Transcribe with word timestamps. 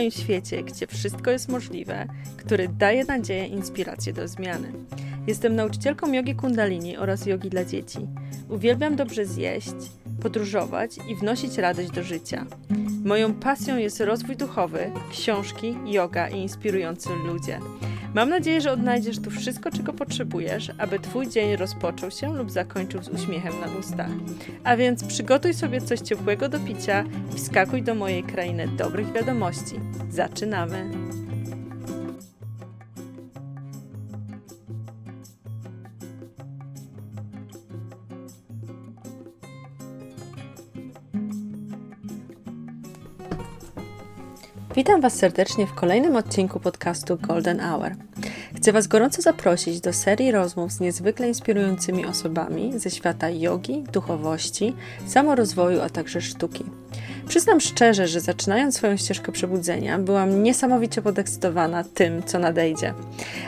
moim 0.00 0.10
świecie, 0.10 0.62
gdzie 0.62 0.86
wszystko 0.86 1.30
jest 1.30 1.48
możliwe, 1.48 2.06
który 2.36 2.68
daje 2.68 3.04
nadzieję 3.04 3.46
i 3.46 3.52
inspirację 3.52 4.12
do 4.12 4.28
zmiany. 4.28 4.72
Jestem 5.26 5.56
nauczycielką 5.56 6.12
jogi 6.12 6.34
kundalini 6.34 6.96
oraz 6.96 7.26
jogi 7.26 7.50
dla 7.50 7.64
dzieci. 7.64 7.98
Uwielbiam 8.48 8.96
dobrze 8.96 9.26
zjeść, 9.26 9.74
podróżować 10.20 10.90
i 11.08 11.16
wnosić 11.16 11.58
radość 11.58 11.90
do 11.90 12.02
życia. 12.02 12.46
Moją 13.04 13.34
pasją 13.34 13.76
jest 13.76 14.00
rozwój 14.00 14.36
duchowy, 14.36 14.90
książki, 15.10 15.76
yoga 15.86 16.28
i 16.28 16.38
inspirujący 16.38 17.08
ludzie. 17.26 17.60
Mam 18.14 18.28
nadzieję, 18.28 18.60
że 18.60 18.72
odnajdziesz 18.72 19.18
tu 19.18 19.30
wszystko, 19.30 19.70
czego 19.70 19.92
potrzebujesz, 19.92 20.70
aby 20.78 20.98
Twój 20.98 21.28
dzień 21.28 21.56
rozpoczął 21.56 22.10
się 22.10 22.36
lub 22.36 22.50
zakończył 22.50 23.02
z 23.02 23.08
uśmiechem 23.08 23.52
na 23.60 23.78
ustach. 23.78 24.10
A 24.64 24.76
więc 24.76 25.04
przygotuj 25.04 25.54
sobie 25.54 25.80
coś 25.80 26.00
ciepłego 26.00 26.48
do 26.48 26.60
picia 26.60 27.04
i 27.34 27.38
wskakuj 27.38 27.82
do 27.82 27.94
mojej 27.94 28.22
krainy 28.22 28.68
dobrych 28.68 29.12
wiadomości. 29.12 29.80
Zaczynamy! 30.10 30.90
Witam 44.74 45.00
Was 45.00 45.14
serdecznie 45.14 45.66
w 45.66 45.74
kolejnym 45.74 46.16
odcinku 46.16 46.60
podcastu 46.60 47.18
Golden 47.18 47.60
Hour. 47.60 47.90
Chcę 48.56 48.72
Was 48.72 48.86
gorąco 48.86 49.22
zaprosić 49.22 49.80
do 49.80 49.92
serii 49.92 50.32
rozmów 50.32 50.72
z 50.72 50.80
niezwykle 50.80 51.28
inspirującymi 51.28 52.06
osobami 52.06 52.78
ze 52.78 52.90
świata 52.90 53.30
jogi, 53.30 53.84
duchowości, 53.92 54.74
samorozwoju, 55.06 55.80
a 55.80 55.88
także 55.88 56.20
sztuki. 56.20 56.64
Przyznam 57.30 57.60
szczerze, 57.60 58.08
że 58.08 58.20
zaczynając 58.20 58.76
swoją 58.76 58.96
ścieżkę 58.96 59.32
przebudzenia, 59.32 59.98
byłam 59.98 60.42
niesamowicie 60.42 61.02
podekscytowana 61.02 61.84
tym, 61.84 62.22
co 62.22 62.38
nadejdzie. 62.38 62.94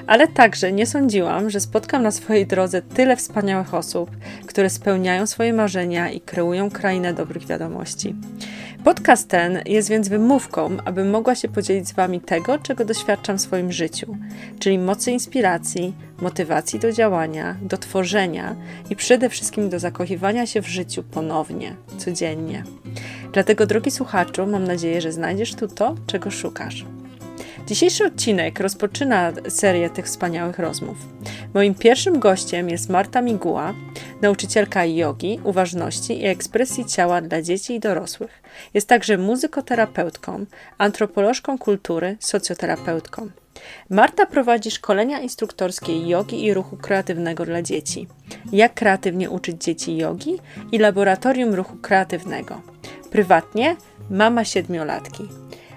Ale 0.07 0.29
także 0.29 0.73
nie 0.73 0.87
sądziłam, 0.87 1.51
że 1.51 1.61
spotkam 1.61 2.03
na 2.03 2.11
swojej 2.11 2.47
drodze 2.47 2.83
tyle 2.83 3.17
wspaniałych 3.17 3.75
osób, 3.75 4.11
które 4.47 4.71
spełniają 4.71 5.27
swoje 5.27 5.53
marzenia 5.53 6.11
i 6.11 6.21
kreują 6.21 6.71
krainę 6.71 7.15
dobrych 7.15 7.47
wiadomości. 7.47 8.15
Podcast 8.85 9.29
ten 9.29 9.61
jest 9.67 9.89
więc 9.89 10.09
wymówką, 10.09 10.77
abym 10.85 11.11
mogła 11.11 11.35
się 11.35 11.49
podzielić 11.49 11.89
z 11.89 11.93
Wami 11.93 12.21
tego, 12.21 12.59
czego 12.59 12.85
doświadczam 12.85 13.39
w 13.39 13.41
swoim 13.41 13.73
życiu, 13.73 14.17
czyli 14.59 14.79
mocy 14.79 15.11
inspiracji, 15.11 15.95
motywacji 16.21 16.79
do 16.79 16.93
działania, 16.93 17.57
do 17.63 17.79
tworzenia 17.79 18.57
i 18.91 18.97
przede 18.97 19.29
wszystkim 19.29 19.69
do 19.69 19.79
zakochiwania 19.79 20.47
się 20.47 20.63
w 20.63 20.69
życiu 20.69 21.03
ponownie, 21.03 21.77
codziennie. 21.99 22.65
Dlatego, 23.33 23.67
drogi 23.67 23.91
słuchaczu, 23.91 24.47
mam 24.47 24.65
nadzieję, 24.65 25.01
że 25.01 25.13
znajdziesz 25.13 25.55
tu 25.55 25.69
to, 25.69 25.95
czego 26.07 26.31
szukasz. 26.31 26.85
Dzisiejszy 27.67 28.05
odcinek 28.07 28.61
rozpoczyna 28.61 29.33
serię 29.49 29.91
tych 29.91 30.05
wspaniałych 30.07 30.59
rozmów. 30.59 30.97
Moim 31.55 31.75
pierwszym 31.75 32.19
gościem 32.19 32.69
jest 32.69 32.89
Marta 32.89 33.23
Miguła, 33.23 33.75
nauczycielka 34.23 34.85
jogi, 34.85 35.41
uważności 35.45 36.21
i 36.21 36.27
ekspresji 36.27 36.85
ciała 36.85 37.21
dla 37.21 37.43
dzieci 37.43 37.75
i 37.75 37.81
dorosłych. 37.81 38.43
Jest 38.75 38.89
także 38.89 39.19
muzykoterapeutką, 39.19 40.47
antropolożką 40.79 41.59
kultury, 41.59 42.17
socjoterapeutką. 42.21 43.31
Marta 43.91 44.27
prowadzi 44.27 44.71
szkolenia 44.71 45.21
instruktorskie 45.21 46.09
jogi 46.09 46.45
i 46.45 46.55
ruchu 46.55 46.77
kreatywnego 46.77 47.45
dla 47.45 47.63
dzieci. 47.63 48.07
Jak 48.53 48.75
kreatywnie 48.75 49.31
uczyć 49.31 49.65
dzieci 49.65 49.97
jogi 49.97 50.39
i 50.73 50.79
laboratorium 50.79 51.55
ruchu 51.55 51.77
kreatywnego. 51.77 52.61
Prywatnie 53.13 53.77
mama 54.11 54.45
siedmiolatki. 54.45 55.29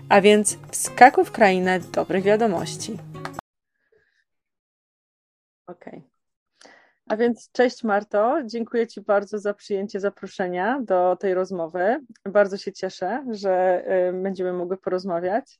A 0.10 0.22
więc 0.22 0.58
wskakuj 0.72 1.26
w 1.26 1.32
krainę 1.32 1.80
dobrych 1.80 2.24
wiadomości. 2.24 2.98
Okej. 5.68 5.94
Okay. 6.00 6.02
A 7.10 7.18
więc 7.18 7.52
cześć 7.52 7.84
Marto, 7.84 8.38
dziękuję 8.46 8.88
Ci 8.88 9.02
bardzo 9.02 9.40
za 9.40 9.54
przyjęcie 9.54 10.00
zaproszenia 10.00 10.82
do 10.82 11.16
tej 11.16 11.34
rozmowy. 11.34 12.00
Bardzo 12.26 12.58
się 12.58 12.74
cieszę, 12.74 13.26
że 13.32 13.84
y, 14.10 14.24
będziemy 14.24 14.54
mogły 14.54 14.78
porozmawiać. 14.78 15.60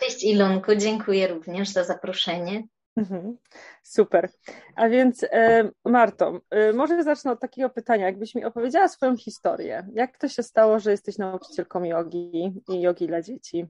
Cześć 0.00 0.24
Ilonku, 0.24 0.74
dziękuję 0.76 1.28
również 1.28 1.68
za 1.68 1.84
zaproszenie. 1.84 2.62
Mhm. 3.00 3.36
Super. 3.82 4.30
A 4.76 4.88
więc 4.88 5.22
e, 5.22 5.70
Marto, 5.84 6.40
e, 6.50 6.72
może 6.72 7.04
zacznę 7.04 7.32
od 7.32 7.40
takiego 7.40 7.70
pytania. 7.70 8.06
Jakbyś 8.06 8.34
mi 8.34 8.44
opowiedziała 8.44 8.88
swoją 8.88 9.16
historię. 9.16 9.88
Jak 9.92 10.18
to 10.18 10.28
się 10.28 10.42
stało, 10.42 10.78
że 10.78 10.90
jesteś 10.90 11.18
nauczycielką 11.18 11.84
jogi 11.84 12.52
i 12.68 12.80
jogi 12.80 13.06
dla 13.06 13.22
dzieci? 13.22 13.66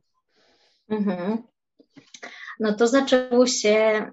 Mhm. 0.89 1.43
No 2.61 2.75
to 2.75 2.87
zaczęło 2.87 3.47
się, 3.47 4.07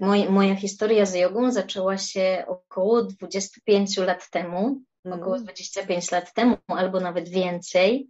moja, 0.00 0.30
moja 0.30 0.56
historia 0.56 1.06
z 1.06 1.14
jogą 1.14 1.52
zaczęła 1.52 1.98
się 1.98 2.44
około 2.46 3.02
25 3.02 3.96
lat 3.96 4.30
temu, 4.30 4.82
mhm. 5.04 5.22
około 5.22 5.38
25 5.38 6.10
lat 6.10 6.34
temu, 6.34 6.56
albo 6.66 7.00
nawet 7.00 7.28
więcej. 7.28 8.08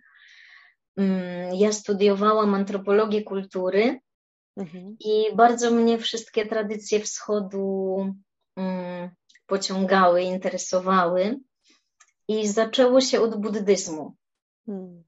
Mm, 0.96 1.54
ja 1.54 1.72
studiowałam 1.72 2.54
antropologię 2.54 3.22
kultury 3.22 4.00
Mhm. 4.58 4.96
I 5.00 5.36
bardzo 5.36 5.70
mnie 5.70 5.98
wszystkie 5.98 6.46
tradycje 6.46 7.00
wschodu 7.00 7.96
um, 8.56 9.10
pociągały, 9.46 10.22
interesowały. 10.22 11.40
I 12.28 12.48
zaczęło 12.48 13.00
się 13.00 13.20
od 13.20 13.40
buddyzmu. 13.40 14.14
Hmm. 14.66 15.04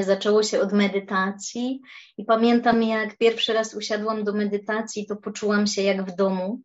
Zaczęło 0.00 0.42
się 0.42 0.60
od 0.60 0.72
medytacji 0.72 1.80
i 2.16 2.24
pamiętam, 2.24 2.82
jak 2.82 3.18
pierwszy 3.18 3.52
raz 3.52 3.74
usiadłam 3.74 4.24
do 4.24 4.32
medytacji, 4.32 5.06
to 5.06 5.16
poczułam 5.16 5.66
się 5.66 5.82
jak 5.82 6.10
w 6.10 6.16
domu. 6.16 6.60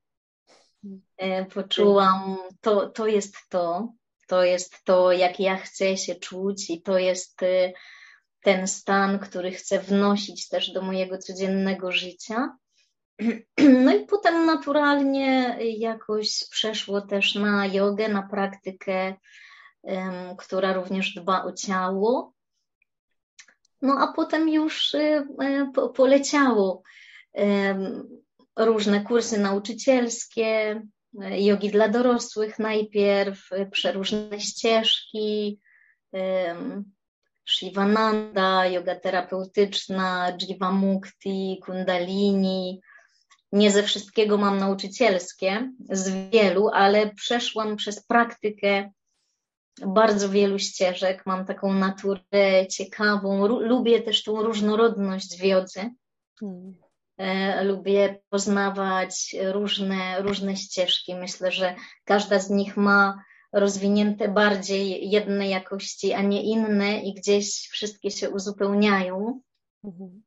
E, 1.18 1.46
poczułam, 1.46 2.38
to, 2.62 2.90
to 2.90 3.08
jest 3.08 3.36
to, 3.50 3.94
to 4.28 4.44
jest 4.44 4.84
to, 4.84 5.12
jak 5.12 5.40
ja 5.40 5.58
chcę 5.58 5.98
się 5.98 6.16
czuć, 6.16 6.70
i 6.70 6.82
to 6.82 6.98
jest 6.98 7.44
e, 7.44 7.74
ten 8.42 8.68
stan, 8.68 9.20
który 9.20 9.52
chcę 9.52 9.80
wnosić 9.80 10.48
też 10.48 10.72
do 10.72 10.82
mojego 10.82 11.18
codziennego 11.18 11.92
życia. 11.92 12.58
No 13.84 13.96
i 13.96 14.06
potem 14.06 14.46
naturalnie 14.46 15.58
jakoś 15.78 16.44
przeszło 16.50 17.02
też 17.02 17.36
na 17.36 17.68
jogę, 17.68 18.10
na 18.10 18.24
praktykę, 18.24 19.16
która 20.38 20.74
również 20.74 21.14
dba 21.14 21.44
o 21.44 21.52
ciało. 21.52 22.34
No 23.82 23.96
a 24.00 24.14
potem 24.14 24.50
już 24.50 24.96
um, 25.38 25.72
poleciało 25.96 26.84
um, 27.32 28.08
różne 28.56 29.02
kursy 29.02 29.40
nauczycielskie, 29.40 30.82
jogi 31.32 31.70
dla 31.70 31.90
dorosłych 31.90 32.60
najpierw, 32.60 33.50
przeróżne 33.72 34.40
ścieżki, 34.40 35.60
Shivananda, 37.50 38.66
yoga 38.66 38.96
terapeutyczna, 38.96 40.38
Jivamukti, 40.38 41.60
Kundalini. 41.66 42.82
Nie 43.52 43.72
ze 43.72 43.84
wszystkiego 43.84 44.38
mam 44.38 44.58
nauczycielskie, 44.58 45.72
z 45.90 46.32
wielu, 46.32 46.70
ale 46.74 47.14
przeszłam 47.16 47.76
przez 47.76 48.06
praktykę 48.06 48.92
bardzo 49.88 50.30
wielu 50.30 50.60
ścieżek. 50.60 51.26
Mam 51.26 51.46
taką 51.46 51.74
naturę 51.74 52.68
ciekawą. 52.70 53.48
Lubię 53.48 54.02
też 54.02 54.24
tą 54.24 54.44
różnorodność 54.44 55.40
w 55.40 55.44
jodze. 55.44 55.90
Hmm. 56.40 56.76
E, 57.18 57.64
lubię 57.64 58.20
poznawać 58.30 59.36
różne, 59.52 60.22
różne 60.22 60.56
ścieżki. 60.56 61.16
Myślę, 61.16 61.52
że 61.52 61.76
każda 62.04 62.40
z 62.40 62.50
nich 62.50 62.78
ma 62.78 63.24
rozwinięte 63.54 64.28
bardziej 64.28 65.10
jedne 65.10 65.50
jakości, 65.50 66.14
a 66.14 66.22
nie 66.22 66.44
inne 66.44 67.00
i 67.00 67.14
gdzieś 67.14 67.68
wszystkie 67.72 68.12
się 68.12 68.30
uzupełniają. 68.30 69.42
Mhm. 69.84 70.24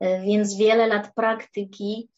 E, 0.00 0.22
więc 0.22 0.56
wiele 0.56 0.86
lat 0.86 1.14
praktyki, 1.14 2.08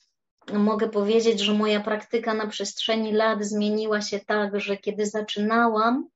mogę 0.52 0.88
powiedzieć, 0.88 1.40
że 1.40 1.54
moja 1.54 1.80
praktyka 1.80 2.34
na 2.34 2.46
przestrzeni 2.46 3.12
lat 3.12 3.44
zmieniła 3.44 4.00
się 4.00 4.20
tak, 4.20 4.60
że 4.60 4.76
kiedy 4.76 5.06
zaczynałam, 5.06 6.08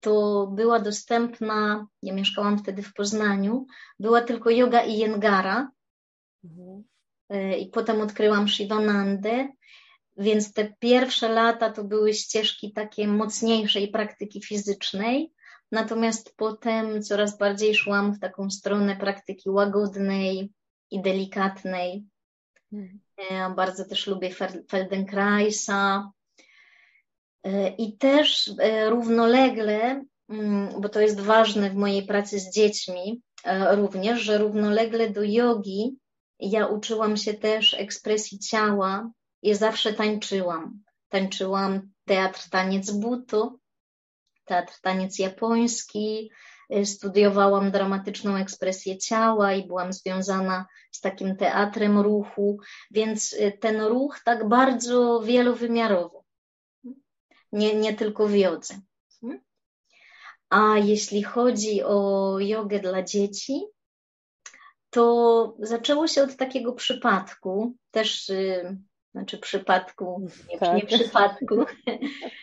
to 0.00 0.46
była 0.46 0.80
dostępna, 0.80 1.86
ja 2.02 2.14
mieszkałam 2.14 2.58
wtedy 2.58 2.82
w 2.82 2.94
Poznaniu, 2.94 3.66
była 4.00 4.20
tylko 4.20 4.50
yoga 4.50 4.82
i 4.82 4.98
jengara. 4.98 5.70
Mhm. 6.44 6.84
E, 7.28 7.58
I 7.58 7.66
potem 7.70 8.00
odkryłam 8.00 8.48
Shivanandę 8.48 9.48
więc 10.18 10.52
te 10.52 10.74
pierwsze 10.78 11.28
lata 11.28 11.72
to 11.72 11.84
były 11.84 12.14
ścieżki 12.14 12.72
takie 12.72 13.08
mocniejszej 13.08 13.88
praktyki 13.88 14.42
fizycznej, 14.42 15.32
natomiast 15.72 16.34
potem 16.36 17.02
coraz 17.02 17.38
bardziej 17.38 17.74
szłam 17.74 18.12
w 18.12 18.20
taką 18.20 18.50
stronę 18.50 18.96
praktyki 18.96 19.50
łagodnej 19.50 20.52
i 20.90 21.02
delikatnej. 21.02 22.04
Hmm. 22.70 23.00
E, 23.30 23.54
bardzo 23.54 23.84
też 23.84 24.06
lubię 24.06 24.30
Feldenkraisa. 24.70 26.12
E, 27.44 27.68
I 27.68 27.96
też 27.96 28.50
e, 28.60 28.90
równolegle, 28.90 30.04
mm, 30.28 30.80
bo 30.80 30.88
to 30.88 31.00
jest 31.00 31.20
ważne 31.20 31.70
w 31.70 31.74
mojej 31.74 32.06
pracy 32.06 32.40
z 32.40 32.50
dziećmi, 32.50 33.22
również, 33.70 34.20
że 34.20 34.38
równolegle 34.38 35.10
do 35.10 35.22
jogi 35.22 35.96
ja 36.40 36.66
uczyłam 36.66 37.16
się 37.16 37.34
też 37.34 37.74
ekspresji 37.74 38.38
ciała 38.38 39.10
i 39.42 39.54
zawsze 39.54 39.92
tańczyłam. 39.92 40.82
Tańczyłam 41.08 41.90
teatr 42.04 42.50
taniec 42.50 42.90
buto, 42.90 43.58
teatr 44.44 44.80
taniec 44.80 45.18
japoński, 45.18 46.30
y, 46.74 46.86
studiowałam 46.86 47.70
dramatyczną 47.70 48.36
ekspresję 48.36 48.98
ciała 48.98 49.52
i 49.52 49.66
byłam 49.66 49.92
związana 49.92 50.66
z 50.92 51.00
takim 51.00 51.36
teatrem 51.36 51.98
ruchu, 51.98 52.58
więc 52.90 53.32
y, 53.32 53.58
ten 53.60 53.80
ruch 53.80 54.20
tak 54.24 54.48
bardzo 54.48 55.20
wielowymiarowy, 55.20 56.18
nie, 57.52 57.74
nie 57.74 57.94
tylko 57.94 58.26
w 58.26 58.34
jodze. 58.34 58.74
A 60.50 60.78
jeśli 60.78 61.22
chodzi 61.22 61.82
o 61.82 62.36
jogę 62.40 62.80
dla 62.80 63.02
dzieci, 63.02 63.64
to 64.90 65.56
zaczęło 65.58 66.08
się 66.08 66.22
od 66.22 66.36
takiego 66.36 66.72
przypadku, 66.72 67.74
też, 67.90 68.28
y, 68.28 68.78
znaczy 69.12 69.38
przypadku, 69.38 70.28
nie, 70.48 70.58
tak. 70.58 70.76
nie 70.76 70.86
przypadku, 70.86 71.64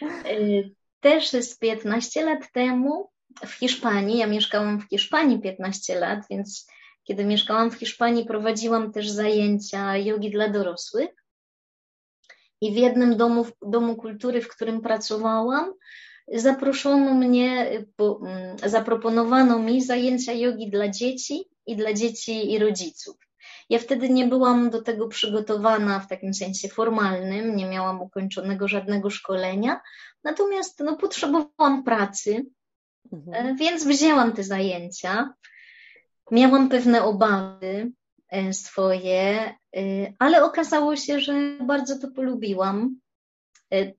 też 1.00 1.30
z 1.30 1.58
15 1.58 2.26
lat 2.26 2.52
temu 2.52 3.10
w 3.46 3.52
Hiszpanii, 3.52 4.18
ja 4.18 4.28
mieszkałam 4.28 4.80
w 4.80 4.90
Hiszpanii 4.90 5.42
15 5.42 6.00
lat, 6.00 6.20
więc 6.30 6.68
kiedy 7.04 7.26
mieszkałam 7.26 7.72
w 7.72 7.76
Hiszpanii, 7.76 8.26
prowadziłam 8.26 8.92
też 8.92 9.10
zajęcia 9.10 9.98
jogi 9.98 10.32
dla 10.32 10.50
dorosłych. 10.50 11.10
I 12.62 12.74
w 12.74 12.76
jednym 12.76 13.18
domu, 13.18 13.46
domu 13.62 13.96
kultury, 13.96 14.42
w 14.42 14.48
którym 14.48 14.82
pracowałam, 14.82 15.74
zaproszono 16.28 17.14
mnie, 17.14 17.70
mm, 18.00 18.58
zaproponowano 18.66 19.60
mi 19.60 19.82
zajęcia 19.82 20.34
jogi 20.34 20.70
dla 20.70 20.90
dzieci 20.90 21.50
i 21.66 21.76
dla 21.76 21.94
dzieci 21.94 22.52
i 22.52 22.60
rodziców. 22.60 23.25
Ja 23.70 23.80
wtedy 23.80 24.10
nie 24.10 24.28
byłam 24.28 24.70
do 24.70 24.82
tego 24.82 25.08
przygotowana 25.08 26.00
w 26.00 26.08
takim 26.08 26.34
sensie 26.34 26.68
formalnym, 26.68 27.56
nie 27.56 27.66
miałam 27.66 28.02
ukończonego 28.02 28.68
żadnego 28.68 29.10
szkolenia, 29.10 29.82
natomiast 30.24 30.80
no, 30.80 30.98
potrzebowałam 30.98 31.84
pracy, 31.84 32.46
mhm. 33.12 33.48
E, 33.48 33.56
więc 33.56 33.86
wzięłam 33.86 34.34
te 34.34 34.44
zajęcia. 34.44 35.34
Miałam 36.32 36.70
pewne 36.70 37.04
obawy 37.04 37.92
e, 38.30 38.54
swoje, 38.54 39.54
e, 39.76 40.14
ale 40.20 40.44
okazało 40.44 40.96
się, 40.96 41.20
że 41.20 41.34
bardzo 41.62 42.00
to 42.00 42.08
polubiłam. 42.12 43.00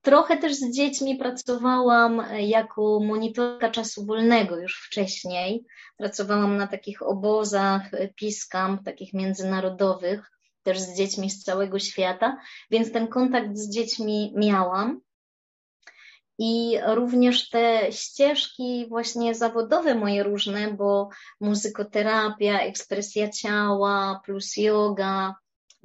Trochę 0.02 0.36
też 0.36 0.54
z 0.54 0.70
dziećmi 0.70 1.16
pracowałam 1.16 2.22
jako 2.38 3.00
monitorka 3.00 3.70
czasu 3.70 4.06
wolnego 4.06 4.56
już 4.56 4.86
wcześniej. 4.86 5.64
Pracowałam 5.96 6.56
na 6.56 6.66
takich 6.66 7.02
obozach 7.02 7.82
piskam, 8.14 8.84
takich 8.84 9.14
międzynarodowych, 9.14 10.30
też 10.62 10.80
z 10.80 10.96
dziećmi 10.96 11.30
z 11.30 11.44
całego 11.44 11.78
świata, 11.78 12.36
więc 12.70 12.92
ten 12.92 13.08
kontakt 13.08 13.56
z 13.56 13.70
dziećmi 13.70 14.32
miałam. 14.36 15.00
I 16.38 16.78
również 16.86 17.48
te 17.48 17.92
ścieżki 17.92 18.86
właśnie 18.88 19.34
zawodowe 19.34 19.94
moje 19.94 20.22
różne, 20.22 20.74
bo 20.74 21.08
muzykoterapia, 21.40 22.60
ekspresja 22.60 23.28
ciała 23.28 24.20
plus 24.24 24.56
yoga, 24.56 25.34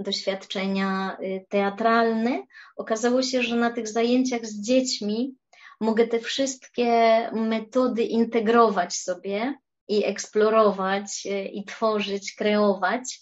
doświadczenia 0.03 1.17
y, 1.23 1.45
teatralne, 1.49 2.43
okazało 2.75 3.23
się, 3.23 3.43
że 3.43 3.55
na 3.55 3.71
tych 3.71 3.87
zajęciach 3.87 4.45
z 4.45 4.61
dziećmi 4.61 5.35
mogę 5.79 6.07
te 6.07 6.19
wszystkie 6.19 6.89
metody 7.33 8.03
integrować 8.03 8.93
sobie 8.93 9.53
i 9.87 10.05
eksplorować, 10.05 11.25
y, 11.25 11.45
i 11.45 11.65
tworzyć, 11.65 12.35
kreować. 12.35 13.21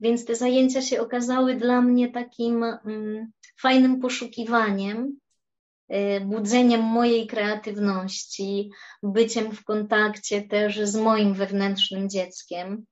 Więc 0.00 0.24
te 0.24 0.34
zajęcia 0.34 0.82
się 0.82 1.00
okazały 1.00 1.54
dla 1.54 1.82
mnie 1.82 2.12
takim 2.12 2.64
mm, 2.64 3.32
fajnym 3.60 4.00
poszukiwaniem, 4.00 5.18
y, 5.92 6.20
budzeniem 6.20 6.80
mojej 6.80 7.26
kreatywności, 7.26 8.70
byciem 9.02 9.52
w 9.52 9.64
kontakcie 9.64 10.42
też 10.42 10.80
z 10.80 10.96
moim 10.96 11.34
wewnętrznym 11.34 12.10
dzieckiem 12.10 12.86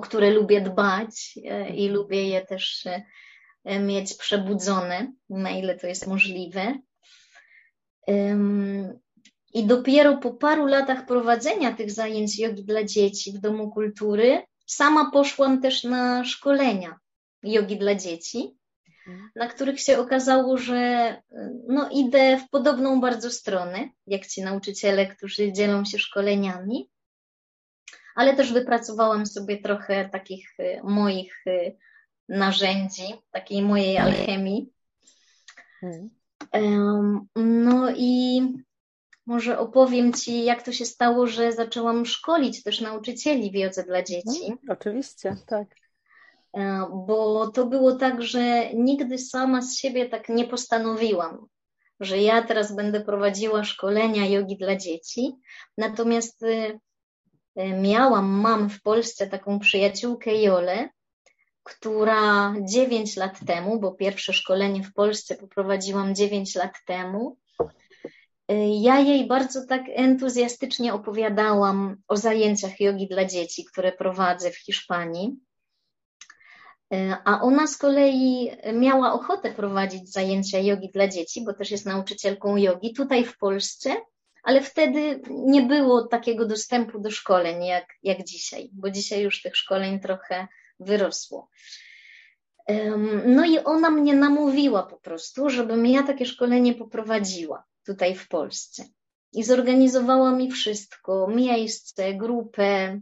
które 0.00 0.30
lubię 0.30 0.60
dbać 0.60 1.34
e, 1.36 1.68
i 1.68 1.86
mhm. 1.86 1.92
lubię 1.92 2.28
je 2.28 2.46
też 2.46 2.86
e, 3.64 3.78
mieć 3.78 4.14
przebudzone, 4.14 5.12
na 5.30 5.50
ile 5.50 5.78
to 5.78 5.86
jest 5.86 6.06
możliwe. 6.06 6.78
I 9.54 9.66
dopiero 9.66 10.16
po 10.16 10.30
paru 10.30 10.66
latach 10.66 11.06
prowadzenia 11.06 11.72
tych 11.72 11.90
zajęć 11.90 12.38
jogi 12.38 12.64
dla 12.64 12.84
dzieci 12.84 13.32
w 13.32 13.40
Domu 13.40 13.70
Kultury, 13.70 14.42
sama 14.66 15.10
poszłam 15.10 15.62
też 15.62 15.84
na 15.84 16.24
szkolenia 16.24 16.98
jogi 17.42 17.78
dla 17.78 17.94
dzieci, 17.94 18.56
mhm. 19.08 19.30
na 19.36 19.48
których 19.48 19.80
się 19.80 19.98
okazało, 19.98 20.58
że 20.58 21.22
no, 21.68 21.88
idę 21.90 22.38
w 22.38 22.50
podobną 22.50 23.00
bardzo 23.00 23.30
stronę, 23.30 23.88
jak 24.06 24.26
ci 24.26 24.42
nauczyciele, 24.42 25.06
którzy 25.06 25.52
dzielą 25.52 25.84
się 25.84 25.98
szkoleniami 25.98 26.90
ale 28.14 28.36
też 28.36 28.52
wypracowałam 28.52 29.26
sobie 29.26 29.58
trochę 29.58 30.08
takich 30.08 30.48
y, 30.60 30.80
moich 30.84 31.46
y, 31.46 31.76
narzędzi, 32.28 33.14
takiej 33.30 33.62
mojej 33.62 33.98
alchemii. 33.98 34.72
No 37.36 37.90
i 37.96 38.42
może 39.26 39.58
opowiem 39.58 40.12
Ci, 40.12 40.44
jak 40.44 40.62
to 40.62 40.72
się 40.72 40.84
stało, 40.84 41.26
że 41.26 41.52
zaczęłam 41.52 42.06
szkolić 42.06 42.62
też 42.62 42.80
nauczycieli 42.80 43.50
w 43.50 43.54
jodze 43.54 43.82
dla 43.82 44.02
dzieci. 44.02 44.44
Mm, 44.46 44.58
oczywiście, 44.68 45.36
tak. 45.46 45.68
E, 46.56 46.86
bo 47.06 47.50
to 47.50 47.66
było 47.66 47.96
tak, 47.96 48.22
że 48.22 48.74
nigdy 48.74 49.18
sama 49.18 49.62
z 49.62 49.76
siebie 49.76 50.08
tak 50.08 50.28
nie 50.28 50.44
postanowiłam, 50.44 51.46
że 52.00 52.18
ja 52.18 52.42
teraz 52.42 52.76
będę 52.76 53.00
prowadziła 53.00 53.64
szkolenia 53.64 54.26
jogi 54.26 54.56
dla 54.56 54.76
dzieci. 54.76 55.32
Natomiast 55.78 56.42
y, 56.42 56.78
miałam, 57.56 58.30
mam 58.30 58.70
w 58.70 58.82
Polsce 58.82 59.26
taką 59.26 59.58
przyjaciółkę 59.58 60.42
Jolę, 60.42 60.88
która 61.62 62.54
9 62.60 63.16
lat 63.16 63.46
temu, 63.46 63.80
bo 63.80 63.92
pierwsze 63.92 64.32
szkolenie 64.32 64.82
w 64.82 64.92
Polsce 64.92 65.34
poprowadziłam 65.36 66.14
9 66.14 66.54
lat 66.54 66.74
temu, 66.86 67.36
e, 68.48 68.80
ja 68.80 68.98
jej 68.98 69.26
bardzo 69.26 69.66
tak 69.66 69.82
entuzjastycznie 69.88 70.94
opowiadałam 70.94 71.96
o 72.08 72.16
zajęciach 72.16 72.80
jogi 72.80 73.08
dla 73.08 73.24
dzieci, 73.24 73.64
które 73.64 73.92
prowadzę 73.92 74.50
w 74.50 74.56
Hiszpanii. 74.58 75.36
E, 76.92 77.16
a 77.24 77.40
ona 77.40 77.66
z 77.66 77.76
kolei 77.76 78.50
miała 78.72 79.12
ochotę 79.12 79.52
prowadzić 79.52 80.12
zajęcia 80.12 80.58
jogi 80.58 80.90
dla 80.94 81.08
dzieci, 81.08 81.44
bo 81.44 81.54
też 81.54 81.70
jest 81.70 81.86
nauczycielką 81.86 82.56
jogi 82.56 82.92
tutaj 82.92 83.24
w 83.24 83.38
Polsce 83.38 83.96
ale 84.42 84.60
wtedy 84.60 85.20
nie 85.30 85.62
było 85.62 86.06
takiego 86.06 86.46
dostępu 86.46 87.00
do 87.00 87.10
szkoleń 87.10 87.64
jak, 87.64 87.86
jak 88.02 88.24
dzisiaj, 88.24 88.70
bo 88.72 88.90
dzisiaj 88.90 89.22
już 89.22 89.42
tych 89.42 89.56
szkoleń 89.56 90.00
trochę 90.00 90.48
wyrosło. 90.80 91.48
No 93.26 93.44
i 93.44 93.58
ona 93.58 93.90
mnie 93.90 94.14
namówiła 94.14 94.82
po 94.82 94.96
prostu, 94.96 95.50
żebym 95.50 95.86
ja 95.86 96.02
takie 96.02 96.26
szkolenie 96.26 96.74
poprowadziła 96.74 97.64
tutaj 97.86 98.14
w 98.14 98.28
Polsce. 98.28 98.84
I 99.32 99.44
zorganizowała 99.44 100.32
mi 100.32 100.50
wszystko, 100.50 101.26
miejsce, 101.26 102.14
grupę. 102.14 103.00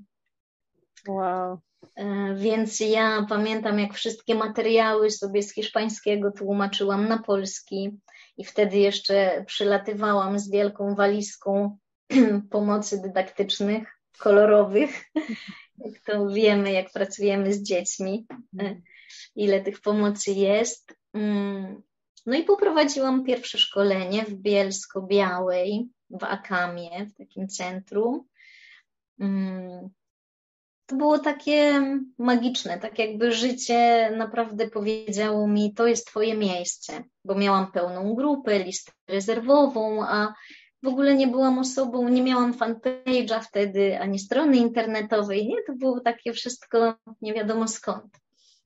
Wow. 1.08 1.58
E, 1.96 2.34
więc 2.34 2.80
ja 2.80 3.26
pamiętam, 3.28 3.78
jak 3.78 3.94
wszystkie 3.94 4.34
materiały 4.34 5.10
sobie 5.10 5.42
z 5.42 5.54
hiszpańskiego 5.54 6.30
tłumaczyłam 6.32 7.08
na 7.08 7.18
polski. 7.18 7.90
I 8.36 8.44
wtedy 8.44 8.76
jeszcze 8.76 9.44
przylatywałam 9.46 10.38
z 10.38 10.50
wielką 10.50 10.94
walizką 10.94 11.76
pomocy 12.50 13.02
dydaktycznych, 13.02 13.98
kolorowych. 14.18 15.04
Jak 15.78 16.00
to 16.06 16.28
wiemy, 16.28 16.72
jak 16.72 16.92
pracujemy 16.92 17.52
z 17.52 17.62
dziećmi, 17.62 18.26
ile 19.36 19.60
tych 19.60 19.80
pomocy 19.80 20.30
jest. 20.30 20.94
Mm. 21.14 21.82
No 22.26 22.36
i 22.36 22.44
poprowadziłam 22.44 23.24
pierwsze 23.24 23.58
szkolenie 23.58 24.24
w 24.24 24.34
Bielsko-Białej, 24.34 25.88
w 26.10 26.24
Akamie, 26.24 27.06
w 27.06 27.16
takim 27.18 27.48
centrum. 27.48 28.24
Mm 30.90 30.90
to 30.90 30.96
było 30.96 31.18
takie 31.18 31.82
magiczne, 32.18 32.78
tak 32.78 32.98
jakby 32.98 33.32
życie 33.32 34.10
naprawdę 34.16 34.70
powiedziało 34.70 35.46
mi, 35.48 35.74
to 35.74 35.86
jest 35.86 36.06
Twoje 36.06 36.34
miejsce, 36.34 37.04
bo 37.24 37.34
miałam 37.34 37.72
pełną 37.72 38.14
grupę, 38.14 38.58
listę 38.58 38.92
rezerwową, 39.08 40.04
a 40.04 40.34
w 40.82 40.88
ogóle 40.88 41.14
nie 41.14 41.26
byłam 41.26 41.58
osobą, 41.58 42.08
nie 42.08 42.22
miałam 42.22 42.52
fanpage'a 42.52 43.40
wtedy, 43.40 44.00
ani 44.00 44.18
strony 44.18 44.56
internetowej, 44.56 45.48
nie? 45.48 45.56
To 45.66 45.72
było 45.72 46.00
takie 46.00 46.32
wszystko 46.32 46.94
nie 47.22 47.34
wiadomo 47.34 47.68
skąd. 47.68 48.18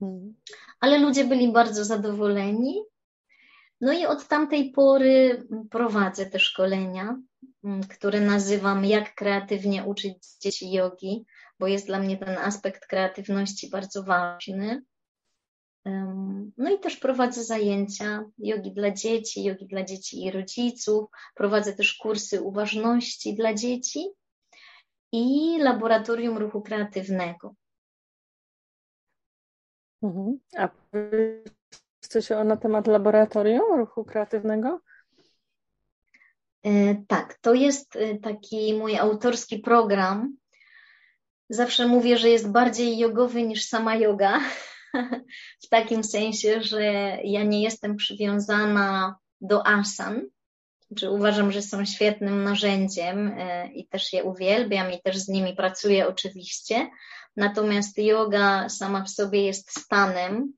Mhm. 0.03 0.35
Ale 0.81 0.99
ludzie 0.99 1.25
byli 1.25 1.53
bardzo 1.53 1.85
zadowoleni. 1.85 2.83
No 3.81 3.93
i 3.93 4.07
od 4.07 4.29
tamtej 4.29 4.71
pory 4.71 5.43
prowadzę 5.71 6.27
te 6.27 6.39
szkolenia, 6.39 7.17
które 7.91 8.21
nazywam 8.21 8.85
Jak 8.85 9.15
kreatywnie 9.15 9.85
uczyć 9.85 10.15
dzieci 10.41 10.73
jogi 10.73 11.25
bo 11.59 11.67
jest 11.67 11.87
dla 11.87 12.01
mnie 12.01 12.17
ten 12.17 12.39
aspekt 12.39 12.87
kreatywności 12.87 13.71
bardzo 13.71 14.03
ważny. 14.03 14.83
No 16.57 16.71
i 16.71 16.79
też 16.79 16.97
prowadzę 16.97 17.45
zajęcia 17.45 18.25
jogi 18.39 18.73
dla 18.73 18.91
dzieci, 18.91 19.45
jogi 19.45 19.67
dla 19.67 19.85
dzieci 19.85 20.25
i 20.25 20.31
rodziców. 20.31 21.11
Prowadzę 21.35 21.73
też 21.73 21.95
kursy 21.95 22.43
uważności 22.43 23.35
dla 23.35 23.55
dzieci 23.55 24.05
i 25.13 25.59
laboratorium 25.59 26.39
ruchu 26.39 26.63
kreatywnego. 26.63 27.55
Mhm. 30.03 30.39
A 30.57 30.69
coś 32.01 32.31
na 32.45 32.57
temat 32.57 32.87
laboratorium 32.87 33.79
ruchu 33.79 34.05
kreatywnego? 34.05 34.81
E, 36.63 36.95
tak, 37.09 37.39
to 37.41 37.55
jest 37.55 37.97
e, 37.97 38.19
taki 38.19 38.75
mój 38.75 38.99
autorski 38.99 39.59
program. 39.59 40.37
Zawsze 41.49 41.87
mówię, 41.87 42.19
że 42.19 42.29
jest 42.29 42.51
bardziej 42.51 42.99
jogowy 42.99 43.43
niż 43.43 43.65
sama 43.65 43.97
yoga, 43.97 44.41
w 45.65 45.69
takim 45.69 46.05
sensie, 46.05 46.63
że 46.63 46.83
ja 47.25 47.43
nie 47.43 47.63
jestem 47.63 47.97
przywiązana 47.97 49.17
do 49.41 49.67
asan, 49.67 50.23
czy 50.97 51.11
uważam, 51.11 51.53
że 51.53 51.63
są 51.63 51.85
świetnym 51.85 52.45
narzędziem 52.45 53.29
e, 53.29 53.73
i 53.73 53.89
też 53.89 54.13
je 54.13 54.25
uwielbiam 54.25 54.93
i 54.93 55.03
też 55.03 55.19
z 55.19 55.29
nimi 55.29 55.57
pracuję 55.57 56.09
oczywiście. 56.09 56.91
Natomiast 57.37 57.99
yoga 57.99 58.69
sama 58.69 59.05
w 59.05 59.11
sobie 59.11 59.43
jest 59.43 59.81
stanem. 59.81 60.53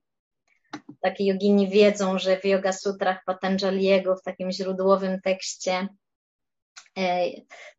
Takie 1.01 1.27
jogini 1.27 1.69
wiedzą, 1.69 2.19
że 2.19 2.41
w 2.41 2.45
Yoga 2.45 2.73
Sutrach 2.73 3.25
Patanjaliego, 3.27 4.17
w 4.17 4.23
takim 4.23 4.53
źródłowym 4.53 5.21
tekście, 5.21 5.89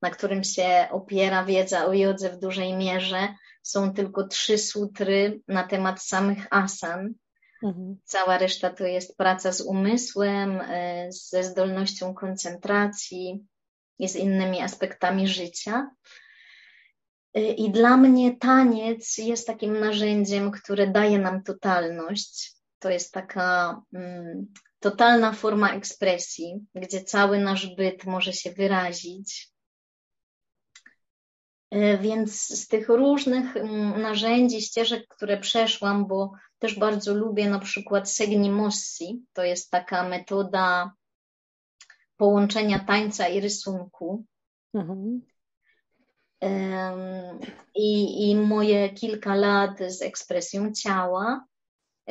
na 0.02 0.10
którym 0.10 0.44
się 0.44 0.88
opiera 0.92 1.46
wiedza 1.46 1.86
o 1.86 1.94
jodze 1.94 2.30
w 2.30 2.40
dużej 2.40 2.74
mierze, 2.74 3.28
są 3.64 3.94
tylko 3.94 4.28
trzy 4.28 4.58
sutry 4.58 5.42
na 5.48 5.64
temat 5.64 6.04
samych 6.04 6.48
asan. 6.52 7.14
Mhm. 7.64 7.98
Cała 8.04 8.38
reszta 8.38 8.70
to 8.70 8.84
jest 8.84 9.18
praca 9.18 9.52
z 9.52 9.62
umysłem, 9.62 10.62
e, 10.62 11.08
ze 11.12 11.44
zdolnością 11.44 12.14
koncentracji 12.14 13.46
i 14.00 14.10
z 14.10 14.16
innymi 14.16 14.62
aspektami 14.62 15.28
życia. 15.28 15.90
E, 17.34 17.42
I 17.42 17.72
dla 17.72 17.98
mnie 17.98 18.38
taniec 18.38 19.18
jest 19.18 19.48
takim 19.48 19.80
narzędziem, 19.80 20.52
które 20.52 20.88
daje 20.88 21.20
nam 21.20 21.44
totalność. 21.44 22.54
To 22.80 22.90
jest 22.90 23.12
taka 23.12 23.82
mm, 23.94 24.54
totalna 24.80 25.34
forma 25.34 25.72
ekspresji, 25.72 26.66
gdzie 26.76 27.04
cały 27.04 27.40
nasz 27.40 27.76
byt 27.76 28.06
może 28.06 28.34
się 28.34 28.52
wyrazić. 28.52 29.52
E, 31.72 31.98
więc 31.98 32.48
z 32.48 32.68
tych 32.68 32.90
różnych 32.90 33.58
mm, 33.58 34.02
narzędzi, 34.02 34.62
ścieżek, 34.62 35.08
które 35.08 35.38
przeszłam, 35.38 36.08
bo 36.08 36.32
też 36.60 36.80
bardzo 36.80 37.14
lubię 37.14 37.50
na 37.50 37.60
przykład 37.60 38.12
Segni 38.12 38.52
Mossi, 38.52 39.24
to 39.34 39.44
jest 39.44 39.72
taka 39.72 40.10
metoda 40.10 40.94
połączenia 42.18 42.80
tańca 42.80 43.28
i 43.28 43.40
rysunku. 43.40 44.26
Mhm. 44.74 45.22
I, 47.76 48.30
I 48.30 48.36
moje 48.36 48.90
kilka 48.90 49.36
lat 49.36 49.80
z 49.88 50.02
ekspresją 50.02 50.74
ciała 50.74 51.46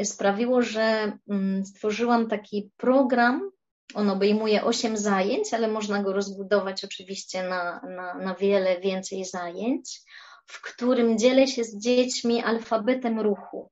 sprawiło, 0.05 0.63
że 0.63 1.19
mm, 1.29 1.67
stworzyłam 1.67 2.29
taki 2.29 2.71
program 2.77 3.51
on 3.95 4.11
obejmuje 4.11 4.65
8 4.65 4.97
zajęć, 4.97 5.55
ale 5.55 5.69
można 5.69 6.03
go 6.03 6.13
rozbudować 6.13 6.85
oczywiście 6.85 7.43
na, 7.43 7.81
na, 7.81 8.15
na 8.15 8.35
wiele 8.35 8.81
więcej 8.81 9.25
zajęć, 9.25 10.03
w 10.47 10.63
którym 10.63 11.19
dzielę 11.19 11.47
się 11.47 11.65
z 11.65 11.79
dziećmi 11.79 12.43
alfabetem 12.43 13.21
ruchu. 13.21 13.71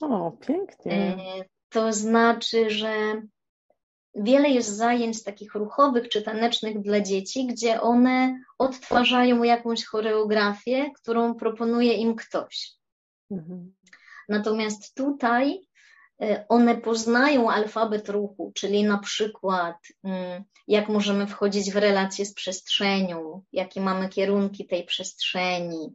O, 0.00 0.30
pięknie. 0.30 0.92
E, 0.92 1.16
to 1.68 1.92
znaczy, 1.92 2.70
że 2.70 3.22
wiele 4.14 4.48
jest 4.48 4.76
zajęć 4.76 5.22
takich 5.22 5.54
ruchowych 5.54 6.08
czy 6.08 6.22
tanecznych 6.22 6.80
dla 6.80 7.00
dzieci, 7.00 7.46
gdzie 7.46 7.80
one 7.80 8.40
odtwarzają 8.58 9.42
jakąś 9.42 9.84
choreografię, 9.84 10.90
którą 10.94 11.34
proponuje 11.34 11.94
im 11.94 12.16
ktoś. 12.16 12.72
Mhm. 13.30 13.74
Natomiast 14.28 14.94
tutaj 14.94 15.60
E, 16.22 16.44
one 16.48 16.76
poznają 16.76 17.50
alfabet 17.50 18.08
ruchu, 18.08 18.52
czyli 18.54 18.84
na 18.84 18.98
przykład 18.98 19.76
mm, 20.04 20.44
jak 20.68 20.88
możemy 20.88 21.26
wchodzić 21.26 21.70
w 21.72 21.76
relacje 21.76 22.26
z 22.26 22.34
przestrzenią, 22.34 23.42
jakie 23.52 23.80
mamy 23.80 24.08
kierunki 24.08 24.66
tej 24.66 24.84
przestrzeni, 24.84 25.94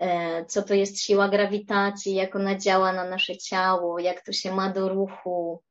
e, 0.00 0.44
co 0.44 0.62
to 0.62 0.74
jest 0.74 1.00
siła 1.00 1.28
grawitacji, 1.28 2.14
jak 2.14 2.36
ona 2.36 2.58
działa 2.58 2.92
na 2.92 3.04
nasze 3.04 3.36
ciało, 3.36 3.98
jak 3.98 4.24
to 4.24 4.32
się 4.32 4.54
ma 4.54 4.72
do 4.72 4.88
ruchu, 4.88 5.62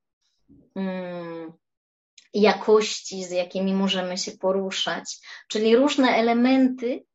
jakości, 2.33 3.23
z 3.23 3.31
jakimi 3.31 3.73
możemy 3.73 4.17
się 4.17 4.31
poruszać, 4.31 5.19
czyli 5.47 5.75
różne 5.75 6.09
elementy, 6.09 7.05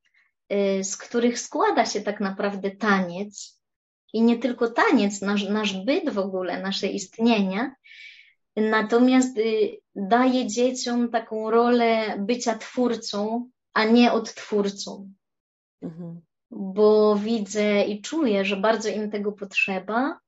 z 0.82 0.96
których 0.96 1.38
składa 1.38 1.86
się 1.86 2.00
tak 2.00 2.20
naprawdę 2.20 2.70
taniec 2.70 3.57
i 4.12 4.22
nie 4.22 4.38
tylko 4.38 4.68
taniec, 4.68 5.20
nasz, 5.20 5.48
nasz 5.48 5.84
byt 5.84 6.10
w 6.10 6.18
ogóle, 6.18 6.62
nasze 6.62 6.86
istnienie, 6.86 7.74
natomiast 8.56 9.38
y, 9.38 9.80
daje 9.94 10.46
dzieciom 10.46 11.10
taką 11.10 11.50
rolę 11.50 12.16
bycia 12.18 12.58
twórcą, 12.58 13.50
a 13.74 13.84
nie 13.84 14.12
odtwórcą. 14.12 15.12
Mhm. 15.82 16.20
Bo 16.50 17.16
widzę 17.16 17.84
i 17.84 18.02
czuję, 18.02 18.44
że 18.44 18.56
bardzo 18.56 18.88
im 18.88 19.10
tego 19.10 19.32
potrzeba, 19.32 20.18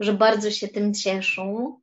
że 0.00 0.12
bardzo 0.12 0.50
się 0.50 0.68
tym 0.68 0.94
cieszą. 0.94 1.78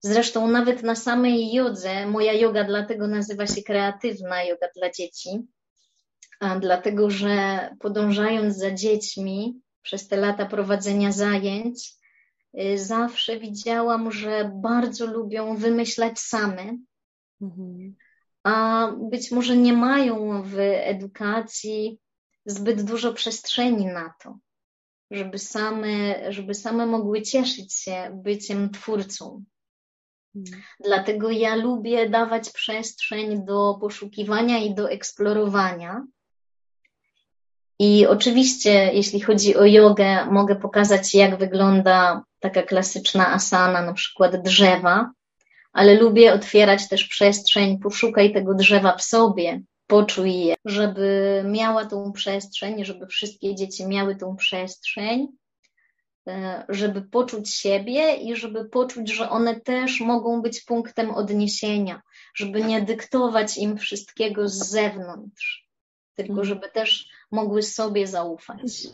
Zresztą 0.00 0.48
nawet 0.48 0.82
na 0.82 0.94
samej 0.94 1.52
jodze, 1.52 2.06
moja 2.06 2.32
yoga 2.32 2.64
dlatego 2.64 3.06
nazywa 3.06 3.46
się 3.46 3.62
kreatywna 3.62 4.42
yoga 4.42 4.68
dla 4.76 4.90
dzieci, 4.90 5.30
dlatego 6.60 7.10
że 7.10 7.68
podążając 7.80 8.56
za 8.56 8.70
dziećmi, 8.70 9.60
przez 9.82 10.08
te 10.08 10.16
lata 10.16 10.46
prowadzenia 10.46 11.12
zajęć, 11.12 11.94
y, 12.60 12.78
zawsze 12.78 13.38
widziałam, 13.38 14.12
że 14.12 14.52
bardzo 14.54 15.06
lubią 15.06 15.56
wymyślać 15.56 16.18
same, 16.18 16.76
mhm. 17.40 17.96
a 18.42 18.86
być 19.10 19.30
może 19.30 19.56
nie 19.56 19.72
mają 19.72 20.42
w 20.42 20.58
edukacji 20.58 22.00
zbyt 22.46 22.82
dużo 22.82 23.12
przestrzeni 23.12 23.86
na 23.86 24.14
to, 24.22 24.38
żeby 25.10 25.38
same, 25.38 26.32
żeby 26.32 26.54
same 26.54 26.86
mogły 26.86 27.22
cieszyć 27.22 27.74
się 27.74 28.20
byciem 28.24 28.70
twórcą. 28.70 29.44
Mhm. 30.36 30.62
Dlatego 30.84 31.30
ja 31.30 31.56
lubię 31.56 32.10
dawać 32.10 32.50
przestrzeń 32.50 33.44
do 33.44 33.78
poszukiwania 33.80 34.58
i 34.58 34.74
do 34.74 34.90
eksplorowania. 34.90 36.06
I 37.82 38.06
oczywiście, 38.06 38.90
jeśli 38.92 39.20
chodzi 39.20 39.56
o 39.56 39.64
jogę, 39.64 40.26
mogę 40.26 40.56
pokazać, 40.56 41.14
jak 41.14 41.38
wygląda 41.38 42.24
taka 42.40 42.62
klasyczna 42.62 43.32
asana, 43.32 43.82
na 43.82 43.92
przykład 43.92 44.42
drzewa, 44.42 45.10
ale 45.72 45.94
lubię 45.94 46.34
otwierać 46.34 46.88
też 46.88 47.04
przestrzeń, 47.04 47.78
poszukaj 47.78 48.32
tego 48.32 48.54
drzewa 48.54 48.96
w 48.96 49.02
sobie, 49.02 49.60
poczuj 49.86 50.34
je, 50.34 50.54
żeby 50.64 51.42
miała 51.46 51.84
tą 51.84 52.12
przestrzeń, 52.12 52.84
żeby 52.84 53.06
wszystkie 53.06 53.54
dzieci 53.54 53.86
miały 53.86 54.16
tą 54.16 54.36
przestrzeń, 54.36 55.28
e, 56.28 56.64
żeby 56.68 57.02
poczuć 57.02 57.54
siebie 57.54 58.14
i 58.14 58.36
żeby 58.36 58.64
poczuć, 58.64 59.12
że 59.12 59.30
one 59.30 59.60
też 59.60 60.00
mogą 60.00 60.42
być 60.42 60.60
punktem 60.60 61.10
odniesienia, 61.10 62.00
żeby 62.34 62.64
nie 62.64 62.82
dyktować 62.82 63.58
im 63.58 63.78
wszystkiego 63.78 64.48
z 64.48 64.68
zewnątrz, 64.68 65.69
tylko 66.24 66.40
mhm. 66.40 66.48
żeby 66.48 66.68
też 66.68 67.08
mogły 67.30 67.62
sobie 67.62 68.06
zaufać. 68.06 68.88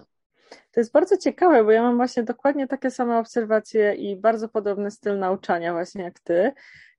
To 0.76 0.80
jest 0.80 0.92
bardzo 0.92 1.16
ciekawe, 1.16 1.64
bo 1.64 1.70
ja 1.70 1.82
mam 1.82 1.96
właśnie 1.96 2.22
dokładnie 2.22 2.66
takie 2.66 2.90
same 2.90 3.18
obserwacje 3.18 3.94
i 3.94 4.16
bardzo 4.16 4.48
podobny 4.48 4.90
styl 4.90 5.18
nauczania 5.18 5.72
właśnie 5.72 6.02
jak 6.04 6.20
ty, 6.20 6.52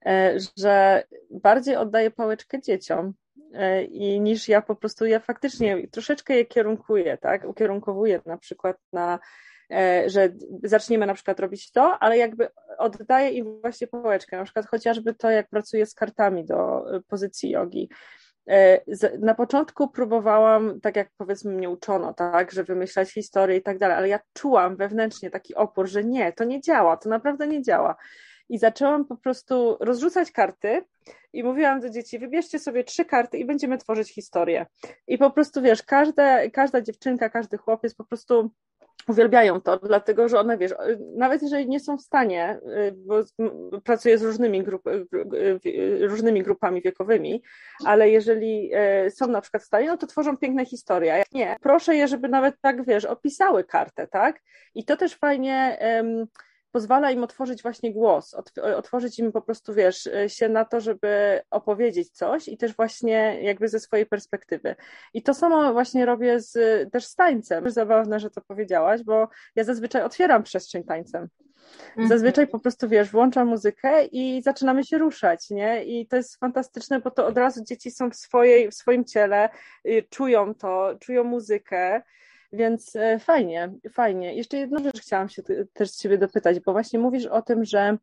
e, 0.05 0.38
że 0.57 1.03
bardziej 1.31 1.75
oddaję 1.75 2.12
pałeczkę 2.12 2.62
dzieciom 2.62 3.13
e, 3.53 3.84
i 3.84 4.22
niż 4.22 4.48
ja 4.48 4.62
po 4.62 4.75
prostu, 4.75 5.05
ja 5.05 5.19
faktycznie 5.19 5.88
troszeczkę 5.88 6.36
je 6.36 6.46
kierunkuję, 6.46 7.17
tak, 7.17 7.46
ukierunkowuję 7.46 8.22
na 8.25 8.38
przykład 8.38 8.77
na 8.93 9.19
e, 9.72 10.10
że 10.10 10.29
zaczniemy 10.63 11.05
na 11.05 11.13
przykład 11.13 11.39
robić 11.39 11.72
to, 11.72 12.00
ale 12.00 12.17
jakby 12.17 12.50
oddaję 12.77 13.29
im 13.29 13.62
właśnie 13.62 13.88
pałeczkę, 13.88 14.38
na 14.38 14.43
przykład 14.43 14.67
chociażby 14.67 15.13
to, 15.13 15.29
jak 15.29 15.50
pracuję 15.50 15.86
z 15.86 15.93
kartami 15.93 16.46
do 16.46 16.86
pozycji 17.07 17.50
jogi, 17.50 17.89
na 19.19 19.35
początku 19.35 19.87
próbowałam, 19.87 20.81
tak 20.81 20.95
jak 20.95 21.09
powiedzmy 21.17 21.51
mnie 21.51 21.69
uczono, 21.69 22.13
tak, 22.13 22.51
że 22.51 22.63
wymyślać 22.63 23.13
historię 23.13 23.57
i 23.57 23.61
tak 23.61 23.77
dalej, 23.77 23.97
ale 23.97 24.07
ja 24.09 24.19
czułam 24.33 24.75
wewnętrznie 24.75 25.29
taki 25.29 25.55
opór, 25.55 25.87
że 25.87 26.03
nie, 26.03 26.33
to 26.33 26.43
nie 26.43 26.61
działa, 26.61 26.97
to 26.97 27.09
naprawdę 27.09 27.47
nie 27.47 27.61
działa. 27.61 27.95
i 28.49 28.57
zaczęłam 28.57 29.05
po 29.05 29.17
prostu 29.17 29.77
rozrzucać 29.79 30.31
karty 30.31 30.81
i 31.33 31.43
mówiłam 31.43 31.79
do 31.79 31.89
dzieci, 31.89 32.19
wybierzcie 32.19 32.59
sobie 32.59 32.83
trzy 32.83 33.05
karty 33.05 33.37
i 33.37 33.45
będziemy 33.45 33.77
tworzyć 33.77 34.13
historię. 34.13 34.65
I 35.07 35.17
po 35.17 35.31
prostu 35.31 35.61
wiesz, 35.61 35.83
każda 36.53 36.81
dziewczynka, 36.81 37.29
każdy 37.29 37.57
chłopiec 37.57 37.95
po 37.95 38.03
prostu 38.03 38.51
uwielbiają 39.07 39.61
to, 39.61 39.77
dlatego 39.77 40.29
że 40.29 40.39
one, 40.39 40.57
wiesz, 40.57 40.73
nawet 41.15 41.41
jeżeli 41.41 41.67
nie 41.67 41.79
są 41.79 41.97
w 41.97 42.01
stanie, 42.01 42.59
y, 42.87 42.93
bo 42.97 43.23
pracuję 43.83 44.17
z 44.17 44.23
różnymi, 44.23 44.63
grup, 44.63 44.87
y, 44.87 45.07
y, 45.65 46.07
różnymi 46.07 46.43
grupami 46.43 46.81
wiekowymi, 46.81 47.43
ale 47.85 48.09
jeżeli 48.09 48.71
są 49.09 49.27
na 49.27 49.41
przykład 49.41 49.63
w 49.63 49.65
stanie, 49.65 49.87
no 49.87 49.97
to 49.97 50.07
tworzą 50.07 50.37
piękne 50.37 50.65
historie. 50.65 51.17
Jak 51.17 51.31
nie, 51.31 51.55
proszę 51.61 51.95
je, 51.95 52.07
żeby 52.07 52.29
nawet 52.29 52.55
tak, 52.61 52.85
wiesz, 52.85 53.05
opisały 53.05 53.63
kartę, 53.63 54.07
tak? 54.07 54.41
I 54.75 54.85
to 54.85 54.97
też 54.97 55.15
fajnie 55.15 55.77
um, 55.81 56.25
pozwala 56.77 57.12
im 57.12 57.24
otworzyć 57.24 57.62
właśnie 57.63 57.93
głos, 57.93 58.36
otworzyć 58.75 59.19
im 59.19 59.31
po 59.31 59.41
prostu, 59.41 59.74
wiesz, 59.74 60.10
się 60.27 60.50
na 60.50 60.65
to, 60.65 60.81
żeby 60.81 61.41
opowiedzieć 61.51 62.10
coś 62.10 62.48
i 62.48 62.57
też 62.57 62.75
właśnie 62.75 63.39
jakby 63.41 63.67
ze 63.67 63.79
swojej 63.79 64.05
perspektywy. 64.05 64.75
I 65.13 65.24
to 65.24 65.34
samo 65.34 65.74
właśnie 65.74 66.05
robię 66.05 66.39
z, 66.39 66.53
też 66.91 67.05
z 67.05 67.15
tańcem. 67.15 67.69
Zabawne, 67.69 68.19
że 68.19 68.29
to 68.29 68.41
powiedziałaś, 68.41 69.03
bo 69.03 69.27
ja 69.55 69.63
zazwyczaj 69.63 70.03
otwieram 70.03 70.43
przestrzeń 70.43 70.84
tańcem. 70.84 71.27
Mhm. 71.89 72.07
Zazwyczaj 72.07 72.48
po 72.48 72.60
prostu, 72.60 72.89
wiesz, 72.89 73.12
włączam 73.12 73.48
muzykę 73.48 74.05
i 74.05 74.41
zaczynamy 74.41 74.84
się 74.84 74.98
ruszać, 74.98 75.50
nie? 75.50 75.84
I 75.84 76.07
to 76.07 76.15
jest 76.15 76.39
fantastyczne, 76.39 77.00
bo 77.00 77.12
to 77.12 77.27
od 77.27 77.38
razu 77.38 77.63
dzieci 77.63 77.91
są 77.91 78.10
w, 78.10 78.15
swojej, 78.15 78.72
w 78.72 78.74
swoim 78.74 79.05
ciele, 79.05 79.50
y, 79.88 80.03
czują 80.10 80.55
to, 80.55 80.98
czują 81.00 81.24
muzykę, 81.24 82.01
więc 82.57 82.95
e, 82.95 83.19
fajnie, 83.19 83.73
fajnie. 83.91 84.35
Jeszcze 84.35 84.57
jedną 84.57 84.83
rzecz 84.83 85.01
chciałam 85.01 85.29
się 85.29 85.43
też 85.73 85.91
z 85.91 86.01
Ciebie 86.01 86.17
dopytać, 86.17 86.59
bo 86.59 86.71
właśnie 86.71 86.99
mówisz 86.99 87.25
o 87.25 87.41
tym, 87.41 87.65
że 87.65 87.97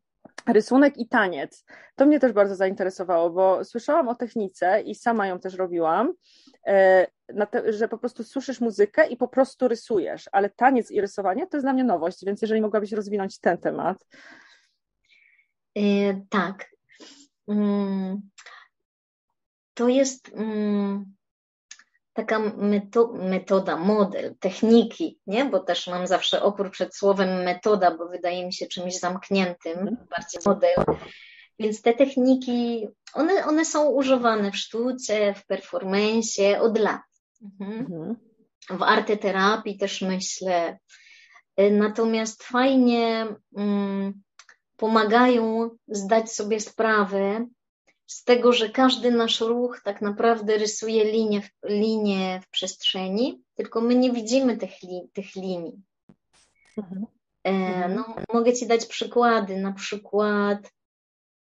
rysunek 0.47 0.97
i 0.97 1.07
taniec. 1.07 1.65
To 1.95 2.05
mnie 2.05 2.19
też 2.19 2.31
bardzo 2.31 2.55
zainteresowało, 2.55 3.29
bo 3.29 3.63
słyszałam 3.63 4.07
o 4.07 4.15
technice 4.15 4.81
i 4.81 4.95
sama 4.95 5.27
ją 5.27 5.39
też 5.39 5.55
robiłam, 5.55 6.13
e, 6.67 7.07
że 7.69 7.87
po 7.87 7.97
prostu 7.97 8.23
słyszysz 8.23 8.61
muzykę 8.61 9.07
i 9.07 9.17
po 9.17 9.27
prostu 9.27 9.67
rysujesz, 9.67 10.29
ale 10.31 10.49
taniec 10.49 10.91
i 10.91 11.01
rysowanie 11.01 11.47
to 11.47 11.57
jest 11.57 11.65
dla 11.65 11.73
mnie 11.73 11.83
nowość, 11.83 12.25
więc 12.25 12.41
jeżeli 12.41 12.61
mogłabyś 12.61 12.91
rozwinąć 12.91 13.39
ten 13.39 13.57
temat. 13.57 14.07
E, 15.77 15.81
tak. 16.29 16.69
Mm, 17.47 18.21
to 19.73 19.87
jest. 19.87 20.31
Mm, 20.33 21.15
taka 22.15 22.39
metoda, 23.13 23.77
model, 23.77 24.35
techniki, 24.39 25.19
nie? 25.27 25.45
bo 25.45 25.59
też 25.59 25.87
mam 25.87 26.07
zawsze 26.07 26.43
opór 26.43 26.71
przed 26.71 26.95
słowem 26.95 27.43
metoda, 27.43 27.97
bo 27.97 28.07
wydaje 28.07 28.45
mi 28.45 28.53
się 28.53 28.67
czymś 28.67 28.99
zamkniętym, 28.99 29.79
mhm. 29.79 29.97
bardziej 30.09 30.41
model. 30.45 30.97
Więc 31.59 31.81
te 31.81 31.93
techniki, 31.93 32.87
one, 33.13 33.45
one 33.45 33.65
są 33.65 33.89
używane 33.89 34.51
w 34.51 34.57
sztuce, 34.57 35.33
w 35.33 35.45
performance 35.45 36.61
od 36.61 36.79
lat. 36.79 37.01
Mhm. 37.43 37.79
mhm. 37.79 38.15
W 38.69 38.83
arteterapii 38.83 39.77
też 39.77 40.01
myślę. 40.01 40.77
Natomiast 41.71 42.43
fajnie 42.43 43.27
mm, 43.57 44.13
pomagają 44.77 45.69
zdać 45.87 46.31
sobie 46.31 46.59
sprawę, 46.59 47.47
z 48.07 48.23
tego, 48.23 48.53
że 48.53 48.69
każdy 48.69 49.11
nasz 49.11 49.41
ruch 49.41 49.81
tak 49.83 50.01
naprawdę 50.01 50.57
rysuje 50.57 51.03
linię 51.63 52.41
w, 52.41 52.45
w 52.45 52.49
przestrzeni, 52.49 53.43
tylko 53.55 53.81
my 53.81 53.95
nie 53.95 54.11
widzimy 54.11 54.57
tych, 54.57 54.83
li, 54.83 55.09
tych 55.13 55.35
linii. 55.35 55.81
Mhm. 56.77 57.05
E, 57.43 57.89
no, 57.89 58.15
mogę 58.33 58.53
Ci 58.53 58.67
dać 58.67 58.85
przykłady. 58.85 59.57
Na 59.57 59.73
przykład, 59.73 60.71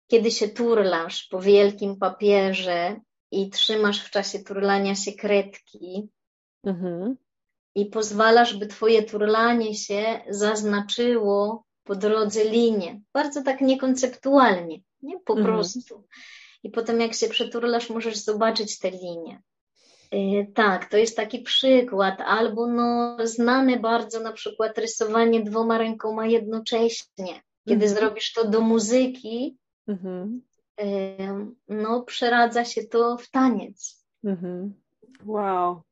kiedy 0.07 0.31
się 0.31 0.49
turlasz 0.49 1.29
po 1.31 1.41
wielkim 1.41 1.97
papierze 1.97 3.01
i 3.31 3.51
trzymasz 3.51 4.05
w 4.05 4.11
czasie 4.11 4.39
turlania 4.39 4.95
się 4.95 5.13
kredki 5.13 6.09
mhm. 6.65 7.17
i 7.75 7.87
pozwalasz, 7.87 8.57
by 8.57 8.67
Twoje 8.67 9.03
turlanie 9.03 9.75
się 9.75 10.21
zaznaczyło 10.29 11.65
po 11.85 11.97
drodze 11.97 12.45
linię. 12.45 13.01
Bardzo 13.13 13.43
tak 13.43 13.61
niekonceptualnie, 13.61 14.81
nie? 15.03 15.21
Po 15.21 15.33
mhm. 15.33 15.55
prostu 15.55 16.05
i 16.63 16.71
potem 16.71 17.01
jak 17.01 17.15
się 17.15 17.29
przeturlasz, 17.29 17.91
możesz 17.91 18.17
zobaczyć 18.17 18.79
te 18.79 18.91
linie. 18.91 19.43
Y, 20.15 20.53
tak, 20.55 20.85
to 20.85 20.97
jest 20.97 21.17
taki 21.17 21.39
przykład, 21.39 22.21
albo 22.21 22.67
no, 22.67 23.17
znane 23.25 23.79
bardzo 23.79 24.21
na 24.21 24.33
przykład 24.33 24.79
rysowanie 24.79 25.43
dwoma 25.43 25.79
rękoma 25.79 26.27
jednocześnie. 26.27 27.43
Kiedy 27.69 27.87
mhm. 27.87 27.95
zrobisz 27.95 28.33
to 28.33 28.49
do 28.49 28.61
muzyki, 28.61 29.59
mhm. 29.89 30.43
Y, 30.81 31.17
no, 31.69 32.03
przeradza 32.03 32.65
się 32.65 32.85
to 32.85 33.17
w 33.17 33.31
taniec. 33.31 34.07
Mhm. 34.25 34.75
Wow. 35.25 35.83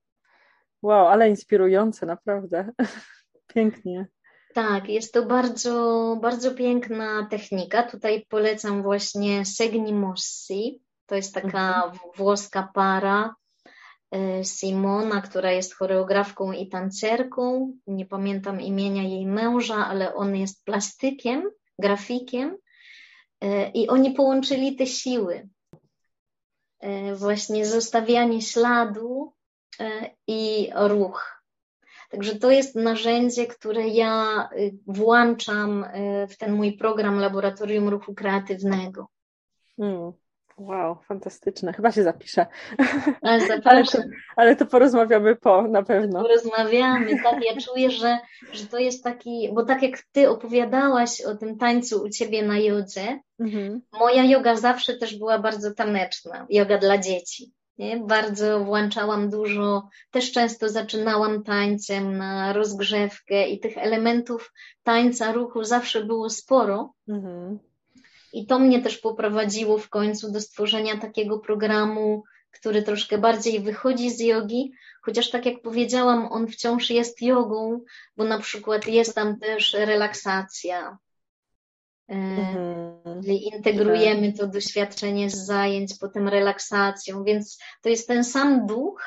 Wow, 0.82 1.06
ale 1.06 1.28
inspirujące, 1.28 2.06
naprawdę. 2.06 2.72
Pięknie. 3.54 4.06
Tak, 4.54 4.88
jest 4.88 5.14
to 5.14 5.22
bardzo, 5.22 6.16
bardzo 6.22 6.54
piękna 6.54 7.26
technika. 7.30 7.82
Tutaj 7.82 8.26
polecam 8.28 8.82
właśnie 8.82 9.44
Segni 9.44 9.92
Mossi. 9.92 10.82
To 11.06 11.14
jest 11.14 11.34
taka 11.34 11.82
mhm. 11.84 12.12
włoska 12.16 12.68
para 12.74 13.34
e, 14.10 14.44
Simona, 14.44 15.22
która 15.22 15.52
jest 15.52 15.74
choreografką 15.74 16.52
i 16.52 16.68
tancerką. 16.68 17.72
Nie 17.86 18.06
pamiętam 18.06 18.60
imienia 18.60 19.02
jej 19.02 19.26
męża, 19.26 19.86
ale 19.86 20.14
on 20.14 20.36
jest 20.36 20.64
plastykiem, 20.64 21.50
grafikiem. 21.78 22.56
E, 23.40 23.70
I 23.70 23.88
oni 23.88 24.10
połączyli 24.10 24.76
te 24.76 24.86
siły. 24.86 25.48
E, 26.80 27.14
właśnie 27.14 27.66
zostawianie 27.66 28.42
śladu 28.42 29.32
i 30.26 30.70
ruch 30.74 31.37
Także 32.08 32.38
to 32.38 32.50
jest 32.50 32.74
narzędzie, 32.76 33.46
które 33.46 33.88
ja 33.88 34.48
y, 34.52 34.74
włączam 34.86 35.84
y, 35.84 36.26
w 36.30 36.36
ten 36.36 36.52
mój 36.52 36.72
program 36.72 37.18
Laboratorium 37.18 37.88
Ruchu 37.88 38.14
Kreatywnego. 38.14 39.06
Hmm. 39.76 40.12
Wow, 40.58 40.98
fantastyczne. 41.08 41.72
Chyba 41.72 41.92
się 41.92 42.02
zapiszę. 42.02 42.46
Ale, 43.22 43.42
ale, 43.64 43.84
to, 43.84 43.98
ale 44.36 44.56
to 44.56 44.66
porozmawiamy 44.66 45.36
po, 45.36 45.62
na 45.62 45.82
pewno. 45.82 46.22
Porozmawiamy, 46.22 47.22
tak. 47.22 47.44
Ja 47.44 47.60
czuję, 47.66 47.90
że, 47.90 48.18
że 48.52 48.66
to 48.66 48.78
jest 48.78 49.04
taki, 49.04 49.50
bo 49.52 49.64
tak 49.64 49.82
jak 49.82 50.02
ty 50.12 50.30
opowiadałaś 50.30 51.20
o 51.20 51.34
tym 51.34 51.58
tańcu 51.58 52.02
u 52.02 52.08
ciebie 52.08 52.42
na 52.42 52.58
jodze, 52.58 53.18
mhm. 53.40 53.80
moja 53.92 54.24
yoga 54.24 54.56
zawsze 54.56 54.94
też 54.94 55.18
była 55.18 55.38
bardzo 55.38 55.74
taneczna. 55.74 56.46
Yoga 56.50 56.78
dla 56.78 56.98
dzieci. 56.98 57.52
Nie? 57.78 57.96
Bardzo 57.96 58.64
włączałam 58.64 59.30
dużo, 59.30 59.88
też 60.10 60.32
często 60.32 60.68
zaczynałam 60.68 61.44
tańcem 61.44 62.16
na 62.16 62.52
rozgrzewkę 62.52 63.48
i 63.48 63.60
tych 63.60 63.78
elementów 63.78 64.52
tańca, 64.82 65.32
ruchu 65.32 65.64
zawsze 65.64 66.04
było 66.04 66.30
sporo. 66.30 66.92
Mhm. 67.08 67.58
I 68.32 68.46
to 68.46 68.58
mnie 68.58 68.82
też 68.82 68.98
poprowadziło 68.98 69.78
w 69.78 69.88
końcu 69.88 70.32
do 70.32 70.40
stworzenia 70.40 70.96
takiego 70.96 71.38
programu, 71.38 72.22
który 72.50 72.82
troszkę 72.82 73.18
bardziej 73.18 73.60
wychodzi 73.60 74.10
z 74.10 74.20
jogi, 74.20 74.72
chociaż 75.02 75.30
tak 75.30 75.46
jak 75.46 75.62
powiedziałam, 75.62 76.32
on 76.32 76.48
wciąż 76.48 76.90
jest 76.90 77.22
jogą, 77.22 77.80
bo 78.16 78.24
na 78.24 78.38
przykład 78.38 78.86
jest 78.86 79.14
tam 79.14 79.38
też 79.38 79.72
relaksacja, 79.72 80.98
Mhm. 82.08 83.22
integrujemy 83.24 84.32
to 84.32 84.46
doświadczenie 84.46 85.30
z 85.30 85.46
zajęć, 85.46 85.94
potem 86.00 86.28
relaksacją, 86.28 87.24
więc 87.24 87.58
to 87.82 87.88
jest 87.88 88.08
ten 88.08 88.24
sam 88.24 88.66
duch, 88.66 89.02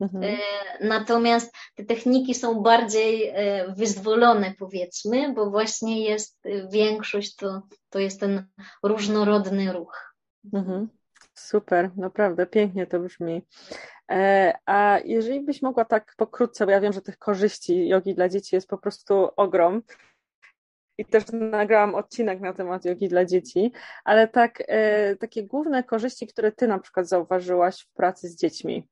mhm. 0.00 0.24
E, 0.24 0.38
natomiast 0.80 1.54
te 1.74 1.84
techniki 1.84 2.34
są 2.34 2.62
bardziej 2.62 3.28
e, 3.28 3.74
wyzwolone, 3.76 4.54
powiedzmy, 4.58 5.32
bo 5.32 5.50
właśnie 5.50 6.04
jest 6.04 6.46
e, 6.46 6.68
większość, 6.68 7.36
to, 7.36 7.62
to 7.90 7.98
jest 7.98 8.20
ten 8.20 8.46
różnorodny 8.82 9.72
ruch. 9.72 10.14
Mhm. 10.52 10.88
Super, 11.34 11.90
naprawdę 11.96 12.46
pięknie 12.46 12.86
to 12.86 13.00
brzmi. 13.00 13.42
A 14.66 14.98
jeżeli 15.04 15.40
byś 15.40 15.62
mogła 15.62 15.84
tak 15.84 16.14
pokrótce, 16.16 16.66
bo 16.66 16.72
ja 16.72 16.80
wiem, 16.80 16.92
że 16.92 17.02
tych 17.02 17.18
korzyści 17.18 17.88
jogi 17.88 18.14
dla 18.14 18.28
dzieci 18.28 18.54
jest 18.54 18.68
po 18.68 18.78
prostu 18.78 19.28
ogrom, 19.36 19.82
i 20.98 21.04
też 21.04 21.24
nagrałam 21.32 21.94
odcinek 21.94 22.40
na 22.40 22.52
temat 22.52 22.84
jogi 22.84 23.08
dla 23.08 23.24
dzieci, 23.24 23.72
ale 24.04 24.28
tak, 24.28 24.62
e, 24.68 25.16
takie 25.16 25.44
główne 25.44 25.82
korzyści, 25.84 26.26
które 26.26 26.52
ty 26.52 26.68
na 26.68 26.78
przykład 26.78 27.08
zauważyłaś 27.08 27.80
w 27.80 27.92
pracy 27.92 28.28
z 28.28 28.36
dziećmi, 28.36 28.88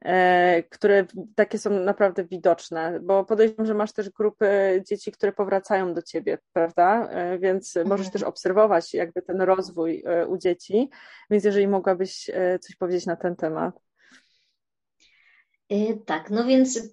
e, 0.00 0.62
które 0.62 1.06
takie 1.34 1.58
są 1.58 1.70
naprawdę 1.70 2.24
widoczne, 2.24 3.00
bo 3.00 3.24
podejrzewam, 3.24 3.66
że 3.66 3.74
masz 3.74 3.92
też 3.92 4.10
grupy 4.10 4.46
dzieci, 4.88 5.12
które 5.12 5.32
powracają 5.32 5.94
do 5.94 6.02
ciebie, 6.02 6.38
prawda? 6.52 7.08
E, 7.10 7.38
więc 7.38 7.76
mhm. 7.76 7.88
możesz 7.88 8.10
też 8.10 8.22
obserwować 8.22 8.94
jakby 8.94 9.22
ten 9.22 9.40
rozwój 9.40 10.02
e, 10.06 10.26
u 10.26 10.38
dzieci, 10.38 10.90
więc 11.30 11.44
jeżeli 11.44 11.68
mogłabyś 11.68 12.30
e, 12.30 12.58
coś 12.58 12.76
powiedzieć 12.76 13.06
na 13.06 13.16
ten 13.16 13.36
temat. 13.36 13.80
E, 15.70 15.94
tak, 16.06 16.30
no 16.30 16.44
więc 16.44 16.92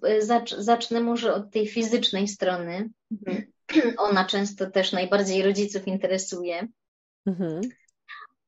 zacznę 0.58 1.00
może 1.00 1.34
od 1.34 1.50
tej 1.50 1.68
fizycznej 1.68 2.28
strony. 2.28 2.90
Mhm. 3.10 3.51
ona 3.98 4.24
często 4.24 4.70
też 4.70 4.92
najbardziej 4.92 5.42
rodziców 5.42 5.86
interesuje, 5.86 6.68
mhm. 7.26 7.60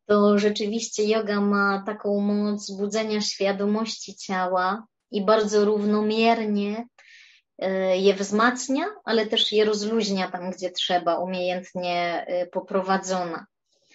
to 0.06 0.38
rzeczywiście 0.38 1.04
yoga 1.04 1.40
ma 1.40 1.82
taką 1.87 2.20
moc 2.20 2.70
budzenia 2.70 3.20
świadomości 3.20 4.16
ciała 4.16 4.87
i 5.10 5.24
bardzo 5.24 5.64
równomiernie 5.64 6.87
e, 7.58 7.98
je 7.98 8.14
wzmacnia, 8.14 8.84
ale 9.04 9.26
też 9.26 9.52
je 9.52 9.64
rozluźnia 9.64 10.30
tam, 10.30 10.50
gdzie 10.50 10.70
trzeba, 10.70 11.18
umiejętnie 11.18 12.24
e, 12.26 12.46
poprowadzona. 12.46 13.46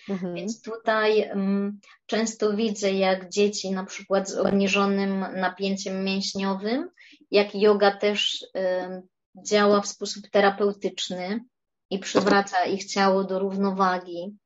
Mhm. 0.10 0.36
Więc 0.36 0.62
tutaj 0.62 1.30
um, 1.30 1.80
często 2.06 2.54
widzę, 2.54 2.92
jak 2.92 3.30
dzieci 3.30 3.72
na 3.72 3.86
przykład 3.86 4.30
z 4.30 4.38
obniżonym 4.38 5.26
napięciem 5.36 6.04
mięśniowym, 6.04 6.90
jak 7.32 7.56
yoga 7.56 7.98
też 7.98 8.46
um, 8.54 9.02
działa 9.44 9.82
w 9.82 9.88
sposób 9.88 10.30
terapeutyczny 10.32 11.46
i 11.90 12.00
przywraca 12.00 12.66
ich 12.66 12.86
ciało 12.86 13.24
do 13.24 13.40
równowagi. 13.40 14.38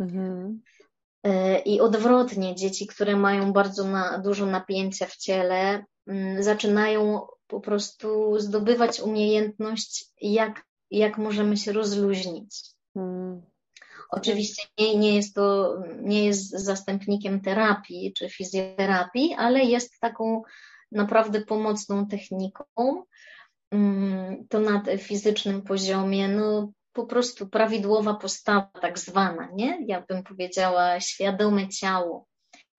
Mhm. 0.00 0.62
E, 1.22 1.58
I 1.58 1.80
odwrotnie, 1.80 2.54
dzieci, 2.54 2.86
które 2.86 3.16
mają 3.16 3.52
bardzo 3.52 3.84
na, 3.84 4.18
dużo 4.18 4.46
napięcia 4.46 5.06
w 5.06 5.16
ciele, 5.16 5.84
um, 6.06 6.42
zaczynają 6.42 7.26
po 7.46 7.60
prostu 7.60 8.38
zdobywać 8.38 9.00
umiejętność, 9.00 10.04
jak, 10.20 10.62
jak 10.90 11.18
możemy 11.18 11.56
się 11.56 11.72
rozluźnić. 11.72 12.60
Mhm. 12.96 13.42
Oczywiście 14.10 14.62
nie, 14.78 14.96
nie, 14.96 15.14
jest 15.14 15.34
to, 15.34 15.76
nie 16.02 16.24
jest 16.24 16.50
zastępnikiem 16.50 17.40
terapii 17.40 18.12
czy 18.12 18.30
fizjoterapii, 18.30 19.34
ale 19.34 19.64
jest 19.64 20.00
taką 20.00 20.42
naprawdę 20.92 21.40
pomocną 21.40 22.06
techniką. 22.06 22.64
Mm, 23.72 24.46
to 24.48 24.60
na 24.60 24.82
fizycznym 24.98 25.62
poziomie, 25.62 26.28
no 26.28 26.72
po 26.92 27.06
prostu 27.06 27.48
prawidłowa 27.48 28.14
postawa, 28.14 28.70
tak 28.80 28.98
zwana, 28.98 29.48
nie? 29.54 29.78
Ja 29.86 30.00
bym 30.00 30.22
powiedziała 30.22 31.00
świadome 31.00 31.68
ciało, 31.68 32.26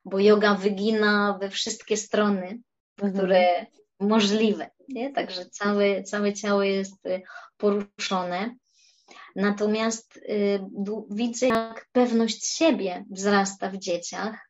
bo 0.05 0.19
yoga 0.19 0.55
wygina 0.55 1.37
we 1.41 1.49
wszystkie 1.49 1.97
strony, 1.97 2.59
mhm. 2.97 3.13
które 3.13 3.65
możliwe, 3.99 4.69
nie? 4.89 5.11
Także 5.11 5.45
całe, 5.45 6.03
całe 6.03 6.33
ciało 6.33 6.63
jest 6.63 7.05
y, 7.05 7.21
poruszone. 7.57 8.55
Natomiast 9.35 10.17
y, 10.17 10.59
widzę, 11.09 11.47
jak 11.47 11.87
pewność 11.91 12.45
siebie 12.45 13.05
wzrasta 13.09 13.69
w 13.69 13.77
dzieciach, 13.77 14.49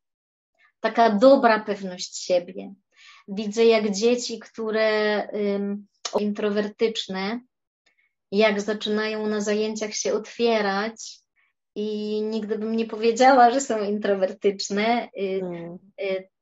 taka 0.79 1.09
dobra 1.09 1.59
pewność 1.59 2.25
siebie. 2.25 2.73
Widzę, 3.27 3.65
jak 3.65 3.91
dzieci, 3.91 4.39
które 4.39 5.23
y, 5.33 5.77
introwertyczne, 6.19 7.39
jak 8.31 8.61
zaczynają 8.61 9.27
na 9.27 9.41
zajęciach 9.41 9.95
się 9.95 10.13
otwierać 10.13 11.19
i 11.75 12.21
nigdy 12.21 12.57
bym 12.57 12.75
nie 12.75 12.85
powiedziała, 12.85 13.51
że 13.51 13.61
są 13.61 13.83
introwertyczne, 13.83 15.09
mm. 15.17 15.77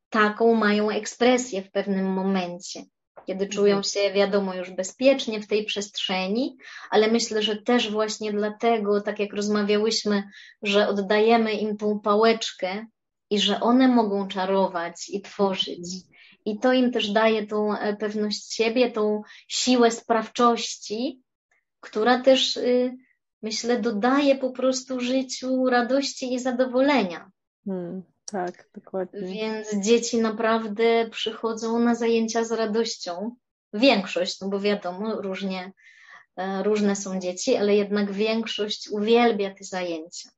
taką 0.10 0.53
mają 0.53 0.89
ekspresję 0.89 1.62
w 1.62 1.71
pewnym 1.71 2.05
momencie 2.05 2.81
kiedy 3.27 3.47
czują 3.47 3.77
mhm. 3.77 3.84
się, 3.84 4.13
wiadomo, 4.13 4.55
już 4.55 4.71
bezpiecznie 4.71 5.41
w 5.41 5.47
tej 5.47 5.65
przestrzeni, 5.65 6.57
ale 6.89 7.12
myślę, 7.12 7.41
że 7.41 7.62
też 7.62 7.91
właśnie 7.91 8.34
dlatego, 8.34 9.01
tak 9.01 9.19
jak 9.19 9.34
rozmawiałyśmy, 9.34 10.23
że 10.62 10.88
oddajemy 10.88 11.53
im 11.53 11.77
tą 11.77 11.99
pałeczkę 11.99 12.86
i 13.29 13.39
że 13.39 13.60
one 13.60 13.88
mogą 13.88 14.27
czarować 14.27 15.10
i 15.10 15.21
tworzyć. 15.21 15.88
I 16.45 16.60
to 16.60 16.73
im 16.73 16.91
też 16.91 17.12
daje 17.12 17.47
tą 17.47 17.77
e, 17.77 17.95
pewność 17.95 18.54
siebie, 18.54 18.91
tą 18.91 19.21
siłę 19.47 19.91
sprawczości, 19.91 21.21
która 21.80 22.21
też, 22.21 22.58
y, 22.58 22.97
myślę, 23.41 23.80
dodaje 23.80 24.36
po 24.36 24.51
prostu 24.51 24.99
życiu 24.99 25.65
radości 25.69 26.34
i 26.34 26.39
zadowolenia. 26.39 27.32
Hmm. 27.65 28.04
Tak, 28.25 28.69
dokładnie. 28.75 29.21
Więc 29.21 29.86
dzieci 29.86 30.17
naprawdę 30.17 31.10
przychodzą 31.10 31.80
na 31.80 31.95
zajęcia 31.95 32.43
z 32.43 32.51
radością. 32.51 33.36
Większość, 33.73 34.41
no 34.41 34.49
bo 34.49 34.60
wiadomo, 34.60 35.21
różnie, 35.21 35.71
e, 36.38 36.63
różne 36.63 36.95
są 36.95 37.19
dzieci, 37.19 37.56
ale 37.56 37.75
jednak 37.75 38.12
większość 38.12 38.89
uwielbia 38.89 39.56
te 39.56 39.63
zajęcia. 39.63 40.30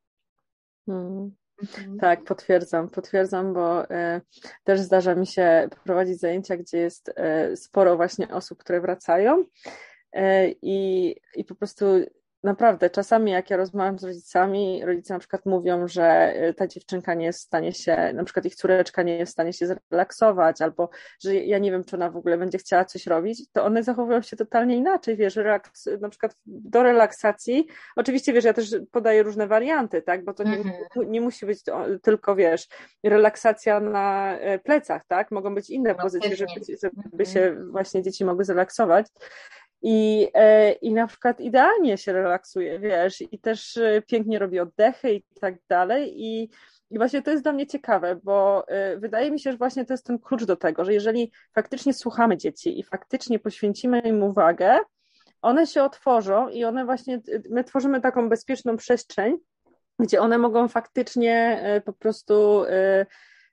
Hmm. 0.85 1.35
Mhm. 1.63 1.99
Tak, 1.99 2.23
potwierdzam, 2.23 2.89
potwierdzam, 2.89 3.53
bo 3.53 3.89
e, 3.89 4.21
też 4.63 4.79
zdarza 4.79 5.15
mi 5.15 5.27
się 5.27 5.69
prowadzić 5.83 6.19
zajęcia, 6.19 6.57
gdzie 6.57 6.77
jest 6.77 7.11
e, 7.15 7.57
sporo 7.57 7.95
właśnie 7.95 8.29
osób, 8.29 8.57
które 8.59 8.81
wracają 8.81 9.45
e, 10.11 10.49
i, 10.61 11.15
i 11.35 11.45
po 11.45 11.55
prostu 11.55 11.85
naprawdę, 12.43 12.89
czasami 12.89 13.31
jak 13.31 13.49
ja 13.49 13.57
rozmawiam 13.57 13.99
z 13.99 14.03
rodzicami, 14.03 14.85
rodzice 14.85 15.13
na 15.13 15.19
przykład 15.19 15.45
mówią, 15.45 15.87
że 15.87 16.33
y, 16.49 16.53
ta 16.53 16.67
dziewczynka 16.67 17.13
nie 17.13 17.25
jest 17.25 17.39
w 17.39 17.43
stanie 17.43 17.73
się, 17.73 18.13
na 18.13 18.23
przykład 18.23 18.45
ich 18.45 18.55
córeczka 18.55 19.03
nie 19.03 19.17
jest 19.17 19.31
w 19.31 19.33
stanie 19.33 19.53
się 19.53 19.67
zrelaksować, 19.67 20.61
albo 20.61 20.89
że 21.23 21.35
ja 21.35 21.57
nie 21.57 21.71
wiem, 21.71 21.83
czy 21.83 21.95
ona 21.95 22.09
w 22.09 22.17
ogóle 22.17 22.37
będzie 22.37 22.57
chciała 22.57 22.85
coś 22.85 23.07
robić, 23.07 23.51
to 23.51 23.63
one 23.63 23.83
zachowują 23.83 24.21
się 24.21 24.35
totalnie 24.35 24.75
inaczej, 24.75 25.15
wiesz, 25.15 25.35
relaks, 25.35 25.89
na 26.01 26.09
przykład 26.09 26.35
do 26.45 26.83
relaksacji, 26.83 27.67
oczywiście, 27.95 28.33
wiesz, 28.33 28.43
ja 28.43 28.53
też 28.53 28.75
podaję 28.91 29.23
różne 29.23 29.47
warianty, 29.47 30.01
tak, 30.01 30.25
bo 30.25 30.33
to 30.33 30.43
nie, 30.43 30.57
mhm. 30.57 31.11
nie 31.11 31.21
musi 31.21 31.45
być 31.45 31.59
tylko, 32.01 32.35
wiesz, 32.35 32.67
relaksacja 33.03 33.79
na 33.79 34.37
e, 34.37 34.59
plecach, 34.59 35.05
tak, 35.07 35.31
mogą 35.31 35.55
być 35.55 35.69
inne 35.69 35.89
no, 35.97 36.03
pozycje, 36.03 36.35
żeby, 36.35 36.51
żeby 37.11 37.25
się 37.25 37.41
mhm. 37.41 37.71
właśnie 37.71 38.03
dzieci 38.03 38.25
mogły 38.25 38.45
zrelaksować, 38.45 39.07
i, 39.83 40.27
e, 40.33 40.71
i 40.71 40.93
na 40.93 41.07
przykład 41.07 41.39
idealnie 41.39 41.97
się 41.97 42.13
relaksuje, 42.13 42.79
wiesz, 42.79 43.23
i 43.31 43.39
też 43.39 43.77
e, 43.77 44.01
pięknie 44.01 44.39
robi 44.39 44.59
oddechy 44.59 45.13
i 45.13 45.23
tak 45.41 45.55
dalej. 45.69 46.13
I, 46.15 46.49
i 46.89 46.97
właśnie 46.97 47.21
to 47.21 47.31
jest 47.31 47.43
dla 47.43 47.51
mnie 47.51 47.67
ciekawe, 47.67 48.19
bo 48.23 48.67
e, 48.67 48.97
wydaje 48.97 49.31
mi 49.31 49.39
się, 49.39 49.51
że 49.51 49.57
właśnie 49.57 49.85
to 49.85 49.93
jest 49.93 50.05
ten 50.05 50.19
klucz 50.19 50.43
do 50.43 50.55
tego, 50.55 50.85
że 50.85 50.93
jeżeli 50.93 51.31
faktycznie 51.53 51.93
słuchamy 51.93 52.37
dzieci 52.37 52.79
i 52.79 52.83
faktycznie 52.83 53.39
poświęcimy 53.39 53.99
im 53.99 54.23
uwagę, 54.23 54.79
one 55.41 55.67
się 55.67 55.83
otworzą 55.83 56.49
i 56.49 56.63
one 56.63 56.85
właśnie, 56.85 57.21
my 57.49 57.63
tworzymy 57.63 58.01
taką 58.01 58.29
bezpieczną 58.29 58.77
przestrzeń, 58.77 59.37
gdzie 59.99 60.21
one 60.21 60.37
mogą 60.37 60.67
faktycznie 60.67 61.63
po 61.85 61.93
prostu 61.93 62.63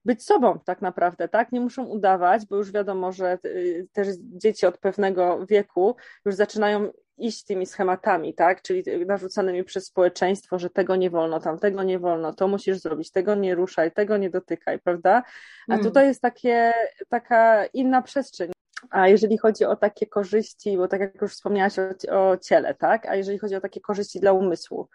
być 0.05 0.25
sobą 0.25 0.59
tak 0.65 0.83
naprawdę, 0.83 1.29
tak? 1.29 1.53
Nie 1.53 1.61
muszą 1.61 1.85
udawać, 1.85 2.47
bo 2.47 2.57
już 2.57 2.73
wiadomo, 2.73 3.13
że 3.13 3.39
y, 3.45 3.89
też 3.93 4.09
dzieci 4.21 4.67
od 4.67 4.79
pewnego 4.79 5.47
wieku 5.47 5.97
już 6.25 6.35
zaczynają 6.35 6.93
iść 7.21 7.45
tymi 7.45 7.67
schematami, 7.67 8.35
tak? 8.35 8.63
Czyli 8.63 9.07
narzucanymi 9.07 9.65
przez 9.65 9.87
społeczeństwo, 9.87 10.59
że 10.59 10.71
tego 10.71 10.97
nie 10.97 11.11
wolno, 11.11 11.41
tamtego 11.41 11.83
nie 11.83 11.99
wolno, 11.99 12.33
to 12.33 12.49
musisz 12.49 12.79
zrobić, 12.79 13.11
tego 13.11 13.35
nie 13.35 13.55
ruszaj, 13.55 13.93
tego 13.93 14.17
nie 14.17 14.31
dotykaj, 14.31 14.79
prawda? 14.79 15.23
A 15.69 15.73
hmm. 15.73 15.87
tutaj 15.87 16.07
jest 16.07 16.23
takie, 16.23 16.73
taka 17.09 17.67
inna 17.67 18.03
przestrzeń. 18.03 18.51
A 18.91 19.09
jeżeli 19.09 19.39
chodzi 19.39 19.65
o 19.65 19.77
takie 19.77 20.07
korzyści, 20.07 20.77
bo 20.77 20.89
tak 20.89 21.01
jak 21.01 21.23
już 21.23 21.33
wspomniałaś 21.33 21.75
o, 21.79 22.31
o 22.31 22.37
ciele, 22.37 22.75
tak? 22.75 23.07
A 23.07 23.17
jeżeli 23.17 23.39
chodzi 23.39 23.57
o 23.57 23.61
takie 23.61 23.81
korzyści 23.81 24.21
dla 24.21 24.33
umysłu, 24.33 24.89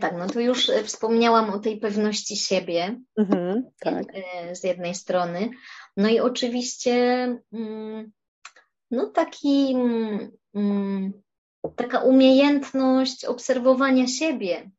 tak, 0.00 0.14
no 0.18 0.26
to 0.26 0.40
już 0.40 0.68
e, 0.68 0.84
wspomniałam 0.84 1.50
o 1.50 1.58
tej 1.58 1.76
pewności 1.76 2.36
siebie 2.36 3.00
mhm, 3.18 3.70
tak. 3.80 4.04
E, 4.14 4.56
z 4.56 4.64
jednej 4.64 4.94
strony. 4.94 5.50
No 5.96 6.08
i 6.08 6.20
oczywiście 6.20 6.92
mm, 7.52 8.12
no 8.90 9.06
taki, 9.06 9.76
mm, 10.54 11.12
taka 11.76 12.00
umiejętność 12.00 13.24
obserwowania 13.24 14.06
siebie, 14.06 14.70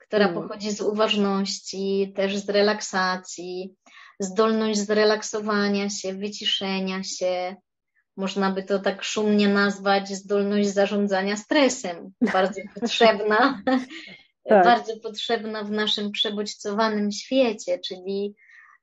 która 0.00 0.28
mm. 0.28 0.42
pochodzi 0.42 0.70
z 0.70 0.80
uważności, 0.80 2.12
też 2.16 2.38
z 2.38 2.48
relaksacji, 2.48 3.74
zdolność 4.20 4.78
zrelaksowania 4.78 5.90
się, 5.90 6.14
wyciszenia 6.14 7.02
się, 7.02 7.56
można 8.18 8.50
by 8.50 8.62
to 8.62 8.78
tak 8.78 9.04
szumnie 9.04 9.48
nazwać, 9.48 10.08
zdolność 10.08 10.68
zarządzania 10.68 11.36
stresem, 11.36 12.12
bardzo 12.32 12.60
potrzebna, 12.80 13.62
tak. 14.48 14.64
bardzo 14.64 14.96
potrzebna 14.96 15.64
w 15.64 15.70
naszym 15.70 16.12
przebodźcowanym 16.12 17.12
świecie, 17.12 17.78
czyli 17.78 18.34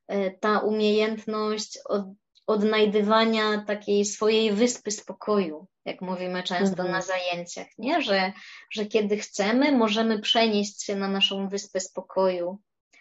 e, 0.08 0.30
ta 0.30 0.58
umiejętność 0.58 1.78
od, 1.84 2.04
odnajdywania 2.46 3.64
takiej 3.66 4.04
swojej 4.04 4.52
wyspy 4.52 4.90
spokoju, 4.90 5.66
jak 5.84 6.00
mówimy 6.00 6.42
często 6.42 6.82
mhm. 6.82 6.90
na 6.90 7.02
zajęciach, 7.02 7.66
nie? 7.78 8.02
Że, 8.02 8.32
że 8.70 8.86
kiedy 8.86 9.16
chcemy, 9.16 9.72
możemy 9.72 10.18
przenieść 10.18 10.84
się 10.84 10.96
na 10.96 11.08
naszą 11.08 11.48
wyspę 11.48 11.80
spokoju. 11.80 12.58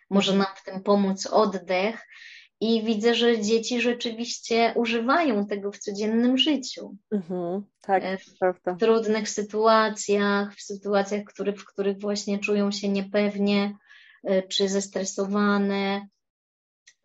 Może 0.10 0.32
mhm. 0.32 0.48
nam 0.48 0.58
w 0.58 0.66
tym 0.66 0.84
pomóc 0.84 1.28
oddech, 1.28 2.08
i 2.66 2.84
widzę, 2.84 3.16
że 3.16 3.42
dzieci 3.42 3.82
rzeczywiście 3.82 4.74
używają 4.76 5.48
tego 5.48 5.72
w 5.72 5.78
codziennym 5.78 6.38
życiu. 6.38 6.96
Mhm, 7.12 7.66
tak, 7.82 8.04
e, 8.04 8.18
w, 8.18 8.38
prawda. 8.40 8.76
trudnych 8.76 9.30
sytuacjach, 9.30 10.56
w 10.56 10.62
sytuacjach, 10.62 11.24
który, 11.24 11.54
w 11.54 11.66
których 11.66 12.00
właśnie 12.00 12.40
czują 12.40 12.72
się 12.72 12.90
niepewnie 12.90 13.78
e, 14.24 14.44
czy 14.44 14.70
zestresowane. 14.70 16.08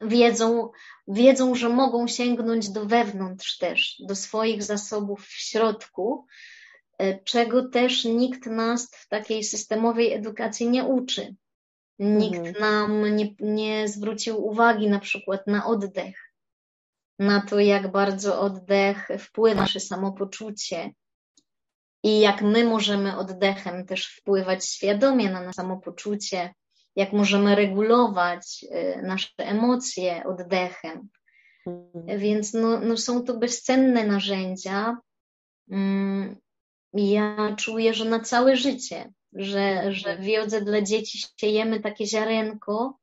Wiedzą, 0.00 0.70
wiedzą, 1.08 1.54
że 1.54 1.68
mogą 1.68 2.06
sięgnąć 2.06 2.68
do 2.70 2.86
wewnątrz 2.86 3.58
też, 3.58 3.96
do 4.08 4.16
swoich 4.16 4.62
zasobów 4.62 5.26
w 5.26 5.32
środku 5.32 6.26
czego 7.24 7.68
też 7.68 8.04
nikt 8.04 8.46
nas 8.46 8.90
w 8.92 9.08
takiej 9.08 9.44
systemowej 9.44 10.12
edukacji 10.12 10.68
nie 10.68 10.84
uczy. 10.84 11.34
Nikt 12.00 12.46
mhm. 12.46 12.60
nam 12.60 13.16
nie, 13.16 13.34
nie 13.40 13.88
zwrócił 13.88 14.46
uwagi 14.46 14.88
na 14.88 14.98
przykład 14.98 15.46
na 15.46 15.66
oddech, 15.66 16.32
na 17.18 17.40
to, 17.40 17.60
jak 17.60 17.92
bardzo 17.92 18.40
oddech 18.40 19.08
wpływa 19.18 19.54
na 19.54 19.60
nasze 19.60 19.80
samopoczucie 19.80 20.92
i 22.02 22.20
jak 22.20 22.42
my 22.42 22.64
możemy 22.64 23.16
oddechem 23.16 23.86
też 23.86 24.06
wpływać 24.06 24.66
świadomie 24.66 25.30
na 25.30 25.40
nasze 25.40 25.52
samopoczucie, 25.52 26.54
jak 26.96 27.12
możemy 27.12 27.54
regulować 27.54 28.64
y, 28.64 29.02
nasze 29.02 29.28
emocje 29.36 30.24
oddechem. 30.24 31.08
Mhm. 31.66 32.18
Więc 32.18 32.54
no, 32.54 32.80
no 32.80 32.96
są 32.96 33.24
to 33.24 33.38
bezcenne 33.38 34.06
narzędzia. 34.06 34.96
Mm, 35.70 36.36
ja 36.92 37.54
czuję, 37.56 37.94
że 37.94 38.04
na 38.04 38.20
całe 38.20 38.56
życie, 38.56 39.12
że, 39.32 39.92
że 39.92 40.16
w 40.16 40.26
jodze 40.26 40.60
dla 40.60 40.82
dzieci 40.82 41.18
siejemy 41.36 41.80
takie 41.80 42.06
ziarenko. 42.06 42.98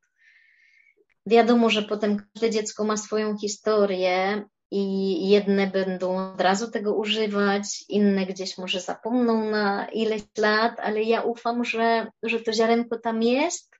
Wiadomo, 1.25 1.69
że 1.69 1.83
potem 1.83 2.17
każde 2.33 2.49
dziecko 2.49 2.83
ma 2.83 2.97
swoją 2.97 3.37
historię 3.37 4.43
i 4.71 5.29
jedne 5.29 5.67
będą 5.67 6.33
od 6.33 6.41
razu 6.41 6.71
tego 6.71 6.95
używać, 6.95 7.85
inne 7.89 8.25
gdzieś 8.25 8.57
może 8.57 8.81
zapomną 8.81 9.49
na 9.49 9.89
ileś 9.89 10.21
lat, 10.37 10.79
ale 10.79 11.03
ja 11.03 11.21
ufam, 11.21 11.65
że, 11.65 12.07
że 12.23 12.39
to 12.39 12.53
ziarenko 12.53 12.99
tam 12.99 13.23
jest 13.23 13.75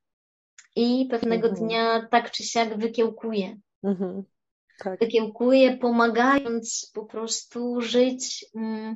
i 0.75 1.07
pewnego 1.11 1.47
mhm. 1.47 1.67
dnia 1.67 2.07
tak 2.11 2.31
czy 2.31 2.43
siak 2.43 2.77
wykiełkuje. 2.77 3.57
Mhm. 3.83 4.23
Tak. 4.79 4.99
Wykiełkuje, 4.99 5.77
pomagając 5.77 6.91
po 6.93 7.05
prostu 7.05 7.81
żyć 7.81 8.45
mm, 8.55 8.95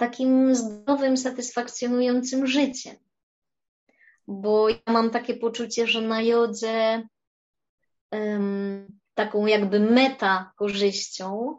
takim 0.00 0.54
zdrowym, 0.54 1.16
satysfakcjonującym 1.16 2.46
życiem. 2.46 2.96
Bo 4.28 4.68
ja 4.68 4.76
mam 4.86 5.10
takie 5.10 5.34
poczucie, 5.34 5.86
że 5.86 6.00
na 6.00 6.22
jodze 6.22 7.02
um, 8.10 8.86
taką 9.14 9.46
jakby 9.46 9.80
meta 9.80 10.52
korzyścią, 10.56 11.56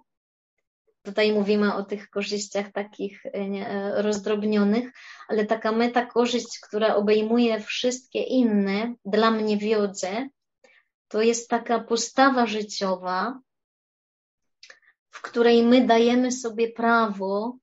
tutaj 1.01 1.33
mówimy 1.33 1.73
o 1.73 1.83
tych 1.83 2.09
korzyściach 2.09 2.71
takich 2.71 3.25
e, 3.25 3.49
nie, 3.49 3.69
e, 3.69 4.01
rozdrobnionych, 4.01 4.91
ale 5.27 5.45
taka 5.45 5.71
meta 5.71 6.05
korzyść, 6.05 6.59
która 6.59 6.95
obejmuje 6.95 7.59
wszystkie 7.59 8.23
inne, 8.23 8.93
dla 9.05 9.31
mnie 9.31 9.57
w 9.57 9.63
jodze, 9.63 10.27
to 11.07 11.21
jest 11.21 11.49
taka 11.49 11.79
postawa 11.79 12.45
życiowa, 12.45 13.39
w 15.09 15.21
której 15.21 15.63
my 15.63 15.87
dajemy 15.87 16.31
sobie 16.31 16.71
prawo 16.71 17.57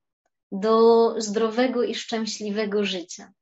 do 0.53 1.15
zdrowego 1.21 1.83
i 1.83 1.95
szczęśliwego 1.95 2.85
życia. 2.85 3.33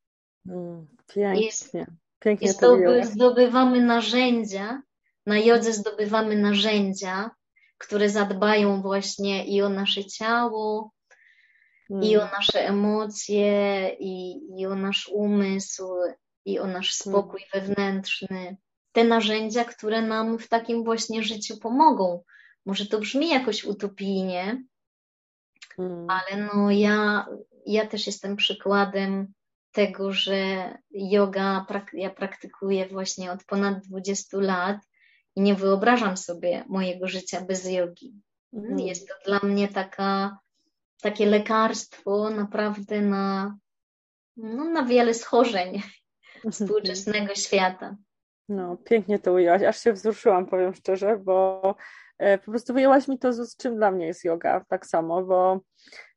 Mm, 0.49 0.87
pięknie. 1.15 1.47
Jest, 1.47 1.73
pięknie 2.21 2.47
jest 2.47 2.59
zdoby, 2.59 3.05
zdobywamy 3.05 3.81
narzędzia, 3.81 4.83
na 5.27 5.39
jodze 5.39 5.73
zdobywamy 5.73 6.37
narzędzia, 6.37 7.31
które 7.79 8.09
zadbają 8.09 8.83
właśnie 8.83 9.47
i 9.47 9.63
o 9.63 9.69
nasze 9.69 10.05
ciało, 10.05 10.93
mm. 11.91 12.03
i 12.03 12.17
o 12.17 12.21
mm. 12.21 12.33
nasze 12.33 12.69
emocje, 12.69 13.89
i, 13.99 14.41
i 14.61 14.67
o 14.67 14.75
nasz 14.75 15.09
umysł, 15.09 15.89
i 16.45 16.59
o 16.59 16.67
nasz 16.67 16.95
spokój 16.95 17.41
mm. 17.55 17.67
wewnętrzny. 17.67 18.57
Te 18.93 19.05
narzędzia, 19.05 19.65
które 19.65 20.03
nam 20.03 20.39
w 20.39 20.49
takim 20.49 20.85
właśnie 20.85 21.23
życiu 21.23 21.57
pomogą. 21.57 22.23
Może 22.67 22.87
to 22.87 22.99
brzmi 22.99 23.29
jakoś 23.29 23.65
utopijnie, 23.65 24.63
Mm. 25.79 26.07
Ale 26.11 26.49
no 26.55 26.71
ja, 26.71 27.27
ja 27.67 27.87
też 27.87 28.07
jestem 28.07 28.37
przykładem 28.37 29.33
tego, 29.73 30.13
że 30.13 30.71
yoga 30.91 31.67
ja 31.93 32.11
praktykuję 32.11 32.87
właśnie 32.89 33.33
od 33.33 33.45
ponad 33.45 33.79
20 33.79 34.37
lat 34.41 34.77
i 35.37 35.41
nie 35.41 35.55
wyobrażam 35.55 36.17
sobie 36.17 36.65
mojego 36.69 37.09
życia 37.09 37.41
bez 37.41 37.71
jogi. 37.71 38.15
Mm. 38.53 38.79
Jest 38.79 39.09
to 39.09 39.15
dla 39.27 39.49
mnie 39.49 39.69
taka, 39.69 40.39
takie 41.03 41.27
lekarstwo 41.27 42.31
naprawdę 42.31 43.01
na, 43.01 43.57
no, 44.37 44.65
na 44.65 44.85
wiele 44.85 45.15
schorzeń 45.15 45.83
współczesnego 46.53 47.35
świata. 47.35 47.97
No, 48.49 48.77
pięknie 48.77 49.19
to 49.19 49.33
ujęłaś. 49.33 49.63
Aż 49.63 49.81
się 49.81 49.93
wzruszyłam, 49.93 50.47
powiem 50.47 50.75
szczerze, 50.75 51.17
bo 51.17 51.75
po 52.19 52.51
prostu 52.51 52.75
wyjęłaś 52.75 53.09
mi 53.09 53.19
to, 53.19 53.33
z 53.33 53.57
czym 53.57 53.77
dla 53.77 53.91
mnie 53.91 54.07
jest 54.07 54.25
yoga, 54.25 54.65
tak 54.69 54.87
samo, 54.87 55.23
bo 55.23 55.61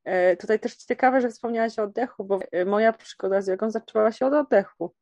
e, 0.04 0.38
tutaj 0.38 0.60
też 0.60 0.76
ciekawe, 0.76 1.22
że 1.22 1.30
wspomniałaś 1.30 1.80
o 1.80 1.84
oddechu, 1.84 2.24
bo 2.24 2.40
e, 2.52 2.66
moja 2.66 2.94
przygoda 2.94 3.42
z 3.42 3.48
jogą 3.48 3.72
zaczęła 3.72 4.12
się 4.12 4.26
od 4.26 4.34
oddechu. 4.34 4.94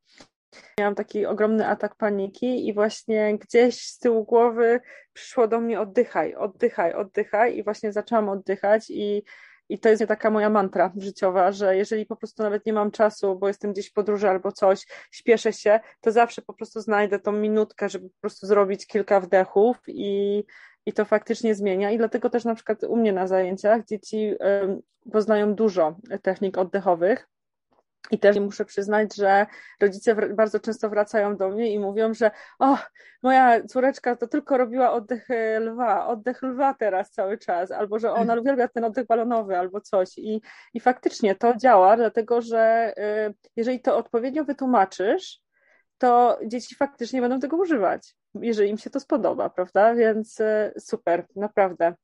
Miałam 0.80 0.94
taki 0.94 1.26
ogromny 1.26 1.66
atak 1.66 1.94
paniki 1.94 2.68
i 2.68 2.74
właśnie 2.74 3.38
gdzieś 3.38 3.82
z 3.82 3.98
tyłu 3.98 4.24
głowy 4.24 4.80
przyszło 5.12 5.48
do 5.48 5.60
mnie 5.60 5.80
oddychaj, 5.80 6.34
oddychaj, 6.34 6.94
oddychaj 6.94 7.56
i 7.56 7.64
właśnie 7.64 7.92
zaczęłam 7.92 8.28
oddychać 8.28 8.90
i 8.90 9.22
i 9.68 9.78
to 9.78 9.88
jest 9.88 10.06
taka 10.08 10.30
moja 10.30 10.50
mantra 10.50 10.92
życiowa, 10.96 11.52
że 11.52 11.76
jeżeli 11.76 12.06
po 12.06 12.16
prostu 12.16 12.42
nawet 12.42 12.66
nie 12.66 12.72
mam 12.72 12.90
czasu, 12.90 13.38
bo 13.38 13.48
jestem 13.48 13.72
gdzieś 13.72 13.90
w 13.90 13.92
podróży 13.92 14.28
albo 14.28 14.52
coś, 14.52 14.86
śpieszę 15.10 15.52
się, 15.52 15.80
to 16.00 16.12
zawsze 16.12 16.42
po 16.42 16.54
prostu 16.54 16.80
znajdę 16.80 17.18
tą 17.18 17.32
minutkę, 17.32 17.88
żeby 17.88 18.08
po 18.08 18.20
prostu 18.20 18.46
zrobić 18.46 18.86
kilka 18.86 19.20
wdechów 19.20 19.76
i, 19.86 20.44
i 20.86 20.92
to 20.92 21.04
faktycznie 21.04 21.54
zmienia. 21.54 21.90
I 21.90 21.98
dlatego 21.98 22.30
też 22.30 22.44
na 22.44 22.54
przykład 22.54 22.84
u 22.84 22.96
mnie 22.96 23.12
na 23.12 23.26
zajęciach 23.26 23.84
dzieci 23.84 24.34
poznają 25.12 25.54
dużo 25.54 25.96
technik 26.22 26.58
oddechowych. 26.58 27.28
I 28.10 28.18
też 28.18 28.38
muszę 28.38 28.64
przyznać, 28.64 29.16
że 29.16 29.46
rodzice 29.80 30.14
bardzo 30.14 30.60
często 30.60 30.90
wracają 30.90 31.36
do 31.36 31.48
mnie 31.48 31.72
i 31.72 31.78
mówią, 31.78 32.14
że 32.14 32.30
o, 32.58 32.78
moja 33.22 33.66
córeczka 33.66 34.16
to 34.16 34.26
tylko 34.26 34.58
robiła 34.58 34.92
oddech 34.92 35.30
e, 35.30 35.60
lwa, 35.60 36.06
oddech 36.06 36.42
lwa 36.42 36.74
teraz 36.74 37.10
cały 37.10 37.38
czas, 37.38 37.70
albo 37.70 37.98
że 37.98 38.10
ona 38.10 38.20
mhm. 38.20 38.40
uwielbia 38.40 38.68
ten 38.68 38.84
oddech 38.84 39.06
balonowy 39.06 39.58
albo 39.58 39.80
coś. 39.80 40.18
I, 40.18 40.42
i 40.74 40.80
faktycznie 40.80 41.34
to 41.34 41.56
działa, 41.56 41.96
dlatego 41.96 42.42
że 42.42 42.94
y, 43.28 43.34
jeżeli 43.56 43.80
to 43.80 43.96
odpowiednio 43.96 44.44
wytłumaczysz, 44.44 45.40
to 45.98 46.38
dzieci 46.46 46.74
faktycznie 46.74 47.20
będą 47.20 47.40
tego 47.40 47.56
używać, 47.56 48.14
jeżeli 48.34 48.70
im 48.70 48.78
się 48.78 48.90
to 48.90 49.00
spodoba, 49.00 49.50
prawda? 49.50 49.94
Więc 49.94 50.40
y, 50.40 50.72
super, 50.78 51.26
naprawdę. 51.36 51.94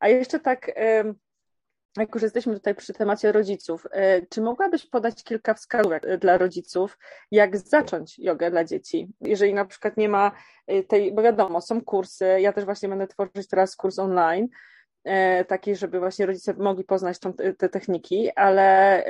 A 0.00 0.08
jeszcze 0.08 0.40
tak 0.40 0.72
jak 1.96 2.14
już 2.14 2.22
jesteśmy 2.22 2.54
tutaj 2.54 2.74
przy 2.74 2.92
temacie 2.92 3.32
rodziców, 3.32 3.86
e, 3.90 4.26
czy 4.26 4.40
mogłabyś 4.40 4.86
podać 4.86 5.24
kilka 5.24 5.54
wskazówek 5.54 6.04
e, 6.06 6.18
dla 6.18 6.38
rodziców, 6.38 6.98
jak 7.30 7.56
zacząć 7.56 8.18
jogę 8.18 8.50
dla 8.50 8.64
dzieci? 8.64 9.08
Jeżeli 9.20 9.54
na 9.54 9.64
przykład 9.64 9.96
nie 9.96 10.08
ma 10.08 10.32
e, 10.66 10.82
tej, 10.82 11.14
bo 11.14 11.22
wiadomo, 11.22 11.60
są 11.60 11.84
kursy, 11.84 12.26
ja 12.40 12.52
też 12.52 12.64
właśnie 12.64 12.88
będę 12.88 13.06
tworzyć 13.06 13.48
teraz 13.48 13.76
kurs 13.76 13.98
online, 13.98 14.48
taki, 15.48 15.76
żeby 15.76 15.98
właśnie 15.98 16.26
rodzice 16.26 16.54
mogli 16.54 16.84
poznać 16.84 17.18
tą, 17.18 17.32
te 17.32 17.68
techniki, 17.68 18.30
ale 18.36 19.04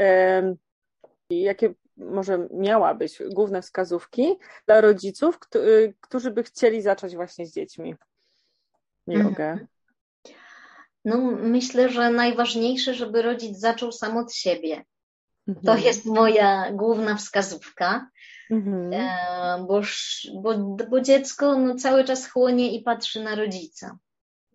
jakie 1.30 1.74
może 1.96 2.48
miałabyś 2.50 3.22
główne 3.34 3.62
wskazówki 3.62 4.38
dla 4.66 4.80
rodziców, 4.80 5.38
którzy 6.00 6.30
by 6.30 6.42
chcieli 6.42 6.82
zacząć 6.82 7.14
właśnie 7.14 7.46
z 7.46 7.52
dziećmi 7.52 7.94
jogę? 9.06 9.50
Mhm. 9.50 9.66
No, 11.04 11.16
myślę, 11.42 11.88
że 11.88 12.10
najważniejsze, 12.10 12.94
żeby 12.94 13.22
rodzic 13.22 13.58
zaczął 13.58 13.92
sam 13.92 14.16
od 14.16 14.34
siebie. 14.34 14.84
Mhm. 15.48 15.66
To 15.66 15.86
jest 15.86 16.06
moja 16.06 16.72
główna 16.72 17.16
wskazówka, 17.16 18.10
mhm. 18.50 18.92
E, 18.92 19.66
bo, 19.68 19.80
bo, 20.42 20.76
bo 20.90 21.00
dziecko 21.00 21.58
no, 21.58 21.74
cały 21.74 22.04
czas 22.04 22.28
chłonie 22.28 22.72
i 22.72 22.82
patrzy 22.82 23.22
na 23.22 23.34
rodzica. 23.34 23.98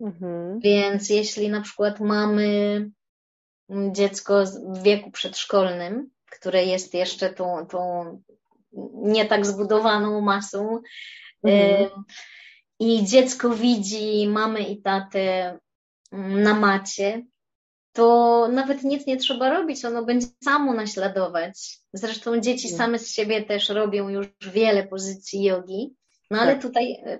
Mhm. 0.00 0.60
Więc 0.60 1.10
jeśli 1.10 1.48
na 1.48 1.60
przykład 1.60 2.00
mamy 2.00 2.90
dziecko 3.92 4.44
w 4.44 4.82
wieku 4.82 5.10
przedszkolnym, 5.10 6.10
które 6.30 6.64
jest 6.64 6.94
jeszcze 6.94 7.30
tą, 7.30 7.66
tą 7.66 8.22
nie 8.94 9.26
tak 9.26 9.46
zbudowaną 9.46 10.20
masą, 10.20 10.80
e, 11.46 11.78
mhm. 11.78 12.04
i 12.80 13.04
dziecko 13.04 13.50
widzi 13.50 14.28
mamy 14.28 14.60
i 14.60 14.82
tatę 14.82 15.58
na 16.12 16.54
macie, 16.54 17.22
to 17.92 18.48
nawet 18.52 18.84
nic 18.84 19.06
nie 19.06 19.16
trzeba 19.16 19.50
robić, 19.50 19.84
ono 19.84 20.04
będzie 20.04 20.26
samo 20.44 20.74
naśladować. 20.74 21.78
Zresztą 21.92 22.40
dzieci 22.40 22.68
mm. 22.68 22.78
same 22.78 22.98
z 22.98 23.10
siebie 23.10 23.44
też 23.44 23.68
robią 23.68 24.08
już 24.08 24.26
wiele 24.52 24.86
pozycji 24.86 25.42
jogi, 25.42 25.94
no 26.30 26.40
ale 26.40 26.52
tak. 26.52 26.62
tutaj 26.62 26.92
e, 26.92 27.18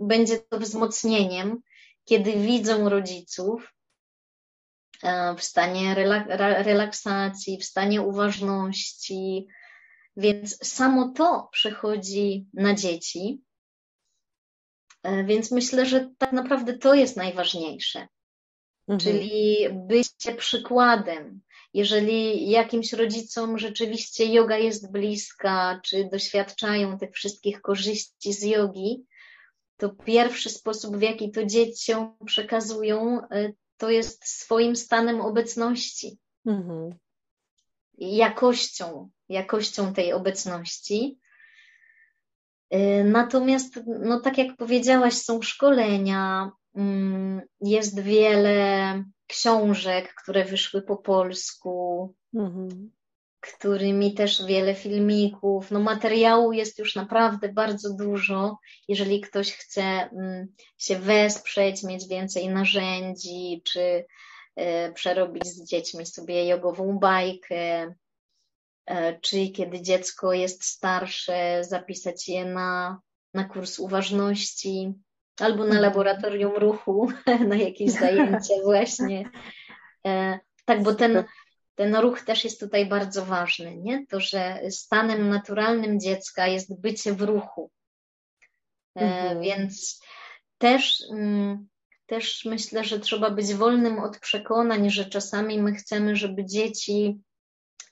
będzie 0.00 0.38
to 0.38 0.58
wzmocnieniem, 0.58 1.60
kiedy 2.04 2.32
widzą 2.32 2.88
rodziców 2.88 3.74
e, 5.02 5.34
w 5.36 5.44
stanie 5.44 5.94
relaksacji, 6.64 7.58
w 7.58 7.64
stanie 7.64 8.02
uważności, 8.02 9.46
więc 10.16 10.66
samo 10.68 11.12
to 11.16 11.48
przechodzi 11.52 12.46
na 12.54 12.74
dzieci. 12.74 13.42
E, 15.02 15.24
więc 15.24 15.50
myślę, 15.50 15.86
że 15.86 16.10
tak 16.18 16.32
naprawdę 16.32 16.78
to 16.78 16.94
jest 16.94 17.16
najważniejsze. 17.16 18.08
Mhm. 18.88 19.00
Czyli 19.00 19.56
bycie 19.72 20.34
przykładem. 20.34 21.40
jeżeli 21.74 22.50
jakimś 22.50 22.92
rodzicom 22.92 23.58
rzeczywiście 23.58 24.26
yoga 24.26 24.58
jest 24.58 24.92
bliska, 24.92 25.80
czy 25.84 26.08
doświadczają 26.12 26.98
tych 26.98 27.12
wszystkich 27.12 27.60
korzyści 27.60 28.32
z 28.32 28.42
jogi, 28.42 29.04
to 29.76 29.90
pierwszy 29.90 30.50
sposób, 30.50 30.96
w 30.96 31.02
jaki 31.02 31.30
to 31.30 31.46
dzieciom 31.46 32.16
przekazują, 32.26 33.20
y, 33.20 33.54
to 33.76 33.90
jest 33.90 34.24
swoim 34.24 34.76
stanem 34.76 35.20
obecności. 35.20 36.18
Mhm. 36.46 36.94
Jakością, 37.98 39.10
jakością 39.28 39.94
tej 39.94 40.12
obecności. 40.12 41.18
Y, 42.74 43.04
natomiast, 43.04 43.80
no 43.86 44.20
tak 44.20 44.38
jak 44.38 44.56
powiedziałaś, 44.56 45.14
są 45.14 45.42
szkolenia, 45.42 46.50
mm, 46.74 47.40
jest 47.60 48.00
wiele 48.00 49.04
książek, 49.26 50.14
które 50.14 50.44
wyszły 50.44 50.82
po 50.82 50.96
polsku, 50.96 52.14
mhm. 52.34 52.90
którymi 53.40 54.14
też 54.14 54.46
wiele 54.46 54.74
filmików. 54.74 55.70
No 55.70 55.80
materiału 55.80 56.52
jest 56.52 56.78
już 56.78 56.96
naprawdę 56.96 57.48
bardzo 57.48 57.94
dużo. 57.94 58.58
Jeżeli 58.88 59.20
ktoś 59.20 59.52
chce 59.52 59.82
mm, 59.82 60.46
się 60.78 60.98
wesprzeć, 60.98 61.82
mieć 61.82 62.08
więcej 62.08 62.48
narzędzi, 62.48 63.62
czy 63.64 64.04
e, 64.56 64.92
przerobić 64.92 65.46
z 65.46 65.64
dziećmi 65.64 66.06
sobie 66.06 66.48
jogową 66.48 66.98
bajkę, 66.98 67.94
e, 68.90 69.20
czy 69.20 69.48
kiedy 69.48 69.82
dziecko 69.82 70.32
jest 70.32 70.64
starsze, 70.64 71.64
zapisać 71.64 72.28
je 72.28 72.44
na, 72.44 73.00
na 73.34 73.44
kurs 73.44 73.78
uważności, 73.78 74.94
albo 75.40 75.58
na 75.58 75.64
mhm. 75.64 75.82
laboratorium 75.82 76.56
ruchu, 76.56 77.12
na 77.48 77.56
jakieś 77.56 77.90
zajęcie 77.90 78.54
właśnie. 78.64 79.30
E, 80.06 80.38
tak, 80.64 80.82
bo 80.82 80.94
ten, 80.94 81.24
ten 81.74 81.96
ruch 81.96 82.20
też 82.20 82.44
jest 82.44 82.60
tutaj 82.60 82.86
bardzo 82.86 83.24
ważny, 83.24 83.76
nie? 83.76 84.06
To, 84.06 84.20
że 84.20 84.60
stanem 84.70 85.28
naturalnym 85.28 86.00
dziecka 86.00 86.46
jest 86.46 86.80
bycie 86.80 87.12
w 87.12 87.22
ruchu. 87.22 87.70
E, 88.96 89.00
mhm. 89.00 89.40
Więc 89.40 90.02
też, 90.58 91.02
mm, 91.12 91.68
też 92.06 92.44
myślę, 92.44 92.84
że 92.84 93.00
trzeba 93.00 93.30
być 93.30 93.54
wolnym 93.54 93.98
od 93.98 94.18
przekonań, 94.18 94.90
że 94.90 95.04
czasami 95.04 95.62
my 95.62 95.74
chcemy, 95.74 96.16
żeby 96.16 96.44
dzieci 96.44 97.20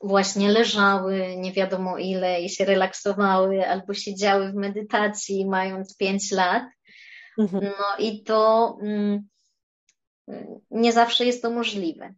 właśnie 0.00 0.48
leżały 0.48 1.36
nie 1.36 1.52
wiadomo 1.52 1.98
ile 1.98 2.42
i 2.42 2.48
się 2.48 2.64
relaksowały, 2.64 3.68
albo 3.68 3.94
siedziały 3.94 4.52
w 4.52 4.54
medytacji 4.54 5.46
mając 5.46 5.96
pięć 5.96 6.32
lat, 6.32 6.64
Mhm. 7.38 7.64
No 7.64 7.96
i 7.98 8.22
to 8.22 8.78
mm, 8.82 9.28
nie 10.70 10.92
zawsze 10.92 11.24
jest 11.24 11.42
to 11.42 11.50
możliwe. 11.50 12.14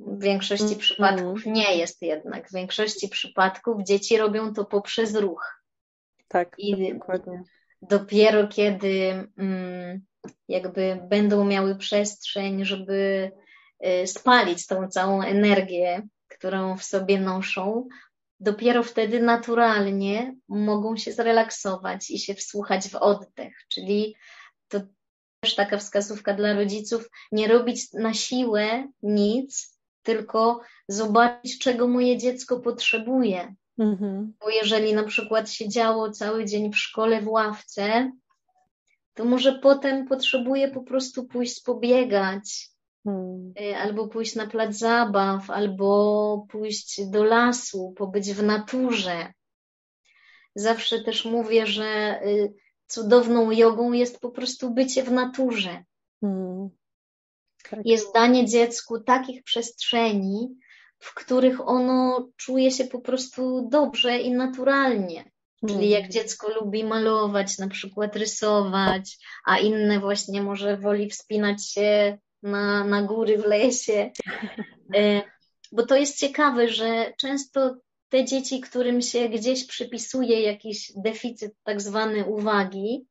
W 0.00 0.22
większości 0.22 0.64
mhm. 0.64 0.80
przypadków 0.80 1.46
nie 1.46 1.76
jest 1.76 2.02
jednak. 2.02 2.48
W 2.48 2.54
większości 2.54 3.08
przypadków 3.08 3.82
dzieci 3.82 4.16
robią 4.16 4.54
to 4.54 4.64
poprzez 4.64 5.14
ruch. 5.14 5.62
Tak, 6.28 6.54
I 6.58 6.92
dokładnie. 6.92 7.42
Dopiero 7.82 8.48
kiedy 8.48 9.28
mm, 9.38 10.00
jakby 10.48 10.98
będą 11.08 11.44
miały 11.44 11.76
przestrzeń, 11.76 12.64
żeby 12.64 13.30
y, 13.86 14.06
spalić 14.06 14.66
tą 14.66 14.88
całą 14.88 15.22
energię, 15.22 16.02
którą 16.42 16.76
w 16.76 16.84
sobie 16.84 17.20
noszą, 17.20 17.88
dopiero 18.40 18.82
wtedy 18.82 19.22
naturalnie 19.22 20.36
mogą 20.48 20.96
się 20.96 21.12
zrelaksować 21.12 22.10
i 22.10 22.18
się 22.18 22.34
wsłuchać 22.34 22.88
w 22.88 22.94
oddech, 22.94 23.54
czyli 23.68 24.14
to 24.68 24.80
też 25.40 25.54
taka 25.54 25.78
wskazówka 25.78 26.34
dla 26.34 26.54
rodziców, 26.54 27.10
nie 27.32 27.48
robić 27.48 27.92
na 27.92 28.14
siłę 28.14 28.88
nic, 29.02 29.78
tylko 30.02 30.60
zobaczyć, 30.88 31.58
czego 31.58 31.88
moje 31.88 32.18
dziecko 32.18 32.60
potrzebuje. 32.60 33.54
Mhm. 33.78 34.34
Bo 34.40 34.50
jeżeli 34.50 34.94
na 34.94 35.04
przykład 35.04 35.50
siedziało 35.50 36.10
cały 36.10 36.44
dzień 36.44 36.72
w 36.72 36.78
szkole 36.78 37.20
w 37.20 37.28
ławce, 37.28 38.12
to 39.14 39.24
może 39.24 39.52
potem 39.52 40.06
potrzebuje 40.06 40.68
po 40.68 40.82
prostu 40.82 41.24
pójść 41.24 41.62
pobiegać, 41.62 42.71
hmm. 43.04 43.52
Y, 43.60 43.76
albo 43.76 44.08
pójść 44.08 44.34
na 44.34 44.46
plac 44.46 44.76
zabaw, 44.76 45.50
albo 45.50 46.46
pójść 46.48 47.06
do 47.06 47.24
lasu, 47.24 47.94
pobyć 47.96 48.32
w 48.32 48.42
naturze. 48.42 49.32
Zawsze 50.54 51.00
też 51.00 51.24
mówię, 51.24 51.66
że 51.66 52.20
y, 52.26 52.54
cudowną 52.86 53.50
jogą 53.50 53.92
jest 53.92 54.20
po 54.20 54.30
prostu 54.30 54.70
bycie 54.70 55.02
w 55.02 55.12
naturze. 55.12 55.84
Hmm. 56.20 56.70
Tak. 57.70 57.80
Jest 57.84 58.14
danie 58.14 58.46
dziecku 58.46 59.00
takich 59.00 59.42
przestrzeni, 59.42 60.58
w 60.98 61.14
których 61.14 61.68
ono 61.68 62.28
czuje 62.36 62.70
się 62.70 62.84
po 62.84 63.00
prostu 63.00 63.68
dobrze 63.70 64.18
i 64.18 64.30
naturalnie. 64.30 65.32
Czyli 65.68 65.88
jak 65.88 66.02
hmm. 66.02 66.12
dziecko 66.12 66.48
lubi 66.50 66.84
malować, 66.84 67.58
na 67.58 67.68
przykład 67.68 68.16
rysować, 68.16 69.18
a 69.44 69.58
inne 69.58 70.00
właśnie 70.00 70.42
może 70.42 70.76
woli 70.76 71.10
wspinać 71.10 71.68
się 71.70 72.18
na, 72.42 72.84
na 72.84 73.02
góry 73.02 73.38
w 73.38 73.44
lesie. 73.44 74.10
E, 74.94 75.22
bo 75.72 75.86
to 75.86 75.96
jest 75.96 76.18
ciekawe, 76.18 76.68
że 76.68 77.12
często 77.16 77.76
te 78.08 78.24
dzieci, 78.24 78.60
którym 78.60 79.02
się 79.02 79.28
gdzieś 79.28 79.66
przypisuje 79.66 80.40
jakiś 80.40 80.92
deficyt 80.96 81.54
tak 81.62 81.80
zwany 81.80 82.24
uwagi, 82.24 83.06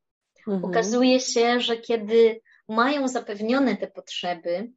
mhm. 0.48 0.65
okazuje 0.65 1.20
się, 1.20 1.60
że 1.60 1.78
kiedy 1.78 2.41
mają 2.70 3.08
zapewnione 3.08 3.78
te 3.78 3.88
potrzeby, 3.88 4.72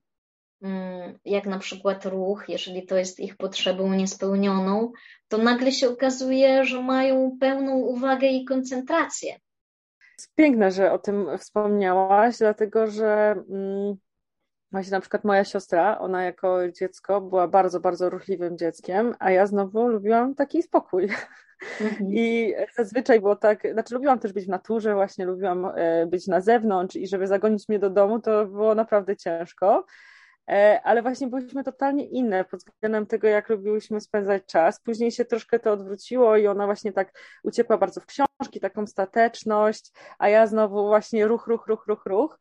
mm, 0.63 1.19
jak 1.25 1.47
na 1.47 1.59
przykład 1.59 2.07
ruch, 2.07 2.45
jeżeli 2.49 2.87
to 2.87 2.97
jest 2.97 3.21
ich 3.21 3.37
potrzebą 3.37 3.93
niespełnioną, 3.93 4.93
to 5.29 5.39
nagle 5.39 5.73
się 5.73 5.89
okazuje, 5.89 6.65
że 6.65 6.83
mają 6.83 7.37
pełną 7.41 7.77
uwagę 7.77 8.27
i 8.27 8.45
koncentrację. 8.45 9.39
Piękne, 10.35 10.71
że 10.71 10.93
o 10.93 10.99
tym 10.99 11.39
wspomniałaś, 11.39 12.39
dlatego 12.39 12.87
że 12.87 13.35
mm, 13.51 13.97
Właśnie 14.75 14.91
na 14.91 15.01
przykład 15.01 15.25
moja 15.25 15.45
siostra, 15.45 15.99
ona 15.99 16.25
jako 16.25 16.69
dziecko 16.69 17.21
była 17.21 17.49
bardzo, 17.49 17.81
bardzo 17.81 18.11
ruchliwym 18.11 18.59
dzieckiem, 18.59 19.15
a 19.19 19.31
ja 19.31 19.47
znowu 19.47 19.89
lubiłam 19.89 20.35
taki 20.35 20.63
spokój. 20.63 21.09
Mhm. 21.81 22.11
I 22.15 22.55
zazwyczaj 22.77 23.21
było 23.21 23.37
tak, 23.37 23.73
znaczy 23.73 23.95
lubiłam 23.95 24.19
też 24.19 24.33
być 24.33 24.47
w 24.47 24.49
naturze, 24.49 24.95
właśnie 24.95 25.27
lubiłam 25.27 25.71
e, 25.75 26.07
być 26.07 26.27
na 26.27 26.41
zewnątrz 26.41 26.97
i 26.97 27.07
żeby 27.07 27.27
zagonić 27.27 27.69
mnie 27.69 27.79
do 27.79 27.91
domu, 27.91 28.21
to 28.21 28.47
było 28.47 28.75
naprawdę 28.75 29.17
ciężko. 29.17 29.85
E, 30.49 30.81
ale 30.85 31.03
właśnie 31.03 31.27
byliśmy 31.27 31.65
totalnie 31.65 32.07
inne 32.07 32.45
pod 32.45 32.61
względem 32.61 33.07
tego, 33.07 33.29
jak 33.29 33.49
lubiłyśmy 33.49 34.01
spędzać 34.01 34.43
czas. 34.47 34.81
Później 34.81 35.11
się 35.11 35.25
troszkę 35.25 35.59
to 35.59 35.73
odwróciło 35.73 36.37
i 36.37 36.47
ona 36.47 36.67
właśnie 36.67 36.93
tak 36.93 37.13
uciekła 37.43 37.79
bardzo 37.79 38.01
w 38.01 38.07
książki, 38.07 38.61
taką 38.61 38.87
stateczność, 38.87 39.93
a 40.19 40.29
ja 40.29 40.47
znowu 40.47 40.87
właśnie 40.87 41.27
ruch, 41.27 41.47
ruch, 41.47 41.67
ruch, 41.67 41.87
ruch, 41.87 42.07
ruch. 42.07 42.39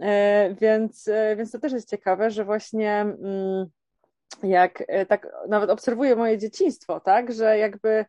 E, 0.00 0.54
więc, 0.60 1.08
e, 1.08 1.36
więc 1.36 1.50
to 1.50 1.58
też 1.58 1.72
jest 1.72 1.90
ciekawe, 1.90 2.30
że 2.30 2.44
właśnie 2.44 2.92
mm, 3.00 3.66
jak 4.42 4.82
e, 4.88 5.06
tak 5.06 5.28
nawet 5.48 5.70
obserwuję 5.70 6.16
moje 6.16 6.38
dzieciństwo, 6.38 7.00
tak, 7.00 7.32
że 7.32 7.58
jakby 7.58 8.04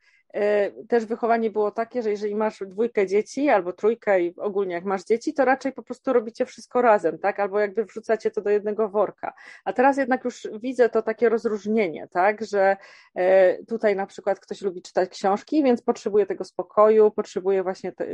też 0.88 1.06
wychowanie 1.06 1.50
było 1.50 1.72
takie, 1.72 2.04
że 2.04 2.10
jeżeli 2.10 2.36
masz 2.36 2.64
dwójkę 2.68 3.08
dzieci 3.08 3.50
albo 3.50 3.74
trójkę 3.74 4.22
i 4.22 4.36
ogólnie 4.36 4.76
jak 4.76 4.86
masz 4.86 5.04
dzieci, 5.04 5.34
to 5.34 5.46
raczej 5.46 5.72
po 5.72 5.84
prostu 5.84 6.14
robicie 6.14 6.46
wszystko 6.46 6.82
razem, 6.82 7.20
tak? 7.20 7.40
Albo 7.40 7.60
jakby 7.60 7.86
wrzucacie 7.86 8.32
to 8.32 8.42
do 8.42 8.50
jednego 8.50 8.90
worka. 8.90 9.34
A 9.66 9.74
teraz 9.74 9.98
jednak 9.98 10.26
już 10.26 10.48
widzę 10.62 10.90
to 10.90 11.02
takie 11.02 11.30
rozróżnienie, 11.30 12.08
tak? 12.12 12.46
Że 12.46 12.78
e, 13.16 13.64
tutaj 13.64 13.96
na 13.96 14.06
przykład 14.06 14.40
ktoś 14.40 14.62
lubi 14.62 14.82
czytać 14.82 15.10
książki, 15.10 15.64
więc 15.64 15.82
potrzebuje 15.82 16.26
tego 16.26 16.44
spokoju, 16.44 17.12
potrzebuje 17.12 17.64
właśnie 17.64 17.92
te, 17.92 18.06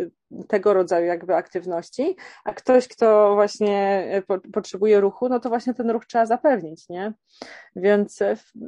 tego 0.47 0.73
rodzaju 0.73 1.05
jakby 1.05 1.35
aktywności, 1.35 2.15
a 2.43 2.53
ktoś, 2.53 2.87
kto 2.87 3.33
właśnie 3.33 4.07
e, 4.11 4.21
po, 4.21 4.39
potrzebuje 4.53 4.99
ruchu, 4.99 5.29
no 5.29 5.39
to 5.39 5.49
właśnie 5.49 5.73
ten 5.73 5.89
ruch 5.89 6.05
trzeba 6.05 6.25
zapewnić, 6.25 6.89
nie? 6.89 7.13
Więc 7.75 8.19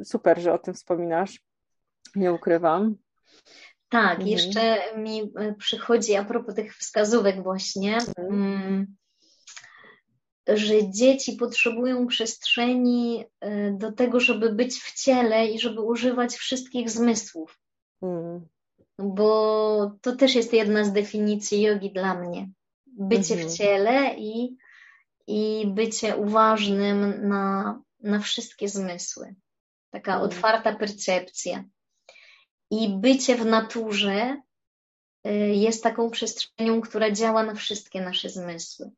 super, 0.04 0.40
że 0.40 0.54
o 0.54 0.58
tym 0.58 0.74
wspominasz. 0.74 1.40
Nie 2.16 2.34
ukrywam. 2.34 3.05
Tak, 3.90 4.20
mhm. 4.20 4.28
jeszcze 4.28 4.78
mi 4.98 5.22
e, 5.22 5.54
przychodzi 5.54 6.16
a 6.16 6.26
propos 6.26 6.56
tych 6.56 6.78
wskazówek 6.78 7.44
właśnie, 7.44 7.98
mhm. 7.98 8.44
Mm, 8.44 8.96
że 10.48 10.92
dzieci 10.92 11.34
potrzebują 11.34 12.08
przestrzeni 12.08 13.26
e, 13.42 13.72
do 13.72 13.92
tego, 13.92 14.20
żeby 14.20 14.54
być 14.54 14.80
w 14.80 15.04
ciele 15.04 15.48
i 15.48 15.60
żeby 15.60 15.82
używać 15.82 16.36
wszystkich 16.36 16.90
zmysłów. 16.90 17.60
Mhm. 18.02 18.48
Bo 19.00 19.92
to 20.02 20.16
też 20.16 20.36
jest 20.36 20.54
jedna 20.54 20.84
z 20.84 20.94
definicji 20.94 21.62
jogi 21.62 21.94
dla 21.94 22.16
mnie. 22.16 22.50
Bycie 22.86 23.34
mhm. 23.34 23.50
w 23.50 23.58
ciele 23.58 24.16
i, 24.18 24.58
i 25.28 25.68
bycie 25.68 26.18
uważnym 26.18 27.28
na, 27.28 27.82
na 28.00 28.20
wszystkie 28.20 28.70
zmysły. 28.70 29.36
Taka 29.92 30.14
mhm. 30.14 30.32
otwarta 30.32 30.76
percepcja. 30.76 31.64
I 32.76 32.90
bycie 32.90 33.36
w 33.36 33.46
naturze 33.46 34.42
y, 35.28 35.32
jest 35.56 35.84
taką 35.84 36.10
przestrzenią, 36.10 36.82
która 36.82 37.12
działa 37.12 37.44
na 37.44 37.56
wszystkie 37.56 38.02
nasze 38.02 38.30
zmysły. 38.30 38.92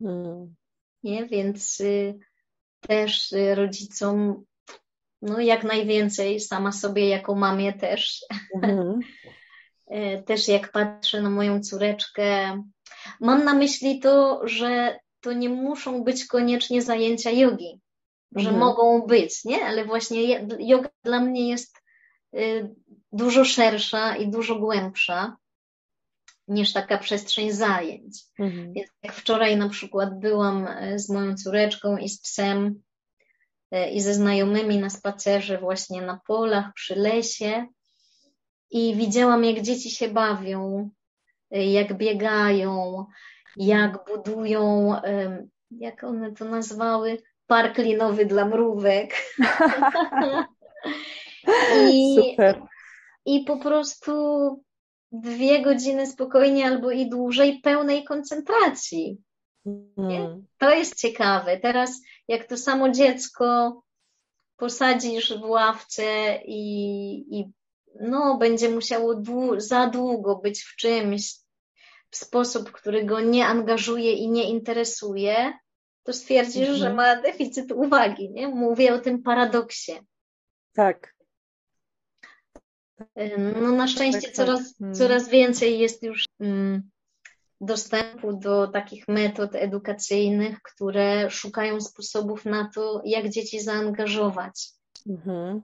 Mm. 0.00 0.54
Nie? 1.02 1.26
Więc 1.26 1.80
y, 1.80 2.18
też 2.80 3.32
y, 3.32 3.54
rodzicom 3.54 4.44
no 5.22 5.40
jak 5.40 5.64
najwięcej, 5.64 6.40
sama 6.40 6.72
sobie 6.72 7.08
jako 7.08 7.34
mamie 7.34 7.72
też. 7.72 8.24
E, 9.86 10.22
też 10.26 10.48
jak 10.48 10.72
patrzę 10.72 11.22
na 11.22 11.30
moją 11.30 11.60
córeczkę, 11.60 12.62
mam 13.20 13.44
na 13.44 13.54
myśli 13.54 14.00
to, 14.00 14.40
że 14.48 14.98
to 15.20 15.32
nie 15.32 15.48
muszą 15.48 16.04
być 16.04 16.26
koniecznie 16.26 16.82
zajęcia 16.82 17.30
jogi, 17.30 17.80
że 18.36 18.50
mhm. 18.50 18.58
mogą 18.58 19.02
być, 19.02 19.44
nie? 19.44 19.64
Ale 19.64 19.84
właśnie 19.84 20.46
yoga 20.58 20.88
dla 21.04 21.20
mnie 21.20 21.48
jest 21.48 21.80
dużo 23.12 23.44
szersza 23.44 24.16
i 24.16 24.28
dużo 24.28 24.56
głębsza 24.56 25.36
niż 26.48 26.72
taka 26.72 26.98
przestrzeń 26.98 27.52
zajęć. 27.52 28.22
Mhm. 28.38 28.72
Więc 28.72 28.88
jak 29.02 29.12
wczoraj 29.12 29.56
na 29.56 29.68
przykład 29.68 30.18
byłam 30.18 30.66
e, 30.68 30.98
z 30.98 31.10
moją 31.10 31.36
córeczką 31.36 31.96
i 31.96 32.08
z 32.08 32.20
psem 32.20 32.82
e, 33.70 33.90
i 33.90 34.00
ze 34.00 34.14
znajomymi 34.14 34.78
na 34.78 34.90
spacerze 34.90 35.58
właśnie 35.58 36.02
na 36.02 36.20
polach, 36.26 36.72
przy 36.74 36.94
lesie 36.94 37.66
i 38.70 38.94
widziałam 38.94 39.44
jak 39.44 39.60
dzieci 39.62 39.90
się 39.90 40.08
bawią, 40.08 40.90
e, 41.50 41.66
jak 41.66 41.96
biegają, 41.96 43.06
jak 43.56 44.04
budują, 44.04 44.94
jak 45.70 46.04
one 46.04 46.32
to 46.32 46.44
nazwały, 46.44 47.18
park 47.46 47.78
linowy 47.78 48.26
dla 48.26 48.44
mrówek. 48.44 49.14
I, 51.90 52.16
Super. 52.16 52.69
I 53.30 53.44
po 53.44 53.56
prostu 53.56 54.12
dwie 55.12 55.62
godziny 55.62 56.06
spokojnie 56.06 56.66
albo 56.66 56.90
i 56.90 57.08
dłużej 57.08 57.60
pełnej 57.60 58.04
koncentracji. 58.04 59.18
Mm. 59.66 60.46
To 60.58 60.70
jest 60.70 60.98
ciekawe. 60.98 61.58
Teraz, 61.58 62.00
jak 62.28 62.46
to 62.46 62.56
samo 62.56 62.90
dziecko 62.90 63.82
posadzisz 64.56 65.38
w 65.38 65.42
ławce 65.42 66.38
i, 66.44 67.38
i 67.38 67.50
no, 68.00 68.38
będzie 68.38 68.68
musiało 68.68 69.14
dłu 69.14 69.60
za 69.60 69.86
długo 69.86 70.36
być 70.36 70.62
w 70.62 70.76
czymś 70.76 71.34
w 72.10 72.16
sposób, 72.16 72.72
który 72.72 73.04
go 73.04 73.20
nie 73.20 73.46
angażuje 73.46 74.12
i 74.12 74.28
nie 74.28 74.50
interesuje, 74.50 75.52
to 76.02 76.12
stwierdzisz, 76.12 76.68
-hmm. 76.68 76.74
że 76.74 76.90
mhm. 76.90 76.96
ma 76.96 77.22
deficyt 77.22 77.72
uwagi. 77.72 78.30
Nie? 78.30 78.48
Mówię 78.48 78.94
o 78.94 78.98
tym 78.98 79.22
paradoksie. 79.22 79.92
Tak. 80.72 81.19
No 83.60 83.72
na 83.72 83.88
szczęście 83.88 84.28
tak. 84.28 84.32
Coraz, 84.32 84.78
hmm. 84.78 84.94
coraz 84.94 85.28
więcej 85.28 85.78
jest 85.78 86.02
już 86.02 86.24
dostępu 87.60 88.32
do 88.32 88.66
takich 88.68 89.08
metod 89.08 89.54
edukacyjnych, 89.54 90.62
które 90.62 91.30
szukają 91.30 91.80
sposobów 91.80 92.44
na 92.44 92.70
to, 92.74 93.02
jak 93.04 93.28
dzieci 93.28 93.60
zaangażować. 93.60 94.68
Mhm. 95.08 95.62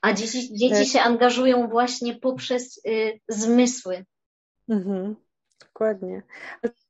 A 0.00 0.12
dzieci, 0.12 0.54
dzieci 0.54 0.74
tak. 0.74 0.86
się 0.86 1.00
angażują 1.00 1.68
właśnie 1.68 2.14
poprzez 2.14 2.80
y, 2.86 3.20
zmysły. 3.28 4.04
Mhm. 4.68 5.16
Dokładnie. 5.60 6.22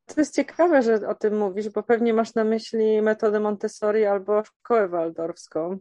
To 0.07 0.21
jest 0.21 0.35
ciekawe, 0.35 0.83
że 0.83 1.09
o 1.09 1.15
tym 1.15 1.39
mówisz, 1.39 1.69
bo 1.69 1.83
pewnie 1.83 2.15
masz 2.15 2.35
na 2.35 2.45
myśli 2.45 3.03
metodę 3.03 3.41
Montessori 3.41 4.05
albo 4.05 4.45
szkołę 4.45 4.89
waldorfską 4.89 5.79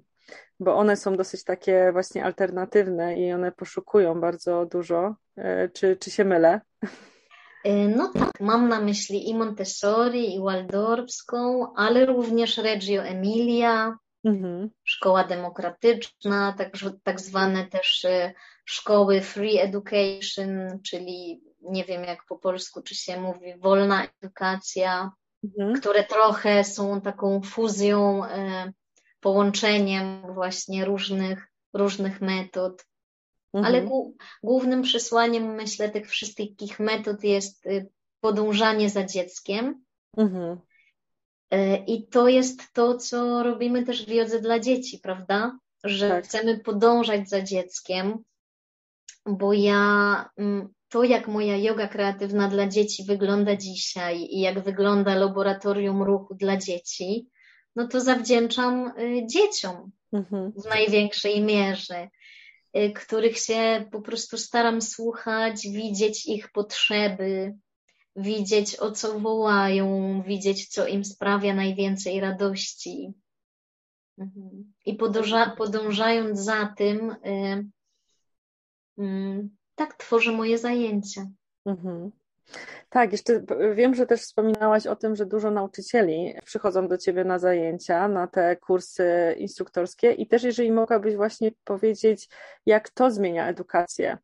bo 0.60 0.76
one 0.76 0.98
są 0.98 1.18
dosyć 1.18 1.44
takie 1.44 1.92
właśnie 1.92 2.26
alternatywne 2.26 3.20
i 3.20 3.34
one 3.34 3.52
poszukują 3.52 4.22
bardzo 4.22 4.66
dużo. 4.66 5.16
E, 5.38 5.70
czy, 5.70 5.98
czy 5.98 6.12
się 6.12 6.26
mylę? 6.26 6.62
E, 7.64 7.88
no 7.88 8.12
tak, 8.14 8.40
mam 8.40 8.70
na 8.70 8.82
myśli 8.82 9.30
i 9.30 9.36
Montessori, 9.36 10.36
i 10.36 10.40
Waldorfską, 10.40 11.74
ale 11.76 12.06
również 12.06 12.58
Reggio 12.58 13.04
Emilia, 13.04 13.98
mhm. 14.26 14.70
szkoła 14.84 15.24
demokratyczna, 15.24 16.54
tak, 16.58 16.72
tak 17.04 17.22
zwane 17.22 17.68
też 17.68 18.06
e, 18.06 18.34
szkoły 18.66 19.22
free 19.22 19.60
education, 19.60 20.80
czyli 20.84 21.42
nie 21.62 21.84
wiem 21.84 22.04
jak 22.04 22.20
po 22.30 22.38
polsku, 22.38 22.82
czy 22.82 22.96
się 22.96 23.22
mówi 23.22 23.60
wolna 23.60 24.08
edukacja, 24.22 25.12
mhm. 25.44 25.74
które 25.74 26.04
trochę 26.04 26.64
są 26.64 27.02
taką 27.02 27.42
fuzją 27.42 28.22
połączeniem 29.26 30.34
właśnie 30.34 30.86
różnych, 30.86 31.48
różnych 31.74 32.22
metod. 32.22 32.86
Mhm. 33.54 33.66
Ale 33.66 33.90
głównym 34.44 34.82
przesłaniem, 34.82 35.56
myślę, 35.56 35.90
tych 35.90 36.10
wszystkich 36.10 36.80
metod 36.80 37.24
jest 37.24 37.66
y, 37.66 37.90
podążanie 38.20 38.90
za 38.90 39.04
dzieckiem. 39.06 39.84
Mhm. 40.18 40.58
Y, 41.54 41.84
I 41.88 42.08
to 42.08 42.28
jest 42.28 42.74
to, 42.74 42.98
co 42.98 43.44
robimy 43.44 43.84
też 43.84 44.06
w 44.06 44.10
jodze 44.10 44.42
dla 44.42 44.60
dzieci, 44.60 45.00
prawda? 45.00 45.58
Że 45.84 46.10
tak. 46.10 46.26
chcemy 46.26 46.60
podążać 46.60 47.30
za 47.30 47.42
dzieckiem, 47.42 48.24
bo 49.26 49.54
ja 49.54 50.30
mm, 50.38 50.74
to, 50.90 51.04
jak 51.04 51.28
moja 51.28 51.58
yoga 51.58 51.88
kreatywna 51.88 52.48
dla 52.48 52.68
dzieci 52.68 53.04
wygląda 53.04 53.56
dzisiaj 53.56 54.28
i 54.30 54.40
jak 54.40 54.60
wygląda 54.60 55.16
laboratorium 55.16 56.04
ruchu 56.04 56.36
dla 56.36 56.58
dzieci, 56.58 57.30
no 57.76 57.88
to 57.88 58.02
zawdzięczam 58.02 58.88
y, 59.00 59.28
dzieciom 59.28 59.92
mhm. 60.14 60.52
w 60.52 60.66
największej 60.66 61.42
mierze, 61.42 62.10
y, 62.78 62.94
których 62.94 63.38
się 63.38 63.86
po 63.92 64.02
prostu 64.02 64.38
staram 64.38 64.82
słuchać, 64.82 65.68
widzieć 65.68 66.26
ich 66.26 66.52
potrzeby, 66.52 67.56
widzieć 68.16 68.80
o 68.80 68.92
co 68.92 69.20
wołają, 69.20 70.22
widzieć 70.28 70.68
co 70.68 70.88
im 70.88 71.06
sprawia 71.06 71.54
najwięcej 71.54 72.20
radości. 72.20 73.14
Mhm. 74.18 74.74
I 74.86 74.96
podąża, 74.96 75.50
podążając 75.50 76.40
za 76.40 76.74
tym, 76.78 77.12
y, 77.12 77.66
tak 79.76 79.94
tworzę 79.98 80.32
moje 80.32 80.58
zajęcia. 80.58 81.28
Mhm. 81.66 82.12
Tak, 82.96 83.12
jeszcze 83.12 83.44
wiem, 83.74 83.96
że 83.96 84.06
też 84.06 84.22
wspominałaś 84.22 84.88
o 84.88 84.96
tym, 84.96 85.16
że 85.16 85.26
dużo 85.26 85.52
nauczycieli 85.52 86.34
przychodzą 86.46 86.88
do 86.88 86.98
Ciebie 86.98 87.24
na 87.24 87.40
zajęcia, 87.40 88.08
na 88.08 88.28
te 88.28 88.56
kursy 88.56 89.36
instruktorskie 89.38 90.12
i 90.12 90.28
też 90.28 90.44
jeżeli 90.44 90.72
mogłabyś 90.72 91.16
właśnie 91.16 91.52
powiedzieć, 91.64 92.30
jak 92.66 92.90
to 92.90 93.12
zmienia 93.12 93.48
edukację 93.48 94.18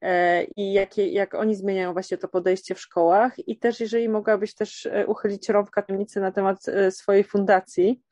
e, 0.00 0.44
i 0.44 0.72
jakie, 0.72 1.08
jak 1.08 1.34
oni 1.34 1.54
zmieniają 1.54 1.92
właśnie 1.92 2.18
to 2.18 2.28
podejście 2.28 2.74
w 2.74 2.80
szkołach 2.80 3.48
i 3.48 3.58
też 3.58 3.80
jeżeli 3.80 4.08
mogłabyś 4.08 4.54
też 4.54 4.86
e, 4.86 5.06
uchylić 5.06 5.48
rąbka 5.48 5.82
tajemnicy 5.82 6.20
na 6.20 6.32
temat 6.32 6.68
e, 6.68 6.90
swojej 6.90 7.24
fundacji, 7.24 8.02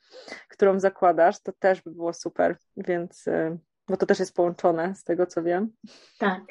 którą 0.48 0.80
zakładasz, 0.80 1.40
to 1.42 1.52
też 1.58 1.82
by 1.82 1.90
było 1.90 2.12
super, 2.12 2.56
więc 2.76 3.24
bo 3.88 3.96
to 3.96 4.06
też 4.06 4.18
jest 4.18 4.34
połączone 4.34 4.94
z 4.94 5.04
tego, 5.04 5.26
co 5.26 5.42
wiem. 5.42 5.72
Tak, 6.18 6.42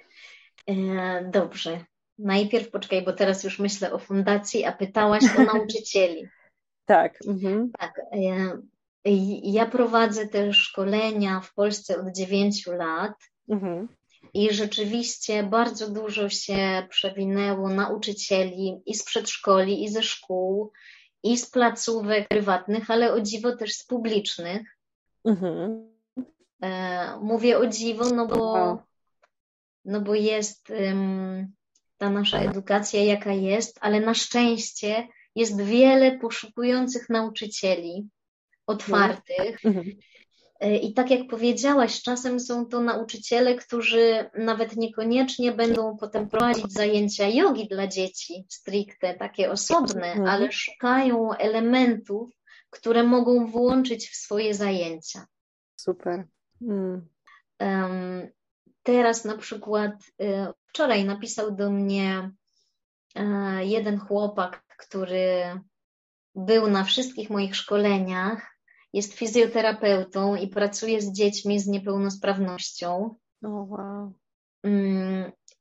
dobrze. 1.32 1.86
Najpierw 2.20 2.72
poczekaj, 2.72 3.02
bo 3.02 3.14
teraz 3.14 3.44
już 3.44 3.60
myślę 3.60 3.94
o 3.94 4.00
fundacji, 4.00 4.66
a 4.66 4.72
pytałaś 4.72 5.24
o 5.38 5.44
nauczycieli. 5.54 6.28
tak. 6.86 7.20
Mhm. 7.28 7.72
Tak. 7.80 8.02
Ja, 8.12 8.58
ja 9.44 9.66
prowadzę 9.66 10.28
te 10.28 10.54
szkolenia 10.54 11.40
w 11.40 11.54
Polsce 11.54 12.00
od 12.00 12.16
9 12.16 12.68
lat. 12.68 13.14
Mhm. 13.50 13.88
I 14.34 14.54
rzeczywiście 14.54 15.44
bardzo 15.44 15.90
dużo 15.90 16.30
się 16.30 16.88
przewinęło 16.90 17.70
nauczycieli 17.70 18.82
i 18.86 18.96
z 18.96 19.04
przedszkoli, 19.04 19.84
i 19.84 19.90
ze 19.90 20.04
szkół, 20.04 20.72
i 21.24 21.38
z 21.38 21.50
placówek 21.50 22.28
prywatnych, 22.28 22.92
ale 22.92 23.14
o 23.14 23.22
dziwo 23.22 23.56
też 23.56 23.74
z 23.74 23.86
publicznych. 23.86 24.78
Mhm. 25.26 25.90
E, 26.62 27.20
mówię 27.22 27.58
o 27.58 27.68
dziwo, 27.68 28.10
no 28.10 28.28
bo, 28.28 28.78
no 29.86 30.02
bo 30.02 30.16
jest 30.16 30.70
um, 30.70 31.55
ta 31.98 32.10
nasza 32.10 32.40
edukacja, 32.40 33.04
jaka 33.04 33.34
jest, 33.34 33.78
ale 33.82 34.00
na 34.00 34.14
szczęście 34.14 35.08
jest 35.36 35.62
wiele 35.62 36.20
poszukujących 36.20 37.10
nauczycieli, 37.10 38.10
otwartych. 38.68 39.64
No. 39.64 39.70
Mhm. 39.70 39.96
E, 40.60 40.78
I 40.78 40.94
tak 40.94 41.12
jak 41.12 41.28
powiedziałaś, 41.28 42.02
czasem 42.02 42.40
są 42.40 42.66
to 42.66 42.82
nauczyciele, 42.82 43.56
którzy 43.56 44.30
nawet 44.38 44.76
niekoniecznie 44.76 45.52
będą 45.52 45.98
potem 45.98 46.30
prowadzić 46.30 46.74
zajęcia 46.74 47.28
jogi 47.28 47.68
dla 47.68 47.88
dzieci, 47.88 48.46
stricte, 48.50 49.14
takie 49.14 49.52
osobne, 49.52 50.08
mhm. 50.08 50.28
ale 50.28 50.52
szukają 50.52 51.34
elementów, 51.34 52.30
które 52.70 53.04
mogą 53.04 53.48
włączyć 53.48 54.10
w 54.10 54.16
swoje 54.16 54.54
zajęcia. 54.54 55.26
Super. 55.76 56.28
Mm. 56.62 57.08
Um, 57.60 58.28
teraz 58.84 59.26
na 59.26 59.38
przykład 59.38 59.92
y, 60.22 60.26
Wczoraj 60.76 61.06
napisał 61.06 61.56
do 61.56 61.72
mnie 61.72 62.32
e, 63.16 63.66
jeden 63.66 64.00
chłopak, 64.00 64.64
który 64.78 65.60
był 66.36 66.68
na 66.70 66.84
wszystkich 66.84 67.30
moich 67.30 67.56
szkoleniach, 67.56 68.58
jest 68.94 69.14
fizjoterapeutą 69.14 70.36
i 70.36 70.48
pracuje 70.48 71.02
z 71.02 71.12
dziećmi 71.12 71.60
z 71.60 71.68
niepełnosprawnością. 71.68 73.16
Oh, 73.44 73.66
wow. 73.70 74.14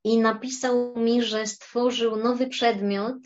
I 0.04 0.18
napisał 0.18 0.96
mi, 0.96 1.22
że 1.22 1.46
stworzył 1.46 2.16
nowy 2.16 2.46
przedmiot 2.46 3.16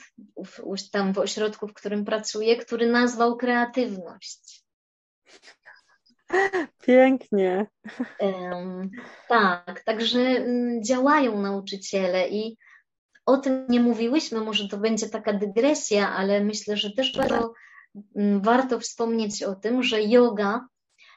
w, 0.45 0.91
tam 0.91 1.15
w 1.15 1.19
ośrodku, 1.19 1.69
w 1.69 1.75
którym 1.75 2.05
pracuje, 2.05 2.57
który 2.57 2.87
nazwał 2.87 3.37
kreatywność. 3.37 4.65
Pięknie. 6.83 7.67
Tak, 9.29 9.83
także 9.85 10.19
um, 10.19 10.85
działają 10.85 11.41
nauczyciele 11.43 12.29
i 12.29 12.57
o 13.27 13.37
tym 13.37 13.67
nie 13.69 13.81
mówiłyśmy, 13.81 14.41
może 14.41 14.69
to 14.69 14.77
będzie 14.77 15.09
taka 15.09 15.33
dygresja, 15.33 16.09
ale 16.17 16.45
myślę, 16.45 16.77
że 16.77 16.91
też 16.91 17.17
bardzo 17.17 17.53
um, 18.15 18.43
warto 18.43 18.81
wspomnieć 18.81 19.43
o 19.43 19.55
tym, 19.55 19.83
że 19.83 20.03
yoga 20.03 20.69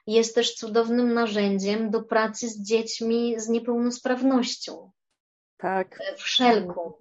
jest 0.07 0.36
też 0.36 0.55
cudownym 0.55 1.14
narzędziem 1.14 1.89
do 1.89 2.03
pracy 2.03 2.49
z 2.49 2.62
dziećmi 2.62 3.36
z 3.38 3.49
niepełnosprawnością. 3.49 4.91
Tak. 5.57 5.99
Wszelką. 6.18 6.93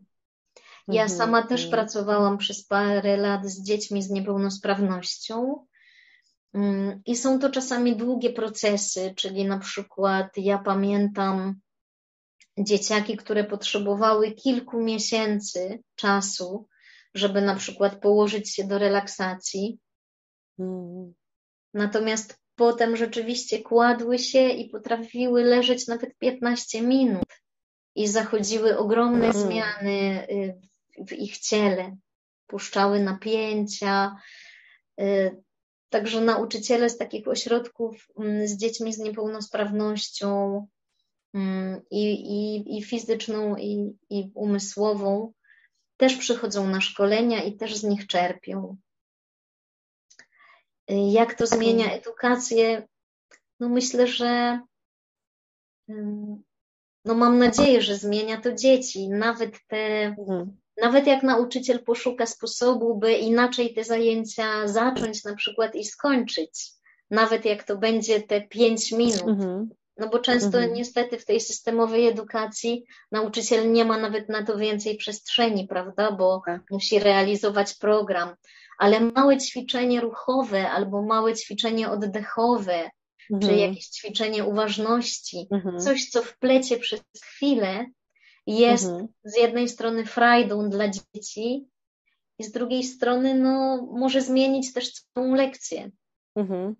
Ja 0.88 1.02
Mhm, 1.02 1.18
sama 1.18 1.42
też 1.42 1.66
pracowałam 1.66 2.38
przez 2.38 2.66
parę 2.66 3.16
lat 3.16 3.46
z 3.46 3.62
dziećmi 3.62 4.02
z 4.02 4.10
niepełnosprawnością. 4.10 5.66
Mm, 6.54 7.02
I 7.06 7.16
są 7.16 7.38
to 7.38 7.50
czasami 7.50 7.96
długie 7.96 8.32
procesy, 8.32 9.14
czyli 9.16 9.44
na 9.44 9.58
przykład 9.58 10.36
ja 10.36 10.58
pamiętam 10.58 11.60
dzieciaki, 12.58 13.16
które 13.16 13.44
potrzebowały 13.44 14.32
kilku 14.32 14.80
miesięcy 14.80 15.82
czasu, 15.94 16.66
żeby 17.14 17.42
na 17.42 17.56
przykład 17.56 18.00
położyć 18.00 18.54
się 18.54 18.64
do 18.64 18.78
relaksacji. 18.78 19.78
Mm. 20.58 21.14
Natomiast 21.74 22.38
potem 22.54 22.96
rzeczywiście 22.96 23.62
kładły 23.62 24.18
się 24.18 24.48
i 24.48 24.70
potrafiły 24.70 25.44
leżeć 25.44 25.86
nawet 25.86 26.18
15 26.18 26.82
minut 26.82 27.28
i 27.94 28.08
zachodziły 28.08 28.78
ogromne 28.78 29.26
Mhm. 29.26 29.44
zmiany 29.46 30.26
y, 30.30 30.60
w 31.06 31.12
ich 31.12 31.38
ciele, 31.38 31.96
puszczały 32.46 33.00
napięcia. 33.00 34.16
Także 35.90 36.20
nauczyciele 36.20 36.90
z 36.90 36.98
takich 36.98 37.28
ośrodków 37.28 38.08
mm, 38.18 38.48
z 38.48 38.56
dziećmi 38.56 38.92
z 38.92 38.98
niepełnosprawnością 38.98 40.66
mm, 41.34 41.80
i, 41.90 42.12
i, 42.12 42.78
i 42.78 42.82
fizyczną, 42.82 43.56
i, 43.56 43.96
i 44.10 44.30
umysłową 44.34 45.32
też 45.96 46.16
przychodzą 46.16 46.66
na 46.66 46.80
szkolenia 46.80 47.42
i 47.42 47.56
też 47.56 47.76
z 47.76 47.84
nich 47.84 48.06
czerpią. 48.06 48.76
Y, 50.90 50.94
Jak 50.94 51.34
to 51.34 51.46
zmienia 51.46 51.92
edukację? 51.92 52.88
No 53.60 53.68
myślę, 53.68 54.06
że 54.06 54.60
no 57.04 57.14
mam 57.14 57.38
nadzieję, 57.38 57.82
że 57.82 57.96
zmienia 57.96 58.40
to 58.40 58.52
dzieci. 58.52 59.08
Nawet 59.08 59.66
te 59.66 60.04
Mhm. 60.04 60.59
Nawet 60.80 61.06
jak 61.06 61.22
nauczyciel 61.22 61.84
poszuka 61.84 62.26
sposobu, 62.26 62.98
by 62.98 63.12
inaczej 63.12 63.74
te 63.74 63.84
zajęcia 63.84 64.68
zacząć 64.68 65.24
na 65.24 65.34
przykład 65.34 65.74
i 65.74 65.84
skończyć, 65.84 66.70
nawet 67.10 67.44
jak 67.44 67.64
to 67.64 67.76
będzie 67.78 68.20
te 68.22 68.40
pięć 68.40 68.92
minut, 68.92 69.28
Mhm. 69.28 69.68
no 69.96 70.08
bo 70.08 70.18
często 70.18 70.58
Mhm. 70.58 70.72
niestety 70.74 71.18
w 71.18 71.24
tej 71.24 71.40
systemowej 71.40 72.06
edukacji 72.06 72.84
nauczyciel 73.12 73.72
nie 73.72 73.84
ma 73.84 73.98
nawet 73.98 74.28
na 74.28 74.44
to 74.44 74.56
więcej 74.58 74.96
przestrzeni, 74.96 75.66
prawda, 75.68 76.12
bo 76.12 76.42
Tak. 76.46 76.62
musi 76.70 76.98
realizować 76.98 77.74
program, 77.74 78.34
ale 78.78 79.00
małe 79.00 79.38
ćwiczenie 79.38 80.00
ruchowe 80.00 80.70
albo 80.70 81.02
małe 81.02 81.34
ćwiczenie 81.34 81.90
oddechowe, 81.90 82.90
czy 83.28 83.34
Mhm. 83.34 83.58
jakieś 83.58 83.86
ćwiczenie 83.86 84.44
uważności, 84.44 85.46
Mhm. 85.50 85.78
coś, 85.80 86.08
co 86.10 86.22
wplecie 86.22 86.76
przez 86.76 87.00
chwilę, 87.24 87.86
jest 88.46 88.84
Mhm. 88.88 89.08
z 89.24 89.36
jednej 89.36 89.68
strony 89.68 90.06
frajdą 90.06 90.68
dla 90.70 90.84
dzieci 90.88 91.68
i 92.38 92.44
z 92.44 92.52
drugiej 92.52 92.84
strony 92.84 93.34
no, 93.34 93.86
może 93.92 94.20
zmienić 94.22 94.72
też 94.72 94.92
całą 95.14 95.34
lekcję. 95.34 95.90
Mhm. 96.36 96.74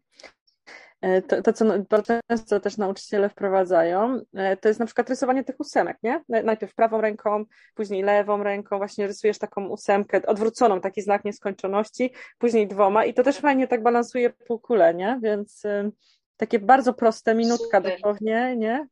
E, 1.00 1.22
To, 1.22 1.42
to, 1.42 1.52
co 1.52 1.64
bardzo 1.90 2.20
często 2.28 2.60
też 2.60 2.76
nauczyciele 2.76 3.28
wprowadzają, 3.28 4.20
e, 4.34 4.56
to 4.56 4.68
jest 4.68 4.80
na 4.80 4.86
przykład 4.86 5.10
rysowanie 5.10 5.44
tych 5.44 5.60
ósemek, 5.60 5.96
nie? 6.02 6.24
Naj- 6.30 6.44
Najpierw 6.44 6.74
prawą 6.74 7.00
ręką, 7.00 7.44
później 7.74 8.02
lewą 8.02 8.42
ręką, 8.42 8.78
właśnie 8.78 9.06
rysujesz 9.06 9.38
taką 9.38 9.68
ósemkę, 9.68 10.26
odwróconą, 10.26 10.80
taki 10.80 11.02
znak 11.02 11.24
nieskończoności, 11.24 12.12
później 12.38 12.68
dwoma 12.68 13.04
i 13.04 13.14
to 13.14 13.22
też 13.22 13.36
fajnie 13.38 13.68
tak 13.68 13.82
balansuje 13.82 14.30
półkulę, 14.30 14.94
nie? 14.94 15.18
Więc 15.22 15.64
y, 15.64 15.92
takie 16.36 16.58
bardzo 16.58 16.94
proste, 16.94 17.34
minutka 17.34 17.78
Super. 17.78 17.92
dosłownie, 17.92 18.56
nie? 18.56 18.86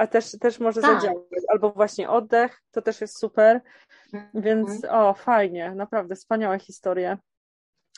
A 0.00 0.06
też, 0.06 0.38
też 0.40 0.60
może 0.60 0.80
Tak. 0.80 1.00
zadziałać. 1.00 1.24
Albo 1.48 1.70
właśnie 1.70 2.10
oddech, 2.10 2.62
to 2.70 2.82
też 2.82 3.00
jest 3.00 3.18
super. 3.18 3.60
Więc 4.34 4.70
Mhm. 4.70 4.94
o, 4.94 5.14
fajnie, 5.14 5.74
naprawdę 5.74 6.14
wspaniałe 6.14 6.58
historie. 6.58 7.18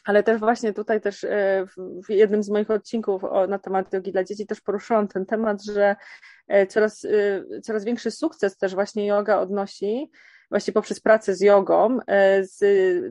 Ale 0.04 0.22
też 0.22 0.40
właśnie 0.40 0.72
tutaj 0.72 1.00
też 1.00 1.24
e, 1.24 1.66
w 2.08 2.10
jednym 2.10 2.42
z 2.42 2.50
moich 2.50 2.70
odcinków 2.70 3.22
na 3.48 3.58
temat 3.58 3.92
jogi 3.92 4.12
dla 4.12 4.24
dzieci 4.24 4.46
też 4.46 4.60
poruszyłam 4.60 5.08
ten 5.08 5.26
temat, 5.26 5.64
że 5.64 5.96
e, 6.48 6.66
coraz, 6.66 7.04
e, 7.04 7.60
coraz 7.60 7.84
większy 7.84 8.10
sukces 8.10 8.56
też 8.56 8.74
właśnie 8.74 9.06
yoga 9.06 9.38
odnosi 9.38 10.10
właśnie 10.50 10.72
poprzez 10.72 11.00
pracę 11.00 11.34
z 11.34 11.40
jogą, 11.40 11.98
z, 12.40 12.60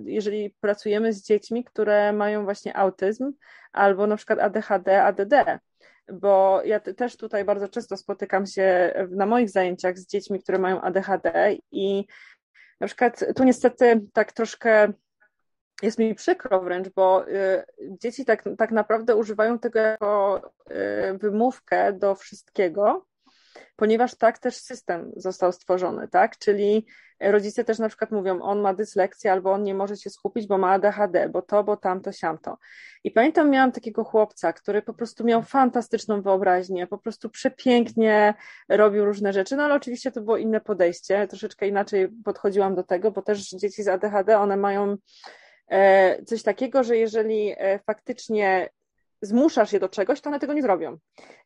jeżeli 0.05 0.55
pracujemy 0.61 1.13
z 1.13 1.23
dziećmi, 1.23 1.63
które 1.63 2.13
mają 2.13 2.43
właśnie 2.43 2.77
autyzm 2.77 3.31
albo 3.71 4.07
na 4.07 4.15
przykład 4.17 4.39
ADHD, 4.39 5.03
ADD. 5.03 5.33
Bo 6.13 6.61
ja 6.65 6.79
te- 6.79 6.93
też 6.93 7.17
tutaj 7.17 7.45
bardzo 7.45 7.67
często 7.67 7.97
spotykam 7.97 8.45
się 8.45 8.93
na 9.09 9.25
moich 9.25 9.49
zajęciach 9.49 9.97
z 9.97 10.07
dziećmi, 10.07 10.43
które 10.43 10.59
mają 10.59 10.81
ADHD 10.81 11.55
i 11.71 12.05
na 12.79 12.87
przykład 12.87 13.25
tu 13.35 13.43
niestety 13.43 14.01
tak 14.13 14.31
troszkę 14.31 14.93
jest 15.81 15.99
mi 15.99 16.15
przykro 16.15 16.61
wręcz, 16.61 16.89
bo 16.89 17.27
y, 17.29 17.63
dzieci 18.01 18.25
tak, 18.25 18.43
tak 18.57 18.71
naprawdę 18.71 19.15
używają 19.15 19.59
tego 19.59 19.79
jako 19.79 20.41
y, 20.71 21.17
wymówkę 21.17 21.93
do 21.93 22.15
wszystkiego, 22.15 23.05
ponieważ 23.75 24.15
tak 24.15 24.39
też 24.39 24.55
system 24.55 25.11
został 25.15 25.51
stworzony, 25.51 26.07
tak? 26.07 26.37
Czyli 26.37 26.85
rodzice 27.21 27.63
też 27.63 27.79
na 27.79 27.87
przykład 27.87 28.11
mówią, 28.11 28.41
on 28.41 28.61
ma 28.61 28.73
dyslekcję 28.73 29.31
albo 29.31 29.51
on 29.51 29.63
nie 29.63 29.73
może 29.73 29.97
się 29.97 30.09
skupić, 30.09 30.47
bo 30.47 30.57
ma 30.57 30.71
ADHD, 30.71 31.29
bo 31.29 31.41
to, 31.41 31.63
bo 31.63 31.77
tamto, 31.77 32.11
siamto. 32.11 32.57
I 33.03 33.11
pamiętam, 33.11 33.49
miałam 33.49 33.71
takiego 33.71 34.03
chłopca, 34.03 34.53
który 34.53 34.81
po 34.81 34.93
prostu 34.93 35.23
miał 35.23 35.43
fantastyczną 35.43 36.21
wyobraźnię, 36.21 36.87
po 36.87 36.97
prostu 36.97 37.29
przepięknie 37.29 38.33
robił 38.69 39.05
różne 39.05 39.33
rzeczy, 39.33 39.55
no 39.55 39.63
ale 39.63 39.75
oczywiście 39.75 40.11
to 40.11 40.21
było 40.21 40.37
inne 40.37 40.61
podejście, 40.61 41.27
troszeczkę 41.27 41.67
inaczej 41.67 42.09
podchodziłam 42.25 42.75
do 42.75 42.83
tego, 42.83 43.11
bo 43.11 43.21
też 43.21 43.49
dzieci 43.49 43.83
z 43.83 43.87
ADHD, 43.87 44.39
one 44.39 44.57
mają 44.57 44.97
e, 45.67 46.23
coś 46.23 46.43
takiego, 46.43 46.83
że 46.83 46.97
jeżeli 46.97 47.53
e, 47.57 47.79
faktycznie 47.79 48.69
zmuszasz 49.21 49.73
je 49.73 49.79
do 49.79 49.89
czegoś, 49.89 50.21
to 50.21 50.29
one 50.29 50.39
tego 50.39 50.53
nie 50.53 50.61
zrobią. 50.61 50.97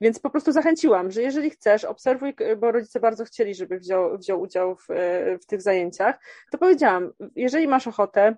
Więc 0.02 0.20
po 0.20 0.30
prostu 0.30 0.52
zachęciłam, 0.52 1.12
że 1.12 1.22
jeżeli 1.22 1.50
chcesz, 1.50 1.84
obserwuj, 1.84 2.36
bo 2.58 2.72
rodzice 2.72 3.00
bardzo 3.00 3.26
chcieli, 3.26 3.56
żeby 3.56 3.80
wziął, 3.80 4.18
wziął 4.18 4.42
udział 4.42 4.76
w, 4.76 4.92
e, 4.92 5.38
w 5.38 5.46
tych 5.46 5.62
zajęciach, 5.62 6.20
to 6.52 6.58
powiedziałam, 6.58 7.12
jeżeli 7.36 7.68
masz 7.68 7.88
ochotę, 7.88 8.36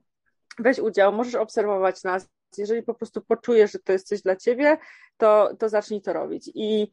weź 0.59 0.79
udział, 0.79 1.13
możesz 1.13 1.35
obserwować 1.35 2.03
nas. 2.03 2.29
Jeżeli 2.57 2.83
po 2.83 2.93
prostu 2.93 3.21
poczujesz, 3.21 3.71
że 3.71 3.79
to 3.79 3.91
jest 3.91 4.07
coś 4.07 4.21
dla 4.21 4.35
ciebie, 4.35 4.77
to, 5.17 5.55
to 5.59 5.69
zacznij 5.69 6.01
to 6.01 6.13
robić. 6.13 6.51
I, 6.55 6.91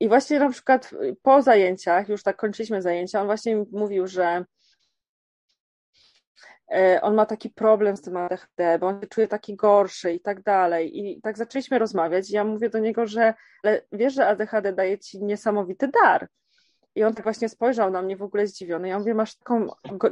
I 0.00 0.08
właśnie 0.08 0.38
na 0.38 0.50
przykład 0.50 0.90
po 1.22 1.42
zajęciach, 1.42 2.08
już 2.08 2.22
tak 2.22 2.36
kończyliśmy 2.36 2.82
zajęcia, 2.82 3.20
on 3.20 3.26
właśnie 3.26 3.64
mówił, 3.72 4.06
że 4.06 4.44
on 7.02 7.14
ma 7.14 7.26
taki 7.26 7.50
problem 7.50 7.96
z 7.96 8.02
tym 8.02 8.16
ADHD, 8.16 8.78
bo 8.78 8.86
on 8.86 9.00
się 9.00 9.06
czuje 9.06 9.28
taki 9.28 9.56
gorszy 9.56 10.12
i 10.12 10.20
tak 10.20 10.42
dalej. 10.42 10.98
I 10.98 11.20
tak 11.20 11.38
zaczęliśmy 11.38 11.78
rozmawiać. 11.78 12.30
I 12.30 12.34
ja 12.34 12.44
mówię 12.44 12.70
do 12.70 12.78
niego, 12.78 13.06
że 13.06 13.34
ale 13.62 13.82
wiesz, 13.92 14.14
że 14.14 14.26
ADHD 14.26 14.72
daje 14.72 14.98
ci 14.98 15.22
niesamowity 15.22 15.88
dar. 15.88 16.28
I 16.94 17.04
on 17.04 17.14
tak 17.14 17.24
właśnie 17.24 17.48
spojrzał 17.48 17.90
na 17.90 18.02
mnie 18.02 18.16
w 18.16 18.22
ogóle 18.22 18.46
zdziwiony. 18.46 18.88
Ja 18.88 18.98
mówię, 18.98 19.14
masz 19.14 19.36
taką, 19.36 19.66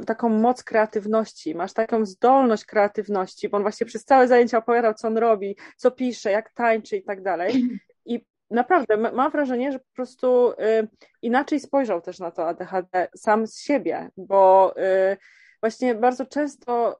taką 0.05 0.29
moc 0.29 0.63
kreatywności, 0.63 1.55
masz 1.55 1.73
taką 1.73 2.05
zdolność 2.05 2.65
kreatywności, 2.65 3.49
bo 3.49 3.57
on 3.57 3.63
właśnie 3.63 3.85
przez 3.85 4.05
całe 4.05 4.27
zajęcia 4.27 4.57
opowiadał, 4.57 4.93
co 4.93 5.07
on 5.07 5.17
robi, 5.17 5.57
co 5.77 5.91
pisze, 5.91 6.31
jak 6.31 6.53
tańczy 6.53 6.97
i 6.97 7.03
tak 7.03 7.23
dalej. 7.23 7.63
I 8.05 8.25
naprawdę 8.49 8.97
mam 8.97 9.31
wrażenie, 9.31 9.71
że 9.71 9.79
po 9.79 9.93
prostu 9.95 10.51
y, 10.51 10.87
inaczej 11.21 11.59
spojrzał 11.59 12.01
też 12.01 12.19
na 12.19 12.31
to 12.31 12.47
ADHD 12.47 13.07
sam 13.15 13.47
z 13.47 13.59
siebie, 13.59 14.09
bo 14.17 14.73
y, 14.77 15.17
właśnie 15.61 15.95
bardzo 15.95 16.25
często 16.25 16.99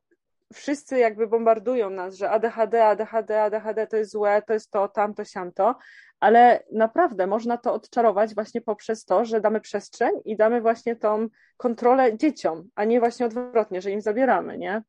wszyscy 0.53 0.99
jakby 0.99 1.27
bombardują 1.27 1.89
nas, 1.89 2.15
że 2.15 2.29
ADHD, 2.29 2.85
ADHD, 2.85 3.41
ADHD 3.41 3.87
to 3.87 3.97
jest 3.97 4.11
złe, 4.11 4.41
to 4.47 4.53
jest 4.53 4.71
to, 4.71 4.87
tamto, 4.87 5.25
siamto, 5.25 5.75
ale 6.19 6.63
naprawdę 6.71 7.27
można 7.27 7.57
to 7.57 7.73
odczarować 7.73 8.35
właśnie 8.35 8.61
poprzez 8.61 9.05
to, 9.05 9.25
że 9.25 9.41
damy 9.41 9.61
przestrzeń 9.61 10.11
i 10.25 10.37
damy 10.37 10.61
właśnie 10.61 10.95
tą 10.95 11.27
kontrolę 11.57 12.17
dzieciom, 12.17 12.69
a 12.75 12.85
nie 12.85 12.99
właśnie 12.99 13.25
odwrotnie, 13.25 13.81
że 13.81 13.91
im 13.91 14.01
zabieramy, 14.01 14.57
nie? 14.57 14.83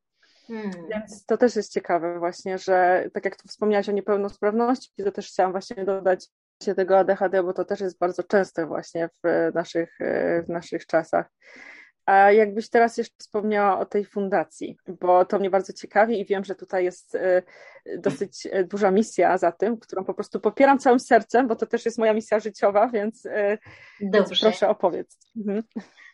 Hmm. 0.47 0.71
Więc 0.89 1.25
to 1.25 1.37
też 1.37 1.55
jest 1.55 1.71
ciekawe 1.71 2.19
właśnie, 2.19 2.57
że 2.57 3.07
tak 3.13 3.25
jak 3.25 3.35
tu 3.35 3.47
wspomniałaś 3.47 3.89
o 3.89 3.91
niepełnosprawności, 3.91 4.91
to 5.03 5.11
też 5.11 5.27
chciałam 5.27 5.51
właśnie 5.51 5.85
dodać 5.85 6.29
się 6.63 6.75
tego 6.75 6.99
ADHD, 6.99 7.43
bo 7.43 7.53
to 7.53 7.65
też 7.65 7.79
jest 7.79 7.99
bardzo 7.99 8.23
częste 8.23 8.65
właśnie 8.65 9.09
w 9.23 9.51
naszych, 9.53 9.97
w 10.45 10.49
naszych 10.49 10.85
czasach. 10.85 11.29
A 12.05 12.31
jakbyś 12.31 12.69
teraz 12.69 12.97
jeszcze 12.97 13.15
wspomniała 13.17 13.79
o 13.79 13.85
tej 13.85 14.05
fundacji, 14.05 14.77
bo 14.87 15.25
to 15.25 15.39
mnie 15.39 15.49
bardzo 15.49 15.73
ciekawi 15.73 16.19
i 16.19 16.25
wiem, 16.25 16.43
że 16.43 16.55
tutaj 16.55 16.83
jest 16.83 17.15
y, 17.15 17.43
dosyć 17.97 18.45
y, 18.45 18.67
duża 18.71 18.91
misja 18.91 19.37
za 19.37 19.51
tym, 19.51 19.77
którą 19.77 20.03
po 20.03 20.13
prostu 20.13 20.39
popieram 20.39 20.79
całym 20.79 20.99
sercem, 20.99 21.47
bo 21.47 21.55
to 21.55 21.65
też 21.65 21.85
jest 21.85 21.97
moja 21.97 22.13
misja 22.13 22.39
życiowa, 22.39 22.87
więc, 22.87 23.25
y, 23.25 23.57
więc 24.01 24.39
proszę 24.41 24.69
opowiedz. 24.69 25.17
Mhm. 25.37 25.63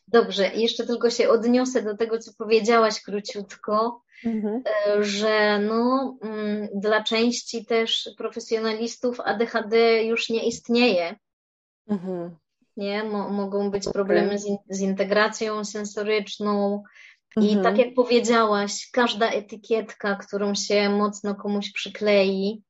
Dobrze, 0.07 0.51
jeszcze 0.55 0.85
tylko 0.85 1.09
się 1.09 1.29
odniosę 1.29 1.81
do 1.81 1.97
tego, 1.97 2.19
co 2.19 2.31
powiedziałaś 2.37 3.01
króciutko, 3.01 4.01
mhm. 4.25 4.63
że 4.99 5.59
no, 5.59 6.17
mm, 6.21 6.67
dla 6.73 7.03
części 7.03 7.65
też 7.65 8.09
profesjonalistów 8.17 9.19
ADHD 9.19 10.03
już 10.03 10.29
nie 10.29 10.47
istnieje. 10.47 11.15
Mhm 11.87 12.35
nie? 12.79 13.03
mogą 13.03 13.71
być 13.71 13.83
problemy 13.93 14.39
z, 14.39 14.45
in 14.45 14.57
z 14.69 14.79
integracją 14.81 15.65
sensoryczną. 15.65 16.83
I 17.37 17.53
mhm. 17.53 17.63
tak 17.63 17.77
jak 17.77 17.93
powiedziałaś, 17.93 18.89
każda 18.93 19.29
etykietka, 19.29 20.15
którą 20.15 20.55
się 20.55 20.89
mocno 20.89 21.35
komuś 21.35 21.71
przyklei, 21.71 22.63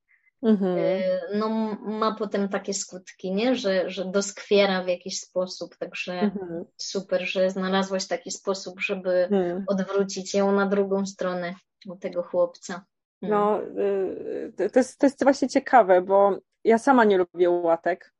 mhm. 0.43 0.77
Y, 0.77 1.01
no, 1.35 1.49
ma 1.81 2.15
potem 2.15 2.49
takie 2.49 2.73
skutki, 2.73 3.33
nie? 3.33 3.55
Że, 3.55 3.89
że 3.89 4.05
doskwiera 4.05 4.83
w 4.83 4.87
jakiś 4.87 5.19
sposób. 5.19 5.77
Także 5.77 6.13
mhm. 6.13 6.65
super, 6.77 7.21
że 7.29 7.49
znalazłaś 7.49 8.07
taki 8.07 8.31
sposób, 8.31 8.79
żeby 8.79 9.09
mhm. 9.11 9.63
odwrócić 9.67 10.33
ją 10.33 10.51
na 10.51 10.65
drugą 10.65 11.05
stronę 11.05 11.53
u 11.87 11.95
tego 11.95 12.23
chłopca. 12.23 12.85
No, 13.21 13.61
y, 13.61 14.69
to 14.73 14.79
jest, 14.79 14.99
to 14.99 15.05
jest 15.05 15.23
właśnie 15.23 15.49
ciekawe, 15.49 16.01
bo 16.01 16.39
ja 16.63 16.77
sama 16.77 17.03
nie 17.03 17.17
lubię 17.17 17.49
łatek. 17.49 18.13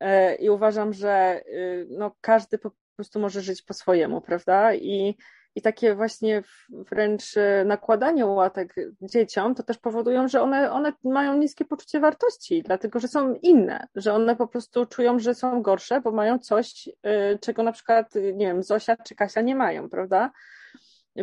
E, 0.00 0.34
i 0.34 0.50
uważam, 0.50 0.92
że 0.92 1.42
y, 1.46 1.86
no, 1.90 2.16
każdy 2.20 2.58
po 2.58 2.70
prostu 2.96 3.20
może 3.20 3.40
żyć 3.40 3.62
po 3.62 3.74
swojemu, 3.74 4.20
prawda? 4.20 4.74
I, 4.74 5.16
i 5.54 5.62
takie 5.62 5.94
właśnie 5.94 6.42
wręcz 6.70 7.36
y, 7.36 7.64
nakładanie 7.66 8.26
łatek 8.26 8.74
dzieciom, 9.02 9.54
to 9.54 9.62
też 9.62 9.78
powodują, 9.78 10.28
że 10.28 10.42
one, 10.42 10.70
one 10.70 10.92
mają 11.04 11.36
niskie 11.36 11.64
poczucie 11.64 12.00
wartości, 12.00 12.62
dlatego 12.62 13.00
że 13.00 13.08
są 13.08 13.34
inne, 13.34 13.86
że 13.94 14.14
one 14.14 14.36
po 14.36 14.46
prostu 14.46 14.86
czują, 14.86 15.18
że 15.18 15.34
są 15.34 15.62
gorsze, 15.62 16.00
bo 16.00 16.12
mają 16.12 16.38
coś, 16.38 16.88
y, 16.88 17.38
czego 17.40 17.62
na 17.62 17.72
przykład, 17.72 18.14
nie 18.14 18.46
wiem, 18.46 18.62
Zosia 18.62 18.96
czy 18.96 19.14
Kasia 19.14 19.40
nie 19.40 19.56
mają, 19.56 19.88
prawda? 19.88 20.30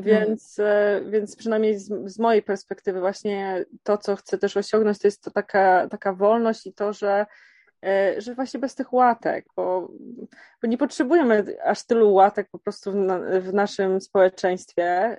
Więc, 0.02 0.56
hmm. 0.58 1.12
więc 1.12 1.36
przynajmniej 1.36 1.80
z, 1.80 1.92
z, 2.06 2.20
mojej 2.20 2.44
perspektywy 2.44 3.00
właśnie 3.00 3.66
to, 3.84 3.98
co 3.98 4.16
chcę 4.16 4.38
też 4.38 4.58
osiągnąć, 4.58 5.00
to 5.00 5.08
jest 5.08 5.24
to 5.24 5.32
taka, 5.32 5.88
taka 5.88 6.14
wolność 6.14 6.68
i 6.68 6.74
to, 6.74 6.94
że 6.94 7.26
że 8.18 8.36
właśnie 8.36 8.60
bez 8.60 8.76
tych 8.76 8.94
łatek, 8.94 9.46
bo, 9.56 9.92
bo 10.62 10.68
nie 10.68 10.78
potrzebujemy 10.78 11.58
aż 11.64 11.86
tylu 11.86 12.14
łatek 12.14 12.50
po 12.52 12.60
prostu 12.60 12.92
w, 12.92 12.96
na, 12.96 13.20
w 13.42 13.54
naszym 13.54 14.02
społeczeństwie. 14.02 15.18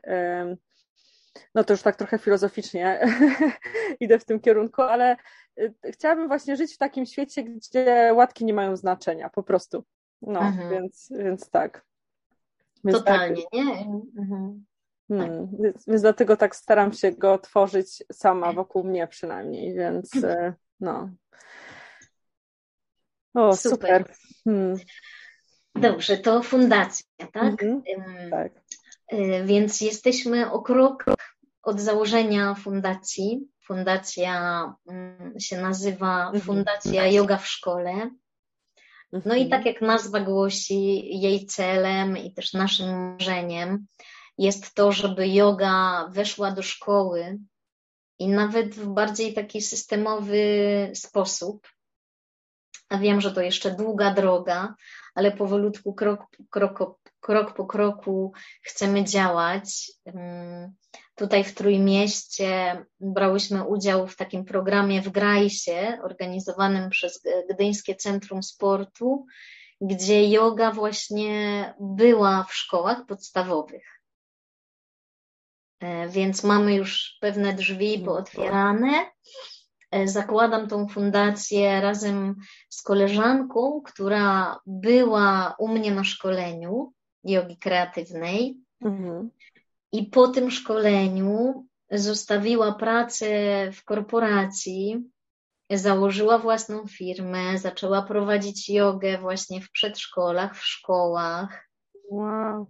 No 1.54 1.64
to 1.64 1.72
już 1.72 1.82
tak 1.82 1.96
trochę 1.96 2.18
filozoficznie 2.18 3.00
idę 4.00 4.18
w 4.18 4.24
tym 4.24 4.40
kierunku, 4.40 4.82
ale 4.82 5.16
e, 5.58 5.92
chciałabym 5.92 6.28
właśnie 6.28 6.56
żyć 6.56 6.74
w 6.74 6.78
takim 6.78 7.06
świecie, 7.06 7.44
gdzie 7.44 8.12
łatki 8.14 8.44
nie 8.44 8.54
mają 8.54 8.76
znaczenia, 8.76 9.30
po 9.30 9.42
prostu. 9.42 9.84
No, 10.22 10.40
mhm. 10.40 10.70
więc, 10.70 11.12
więc 11.18 11.50
tak. 11.50 11.84
Więc 12.84 12.98
Totalnie, 12.98 13.42
tak, 13.42 13.52
nie? 13.52 13.86
Mhm. 14.18 14.64
Hmm, 15.08 15.48
więc, 15.62 15.86
więc 15.86 16.02
dlatego 16.02 16.36
tak 16.36 16.56
staram 16.56 16.92
się 16.92 17.12
go 17.12 17.38
tworzyć 17.38 18.04
sama 18.12 18.52
wokół 18.52 18.84
mnie 18.84 19.06
przynajmniej, 19.06 19.74
więc 19.74 20.24
e, 20.24 20.54
no. 20.80 21.10
O, 23.36 23.56
super. 23.56 23.70
super. 23.70 24.16
Hmm. 24.44 24.76
Dobrze, 25.74 26.16
to 26.16 26.42
fundacja, 26.42 27.06
tak? 27.32 27.62
Mhm, 27.62 28.30
tak. 28.30 28.52
Y, 29.12 29.44
więc 29.44 29.80
jesteśmy 29.80 30.52
o 30.52 30.62
krok 30.62 31.04
od 31.62 31.80
założenia 31.80 32.54
fundacji. 32.54 33.48
Fundacja 33.64 34.64
mm, 34.88 35.40
się 35.40 35.60
nazywa 35.60 36.24
mhm. 36.24 36.40
Fundacja 36.40 37.06
Yoga 37.06 37.36
w 37.36 37.46
Szkole. 37.46 38.10
No 39.12 39.34
i 39.34 39.42
mhm. 39.42 39.48
tak 39.50 39.66
jak 39.66 39.80
nazwa 39.80 40.20
głosi, 40.20 41.18
jej 41.20 41.46
celem 41.46 42.16
i 42.16 42.32
też 42.32 42.52
naszym 42.52 43.12
marzeniem 43.12 43.86
jest 44.38 44.74
to, 44.74 44.92
żeby 44.92 45.28
yoga 45.28 46.08
weszła 46.12 46.50
do 46.50 46.62
szkoły 46.62 47.38
i 48.18 48.28
nawet 48.28 48.74
w 48.74 48.86
bardziej 48.86 49.34
taki 49.34 49.62
systemowy 49.62 50.40
sposób, 50.94 51.68
wiem, 52.90 53.20
że 53.20 53.32
to 53.32 53.40
jeszcze 53.40 53.70
długa 53.70 54.14
droga, 54.14 54.74
ale 55.14 55.32
powolutku, 55.32 55.94
krok, 55.94 56.26
krok, 56.50 56.98
krok 57.20 57.54
po 57.54 57.66
kroku 57.66 58.32
chcemy 58.62 59.04
działać. 59.04 59.92
Tutaj 61.14 61.44
w 61.44 61.54
Trójmieście 61.54 62.84
brałyśmy 63.00 63.64
udział 63.64 64.06
w 64.06 64.16
takim 64.16 64.44
programie 64.44 65.02
w 65.02 65.08
Grajsie, 65.08 65.98
organizowanym 66.02 66.90
przez 66.90 67.22
Gdyńskie 67.50 67.94
Centrum 67.94 68.42
Sportu, 68.42 69.26
gdzie 69.80 70.28
yoga 70.28 70.72
właśnie 70.72 71.74
była 71.80 72.44
w 72.44 72.54
szkołach 72.54 73.06
podstawowych. 73.06 74.00
E, 75.80 76.08
więc 76.08 76.44
mamy 76.44 76.74
już 76.74 77.18
pewne 77.20 77.52
drzwi 77.52 77.98
pootwierane 77.98 78.88
E, 78.88 79.10
zakładam 80.04 80.68
tą 80.68 80.88
fundację 80.88 81.80
razem 81.80 82.34
z 82.68 82.82
koleżanką, 82.82 83.82
która 83.84 84.58
była 84.66 85.54
u 85.58 85.68
mnie 85.68 85.94
na 85.94 86.04
szkoleniu 86.04 86.92
jogi 87.24 87.58
kreatywnej. 87.58 88.56
Mhm. 88.80 89.30
I 89.92 90.06
po 90.06 90.28
tym 90.28 90.50
szkoleniu 90.50 91.66
zostawiła 91.90 92.72
pracę 92.72 93.26
w 93.72 93.84
korporacji, 93.84 95.10
założyła 95.70 96.38
własną 96.38 96.86
firmę, 96.86 97.58
zaczęła 97.58 98.02
prowadzić 98.02 98.68
jogę 98.68 99.18
właśnie 99.18 99.60
w 99.60 99.70
przedszkolach, 99.70 100.56
w 100.56 100.64
szkołach. 100.64 101.68
Wow. 102.10 102.66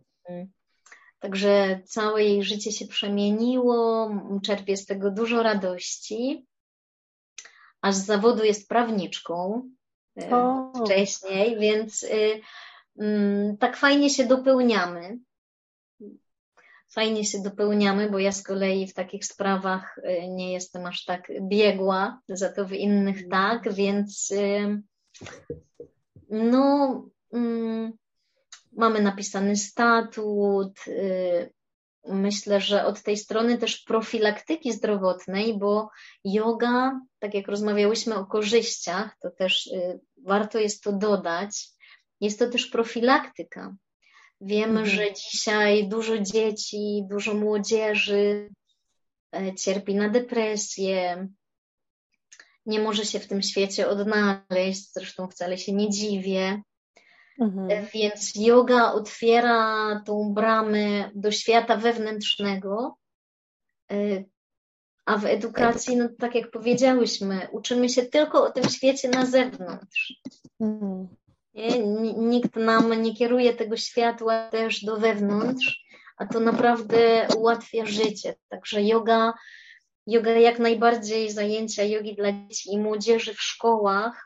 Także 1.19 1.81
całe 1.85 2.25
jej 2.25 2.43
życie 2.43 2.73
się 2.73 2.87
przemieniło, 2.87 4.11
czerpie 4.43 4.77
z 4.77 4.87
tego 4.87 5.11
dużo 5.11 5.43
radości 5.43 6.47
a 7.87 7.93
z 7.93 8.05
zawodu 8.05 8.45
jest 8.45 8.68
prawniczką 8.68 9.68
e, 10.22 10.30
o. 10.30 10.72
wcześniej, 10.84 11.59
więc 11.59 12.03
y, 12.03 12.41
mm, 12.99 13.57
tak 13.57 13.76
fajnie 13.76 14.11
się 14.11 14.26
dopełniamy. 14.26 15.18
Fajnie 16.91 17.24
się 17.24 17.43
dopełniamy, 17.43 18.11
bo 18.11 18.18
ja 18.18 18.32
z 18.32 18.43
kolei 18.43 18.87
w 18.87 18.95
takich 18.95 19.24
sprawach 19.24 19.99
y, 19.99 20.28
nie 20.28 20.53
jestem 20.53 20.87
aż 20.87 21.05
tak 21.05 21.32
biegła, 21.41 22.20
za 22.28 22.53
to 22.53 22.64
w 22.64 22.72
innych 22.72 23.28
tak, 23.28 23.72
więc 23.72 24.30
y, 24.30 24.82
no, 26.30 27.05
mm, 27.32 27.93
mamy 28.72 29.03
napisany 29.03 29.57
statut, 29.57 30.80
myślę, 32.09 32.61
że 32.61 32.87
od 32.87 33.03
tej 33.03 33.17
strony 33.17 33.59
też 33.59 33.77
profilaktyki 33.77 34.73
zdrowotnej, 34.73 35.59
bo 35.59 35.91
yoga, 36.25 37.01
tak 37.19 37.35
jak 37.35 37.49
rozmawiałyśmy 37.49 38.15
o 38.15 38.27
korzyściach, 38.27 39.17
to 39.21 39.31
też 39.31 39.67
y, 39.67 40.01
warto 40.25 40.59
jest 40.59 40.83
to 40.83 40.93
dodać, 40.93 41.69
jest 42.21 42.39
to 42.39 42.51
też 42.51 42.67
profilaktyka. 42.67 43.77
Wiemy, 44.41 44.81
mhm. 44.81 44.87
że 44.87 45.13
dzisiaj 45.13 45.89
dużo 45.89 46.19
dzieci, 46.19 47.03
dużo 47.11 47.35
młodzieży 47.35 48.49
e, 49.33 49.55
cierpi 49.55 49.95
na 49.95 50.09
depresję, 50.09 51.29
nie 52.67 52.81
może 52.81 53.05
się 53.05 53.21
w 53.21 53.27
tym 53.27 53.43
świecie 53.43 53.89
odnaleźć, 53.89 54.93
zresztą 54.93 55.29
wcale 55.29 55.59
się 55.59 55.73
nie 55.73 55.91
dziwię. 55.91 56.63
Mhm. 57.41 57.87
Więc 57.95 58.32
yoga 58.37 58.93
otwiera 58.93 60.03
tą 60.07 60.34
bramę 60.34 61.11
do 61.14 61.30
świata 61.30 61.76
wewnętrznego, 61.76 62.97
e, 63.91 64.24
a 65.07 65.18
w 65.18 65.24
edukacji, 65.24 65.97
no 65.97 66.09
tak 66.18 66.34
jak 66.34 66.51
powiedziałyśmy, 66.51 67.49
uczymy 67.53 67.89
się 67.89 68.03
tylko 68.03 68.45
o 68.45 68.51
tym 68.51 68.64
świecie 68.64 69.09
na 69.09 69.26
zewnątrz. 69.26 70.22
Mhm. 70.61 71.09
Nikt 72.16 72.57
nam 72.57 73.03
nie 73.03 73.14
kieruje 73.14 73.55
tego 73.55 73.76
światła 73.76 74.49
też 74.49 74.84
do 74.84 74.97
wewnątrz, 74.97 75.84
a 76.16 76.26
to 76.26 76.41
naprawdę 76.41 77.28
ułatwia 77.37 77.87
życie. 77.87 78.34
Także 78.49 78.82
yoga, 78.82 79.32
yoga 80.07 80.30
jak 80.30 80.59
najbardziej 80.59 81.30
zajęcia 81.30 81.84
jogi 81.84 82.16
dla 82.16 82.32
dzieci 82.32 82.72
i 82.72 82.78
młodzieży 82.78 83.34
w 83.34 83.43
szkołach 83.43 84.26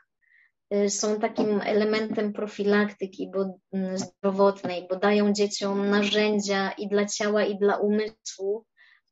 są 0.89 1.19
takim 1.19 1.61
elementem 1.61 2.33
profilaktyki 2.33 3.31
bo, 3.33 3.59
mm, 3.73 3.97
zdrowotnej, 3.97 4.87
bo 4.89 4.95
dają 4.95 5.33
dzieciom 5.33 5.89
narzędzia 5.89 6.71
i 6.71 6.87
dla 6.87 7.05
ciała, 7.05 7.43
i 7.43 7.57
dla 7.57 7.77
umysłu 7.77 8.65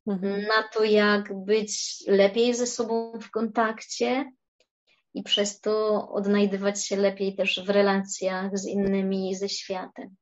mhm. 0.07 0.41
na 0.41 0.64
to, 0.74 0.84
jak 0.84 1.45
być 1.45 2.03
lepiej 2.07 2.53
ze 2.53 2.68
sobą 2.68 3.20
w 3.22 3.32
kontakcie 3.32 4.32
i 5.14 5.24
przez 5.24 5.60
to 5.60 6.07
odnajdywać 6.10 6.86
się 6.86 6.95
lepiej 6.95 7.36
też 7.36 7.66
w 7.66 7.70
relacjach 7.70 8.57
z 8.57 8.68
innymi, 8.68 9.36
ze 9.36 9.49
światem. 9.49 10.16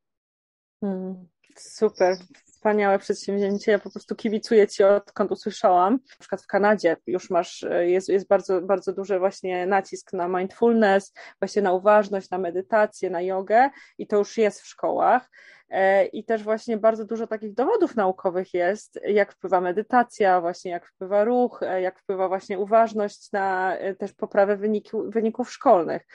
Hmm. 0.81 1.27
Super, 1.57 2.17
wspaniałe 2.57 2.99
przedsięwzięcie. 2.99 3.71
Ja 3.71 3.79
po 3.79 3.89
prostu 3.89 4.15
kibicuję 4.15 4.67
Ci, 4.67 4.83
odkąd 4.83 5.31
usłyszałam. 5.31 5.93
Na 5.93 6.17
przykład 6.19 6.41
w 6.41 6.47
Kanadzie 6.47 6.97
już 7.07 7.29
masz, 7.29 7.65
jest, 7.79 8.09
jest 8.09 8.27
bardzo, 8.27 8.61
bardzo 8.61 8.93
duży 8.93 9.19
właśnie 9.19 9.65
nacisk 9.65 10.13
na 10.13 10.27
mindfulness, 10.27 11.13
właśnie 11.41 11.61
na 11.61 11.73
uważność, 11.73 12.29
na 12.29 12.37
medytację, 12.37 13.09
na 13.09 13.21
jogę 13.21 13.69
i 13.97 14.07
to 14.07 14.17
już 14.17 14.37
jest 14.37 14.61
w 14.61 14.67
szkołach. 14.67 15.29
E, 15.69 16.05
I 16.05 16.23
też 16.23 16.43
właśnie 16.43 16.77
bardzo 16.77 17.05
dużo 17.05 17.27
takich 17.27 17.53
dowodów 17.53 17.95
naukowych 17.95 18.53
jest, 18.53 18.99
jak 19.03 19.33
wpływa 19.33 19.61
medytacja, 19.61 20.41
właśnie 20.41 20.71
jak 20.71 20.87
wpływa 20.87 21.23
ruch, 21.23 21.63
e, 21.63 21.81
jak 21.81 21.99
wpływa 21.99 22.27
właśnie 22.27 22.59
uważność 22.59 23.31
na 23.31 23.77
e, 23.77 23.95
też 23.95 24.13
poprawę 24.13 24.57
wyniku, 24.57 25.11
wyników 25.11 25.51
szkolnych. 25.51 26.05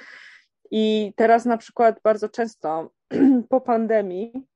I 0.71 1.13
teraz 1.17 1.45
na 1.45 1.57
przykład 1.57 2.01
bardzo 2.05 2.29
często 2.29 2.91
po 3.51 3.61
pandemii 3.61 4.52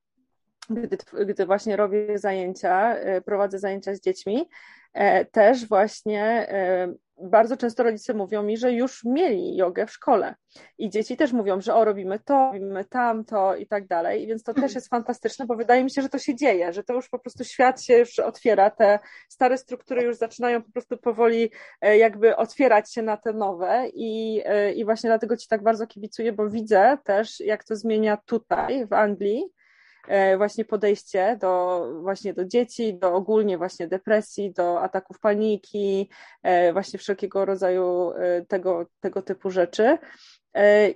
gdy, 0.71 0.99
gdy 1.27 1.47
właśnie 1.47 1.77
robię 1.77 2.19
zajęcia, 2.19 2.97
e, 2.97 3.21
prowadzę 3.21 3.59
zajęcia 3.59 3.95
z 3.95 4.01
dziećmi, 4.01 4.49
e, 4.93 5.25
też 5.25 5.69
właśnie 5.69 6.23
e, 6.49 6.95
bardzo 7.23 7.57
często 7.57 7.83
rodzice 7.83 8.15
mówią 8.15 8.43
mi, 8.43 8.57
że 8.57 8.73
już 8.73 9.05
mieli 9.05 9.57
jogę 9.57 9.87
w 9.87 9.91
szkole. 9.91 10.35
I 10.79 10.91
dzieci 10.91 11.17
też 11.17 11.33
mówią, 11.33 11.61
że 11.61 11.75
o, 11.75 11.85
robimy 11.85 12.19
to, 12.19 12.51
robimy 12.53 12.85
tamto 12.85 13.57
i 13.57 13.67
tak 13.67 13.87
dalej, 13.87 14.27
więc 14.27 14.43
to 14.43 14.55
też 14.55 14.75
jest 14.75 14.89
fantastyczne, 14.89 15.47
bo 15.47 15.57
wydaje 15.57 15.85
mi 15.85 15.91
się, 15.91 16.03
że 16.03 16.09
to 16.09 16.19
się 16.19 16.35
dzieje, 16.35 16.73
że 16.73 16.83
to 16.85 16.95
już 16.95 17.09
po 17.09 17.19
prostu 17.19 17.45
świat 17.45 17.83
się 17.83 17.99
już 17.99 18.19
otwiera, 18.19 18.71
te 18.71 18.99
stare 19.29 19.59
struktury 19.59 20.03
już 20.03 20.17
zaczynają 20.17 20.63
po 20.63 20.73
prostu 20.73 20.99
powoli 20.99 21.51
jakby 21.99 22.37
otwierać 22.37 22.95
się 22.95 23.03
na 23.03 23.17
te 23.17 23.33
nowe. 23.33 23.89
I, 23.95 24.43
i 24.75 24.85
właśnie 24.85 25.11
dlatego 25.11 25.37
Ci 25.37 25.49
tak 25.49 25.63
bardzo 25.63 25.87
kibicuję, 25.87 26.33
bo 26.33 26.49
widzę 26.49 26.99
też, 27.05 27.41
jak 27.41 27.65
to 27.65 27.77
zmienia 27.77 28.19
tutaj 28.27 28.87
w 28.87 28.93
Anglii, 28.93 29.45
właśnie 30.37 30.65
podejście 30.65 31.37
do 31.41 31.87
właśnie 32.01 32.35
do 32.35 32.45
dzieci, 32.45 32.95
do 32.99 33.15
ogólnie 33.15 33.59
właśnie 33.59 33.89
depresji, 33.89 34.53
do 34.53 34.83
ataków 34.83 35.21
paniki, 35.21 36.11
e, 36.43 36.73
właśnie 36.73 36.99
wszelkiego 36.99 37.45
rodzaju 37.45 38.13
e, 38.13 38.43
tego, 38.43 38.87
tego 39.01 39.23
typu 39.23 39.51
rzeczy. 39.51 39.99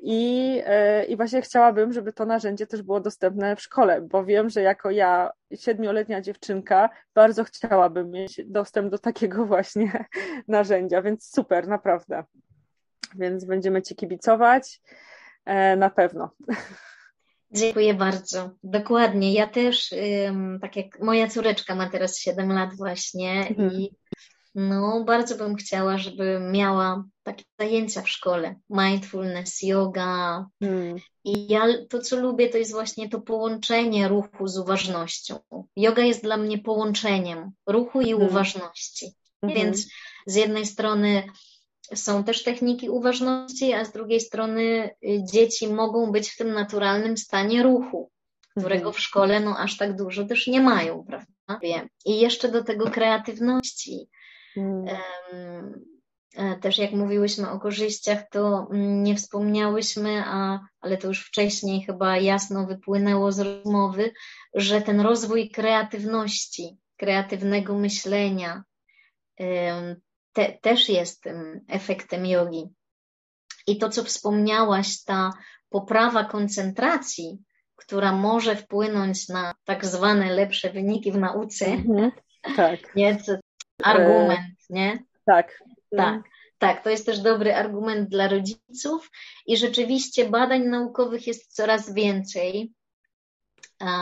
I, 0.03 0.63
I 1.09 1.17
właśnie 1.17 1.43
chciałabym, 1.43 1.93
żeby 1.93 2.13
to 2.13 2.25
narzędzie 2.25 2.67
też 2.67 2.83
było 2.83 3.01
dostępne 3.01 3.57
w 3.57 3.63
szkole, 3.63 4.01
bo 4.01 4.25
wiem, 4.25 4.51
że 4.51 4.63
jako 4.63 4.91
ja, 4.91 5.31
siedmioletnia 5.55 6.21
dziewczynka, 6.21 6.91
bardzo 7.15 7.45
chciałabym 7.45 8.11
mieć 8.11 8.41
dostęp 8.47 8.91
do 8.91 8.99
takiego 8.99 9.47
właśnie 9.53 10.05
narzędzia, 10.49 11.03
więc 11.03 11.31
super, 11.35 11.69
naprawdę. 11.69 12.25
Więc 13.15 13.45
będziemy 13.45 13.83
Ci 13.83 13.97
kibicować 13.97 14.81
na 15.77 15.91
pewno. 15.91 16.31
Dziękuję 17.53 17.95
bardzo. 17.95 18.51
Dokładnie. 18.63 19.33
Ja 19.33 19.47
też, 19.47 19.95
tak 20.61 20.77
jak 20.77 21.01
moja 21.01 21.29
córeczka 21.29 21.75
ma 21.75 21.91
teraz 21.91 22.19
7 22.19 22.53
lat 22.53 22.77
właśnie 22.77 23.49
mhm. 23.49 23.73
i 23.73 23.91
no, 24.55 25.05
bardzo 25.05 25.37
bym 25.37 25.57
chciała, 25.57 25.99
żeby 25.99 26.41
miała 26.53 27.05
takie 27.23 27.45
zajęcia 27.59 28.03
w 28.03 28.09
szkole. 28.09 28.55
Mindfulness, 28.71 29.63
yoga. 29.63 30.47
Hmm. 30.63 30.97
I 31.25 31.49
ja 31.49 31.67
to, 31.89 31.99
co 31.99 32.17
lubię, 32.17 32.49
to 32.49 32.59
jest 32.59 32.73
właśnie 32.73 33.09
to 33.09 33.21
połączenie 33.21 34.09
ruchu 34.09 34.49
z 34.49 34.59
uważnością. 34.59 35.39
Yoga 35.77 36.03
jest 36.03 36.23
dla 36.23 36.37
mnie 36.37 36.59
połączeniem 36.59 37.51
ruchu 37.67 38.01
i 38.01 38.11
hmm. 38.11 38.29
uważności. 38.29 39.13
Hmm. 39.41 39.61
Więc 39.61 39.87
z 40.27 40.35
jednej 40.35 40.67
strony 40.67 41.23
są 41.95 42.25
też 42.25 42.43
techniki 42.43 42.91
uważności, 42.91 43.73
a 43.73 43.85
z 43.85 43.93
drugiej 43.93 44.21
strony 44.21 44.91
y, 45.05 45.25
dzieci 45.33 45.69
mogą 45.69 46.13
być 46.13 46.31
w 46.31 46.37
tym 46.37 46.53
naturalnym 46.53 47.17
stanie 47.17 47.63
ruchu, 47.63 48.11
którego 48.51 48.89
mhm. 48.89 48.95
w 48.95 49.01
szkole 49.01 49.41
no 49.41 49.59
aż 49.59 49.77
tak 49.77 49.97
dużo 49.97 50.25
też 50.25 50.47
nie 50.47 50.61
mają, 50.61 51.05
prawda? 51.05 51.59
I 52.05 52.21
jeszcze 52.21 52.49
do 52.49 52.65
tego 52.65 52.91
kreatywności. 52.91 54.09
Hmm. 54.55 54.87
Też 56.61 56.79
jak 56.79 56.93
mówiłyśmy 56.93 57.51
o 57.51 57.61
korzyściach, 57.61 58.29
to 58.31 58.69
mm, 58.73 59.03
nie 59.03 59.17
wspomniałyśmy, 59.17 60.23
a, 60.27 60.61
ale 60.81 60.97
to 60.97 61.09
już 61.09 61.27
wcześniej 61.27 61.83
chyba 61.83 62.17
jasno 62.17 62.67
wypłynęło 62.67 63.33
z 63.33 63.41
rozmowy, 63.41 64.13
że 64.55 64.81
ten 64.81 65.01
rozwój 65.01 65.51
kreatywności, 65.51 66.79
kreatywnego 66.97 67.79
myślenia, 67.79 68.63
te, 70.33 70.59
też 70.63 70.89
jest 70.89 71.25
efektem 71.69 72.27
jogi. 72.27 72.69
I 73.67 73.79
to, 73.79 73.89
co 73.89 74.05
wspomniałaś, 74.05 75.05
ta 75.05 75.31
poprawa 75.69 76.25
koncentracji, 76.25 77.39
która 77.77 78.13
może 78.13 78.57
wpłynąć 78.57 79.29
na 79.29 79.55
tak 79.65 79.87
zwane 79.87 80.33
lepsze 80.33 80.71
wyniki 80.71 81.13
w 81.13 81.19
nauce. 81.19 81.67
Mhm, 81.67 82.11
tak. 82.57 82.81
Nie? 82.97 83.19
argument, 83.83 84.57
nie? 84.71 85.05
Tak. 85.27 85.63
Tak. 85.97 86.23
Tak, 86.59 86.85
to 86.85 86.91
jest 86.91 87.07
też 87.07 87.19
dobry 87.19 87.55
argument 87.55 88.09
dla 88.09 88.29
rodziców 88.29 89.11
i 89.47 89.57
rzeczywiście 89.57 90.29
badań 90.29 90.63
naukowych 90.63 91.27
jest 91.27 91.55
coraz 91.55 91.95
więcej. 91.95 92.73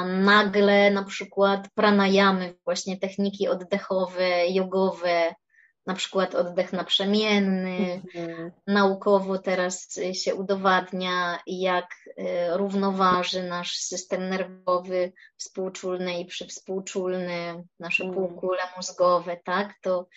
Nagle 0.06 0.90
na 0.90 1.04
przykład 1.04 1.68
pranayamy, 1.74 2.54
właśnie 2.64 2.96
techniki 2.96 3.48
oddechowe, 3.48 4.48
jogowe, 4.48 5.34
na 5.88 5.94
przykład 5.94 6.34
oddech 6.34 6.72
naprzemienny. 6.72 8.02
Mhm. 8.14 8.52
Naukowo 8.66 9.38
teraz 9.38 9.98
się 10.12 10.34
udowadnia, 10.34 11.38
jak 11.46 11.86
e, 12.16 12.56
równoważy 12.56 13.42
nasz 13.42 13.76
system 13.76 14.28
nerwowy 14.28 15.12
współczulny 15.36 16.20
i 16.20 16.26
przywspółczulny, 16.26 17.64
nasze 17.80 18.04
mhm. 18.04 18.26
półkule 18.26 18.62
mózgowe, 18.76 19.36
tak? 19.44 19.74
To 19.82 20.08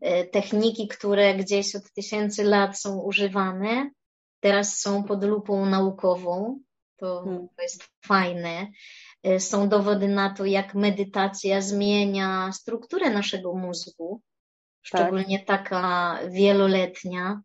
e, 0.00 0.24
techniki, 0.24 0.88
które 0.88 1.34
gdzieś 1.34 1.76
od 1.76 1.92
tysięcy 1.92 2.44
lat 2.44 2.78
są 2.78 2.98
używane, 2.98 3.90
teraz 4.40 4.78
są 4.78 5.04
pod 5.04 5.24
lupą 5.24 5.66
naukową. 5.66 6.60
To, 6.96 7.18
mhm. 7.18 7.48
to 7.56 7.62
jest 7.62 7.84
fajne. 8.04 8.66
Są 9.38 9.68
dowody 9.68 10.08
na 10.08 10.34
to, 10.34 10.44
jak 10.44 10.74
medytacja 10.74 11.60
zmienia 11.60 12.52
strukturę 12.52 13.10
naszego 13.10 13.54
mózgu 13.54 14.22
szczególnie 14.82 15.38
tak. 15.38 15.46
taka 15.46 16.18
wieloletnia. 16.30 17.40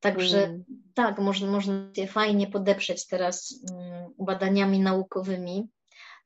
Także 0.00 0.44
mm. 0.44 0.64
tak, 0.94 1.18
można, 1.18 1.50
można 1.50 1.94
się 1.96 2.06
fajnie 2.06 2.46
podeprzeć 2.46 3.06
teraz 3.06 3.64
mm, 3.70 4.10
badaniami 4.18 4.80
naukowymi. 4.80 5.68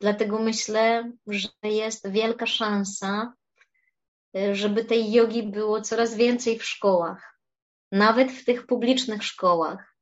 Dlatego 0.01 0.39
myślę, 0.39 1.13
że 1.27 1.49
jest 1.63 2.11
wielka 2.11 2.47
szansa, 2.47 3.33
y, 4.37 4.55
żeby 4.55 4.85
tej 4.85 5.13
jogi 5.13 5.43
było 5.43 5.81
coraz 5.81 6.15
więcej 6.15 6.59
w 6.59 6.65
szkołach, 6.65 7.39
nawet 7.93 8.33
w 8.33 8.45
tych 8.45 8.67
publicznych 8.67 9.25
szkołach. 9.25 9.97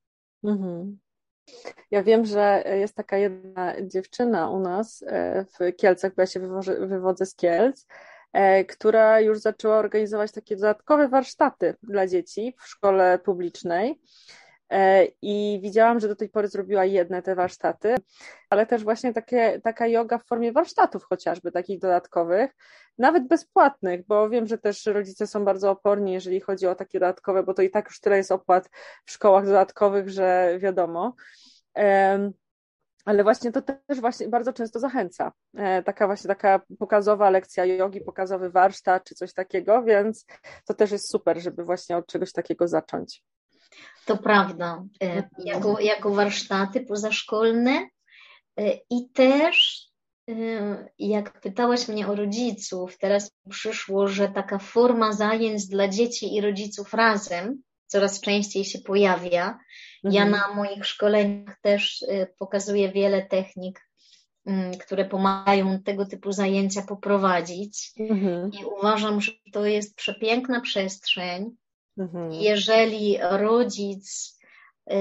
Mhm. 0.45 0.99
Ja 1.91 2.03
wiem, 2.03 2.25
że 2.25 2.65
jest 2.67 2.95
taka 2.95 3.17
jedna 3.17 3.75
dziewczyna 3.83 4.51
u 4.51 4.61
nas 4.61 5.03
y, 5.03 5.07
w 5.45 5.77
Kielcach, 5.77 6.15
bo 6.15 6.23
ja 6.23 6.27
się 6.27 6.41
wywodzę 6.89 7.27
z 7.27 7.35
Kielc, 7.35 7.87
która 8.69 9.21
już 9.21 9.39
zaczęła 9.39 9.77
organizować 9.77 10.33
takie 10.33 10.57
dodatkowe 10.57 11.09
warsztaty 11.09 11.75
dla 11.83 12.07
dzieci 12.07 12.55
w 12.59 12.67
szkole 12.67 13.19
publicznej. 13.19 14.01
E, 14.73 15.05
I 15.23 15.61
widziałam, 15.63 16.01
że 16.01 16.09
do 16.09 16.17
tej 16.17 16.29
pory 16.29 16.49
zrobiła 16.49 16.85
jedne 16.85 17.23
te 17.23 17.35
warsztaty, 17.35 17.95
ale 18.51 18.67
też 18.67 18.85
właśnie 18.85 19.13
takie, 19.13 19.61
taka 19.61 19.87
yoga 19.87 20.19
w 20.19 20.25
formie 20.25 20.53
warsztatów, 20.53 21.05
chociażby 21.05 21.53
takich 21.53 21.79
dodatkowych, 21.79 22.51
nawet 22.99 23.29
bezpłatnych, 23.29 24.07
bo 24.07 24.29
wiem, 24.29 24.47
że 24.47 24.59
też 24.59 24.87
rodzice 24.87 25.27
są 25.27 25.45
bardzo 25.45 25.71
oporni, 25.71 26.13
jeżeli 26.13 26.41
chodzi 26.41 26.67
o 26.67 26.75
takie 26.75 27.01
dodatkowe, 27.01 27.43
bo 27.43 27.55
to 27.55 27.63
i 27.63 27.71
tak 27.71 27.87
już 27.87 28.01
tyle 28.01 28.17
jest 28.17 28.33
opłat 28.33 28.71
w 29.05 29.11
szkołach 29.11 29.47
dodatkowych, 29.47 30.11
że 30.11 30.59
wiadomo 30.59 31.15
ale 33.05 33.23
właśnie 33.23 33.53
to 33.53 33.63
też 33.63 34.01
właśnie 34.01 34.29
bardzo 34.29 34.53
często 34.53 34.81
zachęca. 34.81 35.33
E, 35.57 35.83
taka 35.83 36.07
właśnie 36.07 36.29
taka 36.29 36.61
pokazowa 36.79 37.31
lekcja 37.31 37.65
jogi, 37.65 38.01
pokazowy 38.01 38.51
warsztat 38.51 39.05
czy 39.05 39.15
coś 39.15 39.33
takiego, 39.33 39.83
więc 39.83 40.27
to 40.67 40.75
też 40.75 40.91
jest 40.91 41.11
super, 41.11 41.41
żeby 41.41 41.65
właśnie 41.65 41.97
od 41.97 42.07
czegoś 42.07 42.33
takiego 42.33 42.69
zacząć. 42.69 43.23
To 44.07 44.17
prawda. 44.17 44.85
E, 45.03 45.07
mhm. 45.07 45.25
Jako, 45.39 45.81
jako 45.81 46.11
warsztaty 46.11 46.81
pozaszkolne 46.81 47.89
e, 48.57 48.73
i 48.91 49.11
też 49.15 49.89
jak 50.99 51.41
pytałaś 51.41 51.89
mnie 51.89 52.09
o 52.09 52.15
rodziców, 52.15 52.99
teraz 52.99 53.31
przyszło, 53.51 54.09
że 54.09 54.29
taka 54.29 54.59
forma 54.59 55.13
zajęć 55.13 55.67
dla 55.67 55.89
dzieci 55.89 56.35
i 56.35 56.41
rodziców 56.41 56.95
razem 56.95 57.63
coraz 57.93 58.21
częściej 58.21 58.65
się 58.65 58.79
pojawia. 58.79 59.59
Ja 60.05 60.25
mhm. 60.25 60.31
na 60.31 60.55
moich 60.55 60.87
szkoleniach 60.87 61.61
też 61.61 62.03
y, 62.03 62.27
pokazuję 62.39 62.93
wiele 62.93 63.23
technik, 63.27 63.89
mm, 64.47 64.79
które 64.79 65.05
pomagają 65.05 65.83
tego 65.83 66.07
typu 66.07 66.33
zajęcia 66.33 66.83
poprowadzić. 66.83 67.93
Mhm. 67.99 68.51
I 68.61 68.65
uważam, 68.65 69.21
że 69.21 69.33
to 69.53 69.67
jest 69.67 69.97
przepiękna 69.97 70.61
przestrzeń. 70.61 71.51
Mhm. 71.99 72.33
Jeżeli 72.33 73.19
rodzic 73.31 74.39
y, 74.93 74.95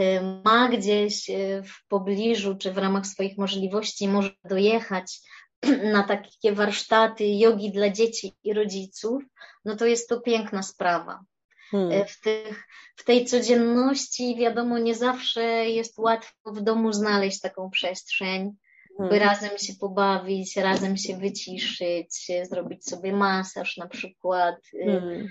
ma 0.45 0.69
gdzieś 0.69 1.29
y, 1.29 1.63
w 1.63 1.87
pobliżu, 1.87 2.55
czy 2.55 2.71
w 2.71 2.77
ramach 2.77 3.07
swoich 3.07 3.37
możliwości, 3.37 4.07
może 4.07 4.31
dojechać 4.43 5.19
na 5.93 6.03
takie 6.03 6.53
warsztaty 6.53 7.23
jogi 7.37 7.71
dla 7.71 7.89
dzieci 7.89 8.33
i 8.43 8.53
rodziców, 8.53 9.23
no 9.65 9.75
to 9.75 9.85
jest 9.85 10.09
to 10.09 10.21
piękna 10.21 10.63
sprawa. 10.63 11.23
Hmm. 11.71 12.05
W, 12.07 12.21
tych, 12.21 12.67
w 12.95 13.03
tej 13.03 13.25
codzienności, 13.25 14.35
wiadomo, 14.35 14.77
nie 14.77 14.95
zawsze 14.95 15.43
jest 15.69 15.97
łatwo 15.97 16.53
w 16.53 16.61
domu 16.61 16.93
znaleźć 16.93 17.39
taką 17.39 17.69
przestrzeń, 17.69 18.51
hmm. 18.97 19.09
by 19.09 19.19
razem 19.19 19.57
się 19.57 19.73
pobawić, 19.79 20.57
razem 20.57 20.97
się 20.97 21.17
wyciszyć, 21.17 22.27
zrobić 22.49 22.85
sobie 22.85 23.13
masaż 23.13 23.77
na 23.77 23.87
przykład. 23.87 24.55
E, 24.73 24.85
hmm. 24.85 25.27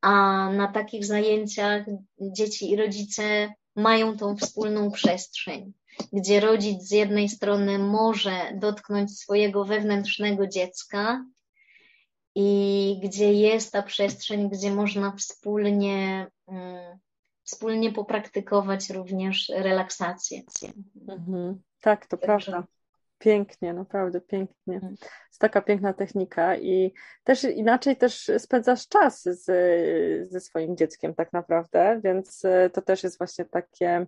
A 0.00 0.12
na 0.52 0.72
takich 0.72 1.04
zajęciach 1.04 1.84
dzieci 2.20 2.70
i 2.70 2.76
rodzice 2.76 3.52
mają 3.76 4.16
tą 4.16 4.36
wspólną 4.36 4.90
przestrzeń, 4.90 5.72
gdzie 6.12 6.40
rodzic 6.40 6.82
z 6.82 6.90
jednej 6.90 7.28
strony 7.28 7.78
może 7.78 8.30
dotknąć 8.54 9.18
swojego 9.18 9.64
wewnętrznego 9.64 10.46
dziecka, 10.46 11.24
i 12.40 13.00
gdzie 13.02 13.32
jest 13.32 13.72
ta 13.72 13.82
przestrzeń, 13.82 14.48
gdzie 14.50 14.70
można 14.70 15.12
wspólnie, 15.16 16.26
mm, 16.48 16.98
wspólnie 17.42 17.92
popraktykować 17.92 18.90
również 18.90 19.48
relaksację. 19.48 20.42
Mhm. 21.08 21.62
Tak, 21.80 22.06
to 22.06 22.16
Także... 22.16 22.52
prawda. 22.52 22.77
Pięknie, 23.18 23.72
naprawdę 23.72 24.20
pięknie. 24.20 24.74
Mhm. 24.74 24.96
Jest 25.28 25.40
taka 25.40 25.60
piękna 25.60 25.92
technika 25.92 26.56
i 26.56 26.94
też 27.24 27.44
inaczej 27.44 27.96
też 27.96 28.30
spędzasz 28.38 28.88
czas 28.88 29.22
z, 29.22 29.44
ze 30.32 30.40
swoim 30.40 30.76
dzieckiem 30.76 31.14
tak 31.14 31.32
naprawdę, 31.32 32.00
więc 32.04 32.44
e, 32.44 32.70
to 32.70 32.82
też 32.82 33.02
jest 33.02 33.18
właśnie 33.18 33.44
takie 33.44 34.06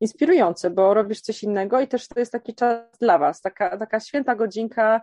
inspirujące, 0.00 0.70
bo 0.70 0.94
robisz 0.94 1.20
coś 1.20 1.42
innego 1.42 1.80
i 1.80 1.88
też 1.88 2.08
to 2.08 2.20
jest 2.20 2.32
taki 2.32 2.54
czas 2.54 2.98
dla 3.00 3.18
was, 3.18 3.40
taka, 3.40 3.78
taka 3.78 4.00
święta 4.00 4.34
godzinka, 4.34 5.00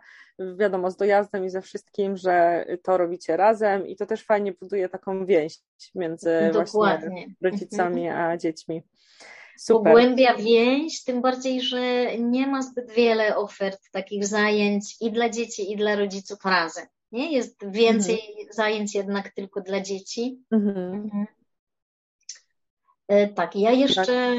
wiadomo, 0.57 0.91
z 0.91 0.97
dojazdem 0.97 1.45
i 1.45 1.49
ze 1.49 1.61
wszystkim, 1.61 2.17
że 2.17 2.65
to 2.83 2.97
robicie 2.97 3.37
razem 3.37 3.87
i 3.87 3.95
to 3.95 4.05
też 4.05 4.25
fajnie 4.25 4.53
buduje 4.61 4.89
taką 4.89 5.25
więź 5.25 5.59
między 5.95 6.49
Dokładnie. 6.53 7.09
właśnie 7.09 7.27
rodzicami 7.41 8.09
a 8.09 8.37
dziećmi. 8.37 8.83
Super. 9.59 9.83
pogłębia 9.83 10.35
więź, 10.35 11.03
tym 11.03 11.21
bardziej, 11.21 11.61
że 11.61 12.17
nie 12.17 12.47
ma 12.47 12.61
zbyt 12.61 12.91
wiele 12.91 13.37
ofert 13.37 13.91
takich 13.91 14.25
zajęć 14.25 14.95
i 15.01 15.11
dla 15.11 15.29
dzieci, 15.29 15.71
i 15.71 15.77
dla 15.77 15.95
rodziców 15.95 16.45
razem. 16.45 16.85
Nie? 17.11 17.31
Jest 17.31 17.71
więcej 17.71 18.19
mhm. 18.29 18.47
zajęć 18.53 18.95
jednak 18.95 19.33
tylko 19.33 19.61
dla 19.61 19.81
dzieci. 19.81 20.43
Mhm. 20.51 20.93
Mhm. 20.93 21.25
E, 23.07 23.27
tak, 23.27 23.55
ja 23.55 23.71
jeszcze 23.71 24.37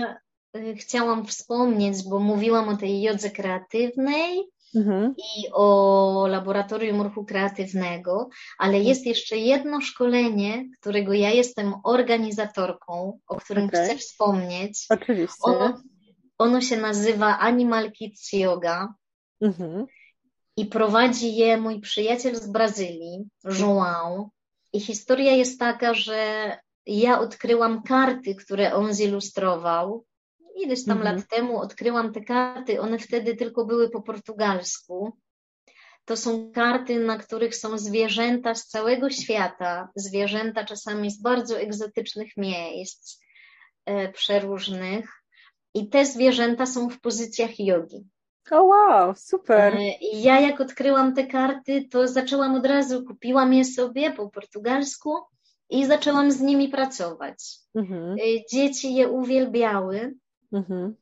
tak. 0.53 0.63
chciałam 0.77 1.27
wspomnieć, 1.27 2.03
bo 2.09 2.19
mówiłam 2.19 2.69
o 2.69 2.77
tej 2.77 3.03
jodze 3.03 3.31
kreatywnej, 3.31 4.45
mhm. 4.75 5.15
i 5.19 5.49
o 5.53 6.27
laboratorium 6.29 7.03
ruchu 7.03 7.25
kreatywnego, 7.25 8.29
ale 8.59 8.73
mhm. 8.73 8.89
jest 8.89 9.07
jeszcze 9.07 9.37
jedno 9.37 9.81
szkolenie, 9.81 10.65
którego 10.81 11.13
ja 11.13 11.31
jestem 11.31 11.75
organizatorką, 11.85 13.19
o 13.27 13.37
którym 13.37 13.65
okay. 13.65 13.85
chcę 13.85 13.97
wspomnieć. 13.97 14.87
Oczywiście. 14.91 15.43
Ono, 15.43 15.83
ono 16.39 16.61
się 16.61 16.77
nazywa 16.77 17.39
Animal 17.39 17.93
Kids 17.93 18.33
Yoga. 18.33 18.95
Mhm. 19.41 19.87
I 20.57 20.67
prowadzi 20.67 21.37
je 21.37 21.57
mój 21.57 21.81
przyjaciel 21.81 22.37
z 22.37 22.47
Brazylii, 22.47 23.29
João. 23.45 24.29
I 24.73 24.81
historia 24.81 25.33
jest 25.33 25.59
taka, 25.59 25.95
że 25.95 26.57
ja 26.87 27.21
odkryłam 27.21 27.83
karty, 27.83 28.35
które 28.35 28.75
on 28.75 28.95
zilustrował 28.95 30.05
ileś 30.63 30.85
tam 30.85 30.99
mhm. 30.99 31.17
lat 31.17 31.29
temu 31.29 31.59
odkryłam 31.59 32.13
te 32.13 32.21
karty, 32.21 32.81
one 32.81 32.99
wtedy 32.99 33.37
tylko 33.37 33.65
były 33.65 33.91
po 33.91 34.03
portugalsku. 34.03 35.13
To 36.05 36.17
są 36.17 36.53
karty, 36.53 36.99
na 36.99 37.19
których 37.19 37.57
są 37.57 37.79
zwierzęta 37.79 38.55
z 38.55 38.67
całego 38.67 39.11
świata, 39.11 39.89
zwierzęta 39.95 40.65
czasami 40.65 41.11
z 41.11 41.23
bardzo 41.23 41.61
egzotycznych 41.61 42.37
miejsc, 42.37 43.21
e, 43.87 44.13
przeróżnych. 44.13 45.23
I 45.75 45.89
te 45.89 46.07
zwierzęta 46.07 46.67
są 46.67 46.89
w 46.89 47.01
pozycjach 47.01 47.61
jogi. 47.61 48.09
O 48.51 48.57
oh 48.57 48.65
wow, 48.65 49.15
super. 49.17 49.75
E, 49.75 49.99
I 49.99 50.23
ja 50.23 50.41
jak 50.41 50.61
odkryłam 50.61 51.15
te 51.15 51.27
karty, 51.27 51.89
to 51.91 52.09
zaczęłam 52.09 52.55
od 52.55 52.67
razu, 52.67 53.05
kupiłam 53.05 53.55
je 53.55 53.65
sobie 53.65 54.11
po 54.13 54.31
portugalsku 54.31 55.19
i 55.71 55.87
zaczęłam 55.87 56.31
z 56.33 56.41
nimi 56.41 56.69
pracować. 56.69 57.59
Mhm. 57.75 58.13
E, 58.13 58.47
dzieci 58.53 58.95
je 58.95 59.09
uwielbiały. 59.09 60.15
Mhm. 60.53 60.95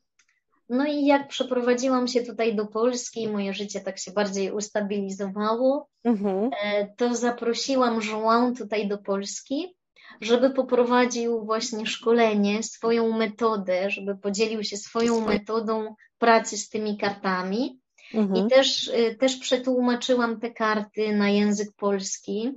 No 0.69 0.85
i 0.85 1.05
jak 1.05 1.27
przeprowadziłam 1.27 2.07
się 2.07 2.21
tutaj 2.21 2.55
do 2.55 2.67
Polski, 2.67 3.27
moje 3.27 3.53
życie 3.53 3.81
tak 3.81 3.99
się 3.99 4.11
bardziej 4.11 4.51
ustabilizowało, 4.51 5.89
mhm. 6.03 6.49
E, 6.63 6.87
to 6.95 7.15
zaprosiłam 7.15 7.99
João 7.99 8.57
tutaj 8.57 8.87
do 8.87 8.97
Polski, 8.97 9.75
żeby 10.21 10.49
poprowadził 10.49 11.45
właśnie 11.45 11.85
szkolenie, 11.85 12.63
swoją 12.63 13.17
metodę, 13.17 13.89
żeby 13.89 14.17
podzielił 14.17 14.63
się 14.63 14.77
swoją 14.77 15.27
metodą 15.27 15.95
pracy 16.17 16.57
z 16.57 16.69
tymi 16.69 16.97
kartami. 16.97 17.79
Mhm. 18.13 18.45
I 18.45 18.49
też, 18.49 18.91
e, 18.93 19.15
też 19.15 19.37
przetłumaczyłam 19.37 20.39
te 20.39 20.51
karty 20.51 21.15
na 21.15 21.29
język 21.29 21.69
polski. 21.75 22.51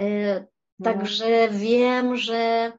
E, 0.00 0.46
także 0.82 1.48
wiem, 1.50 2.16
że 2.16 2.72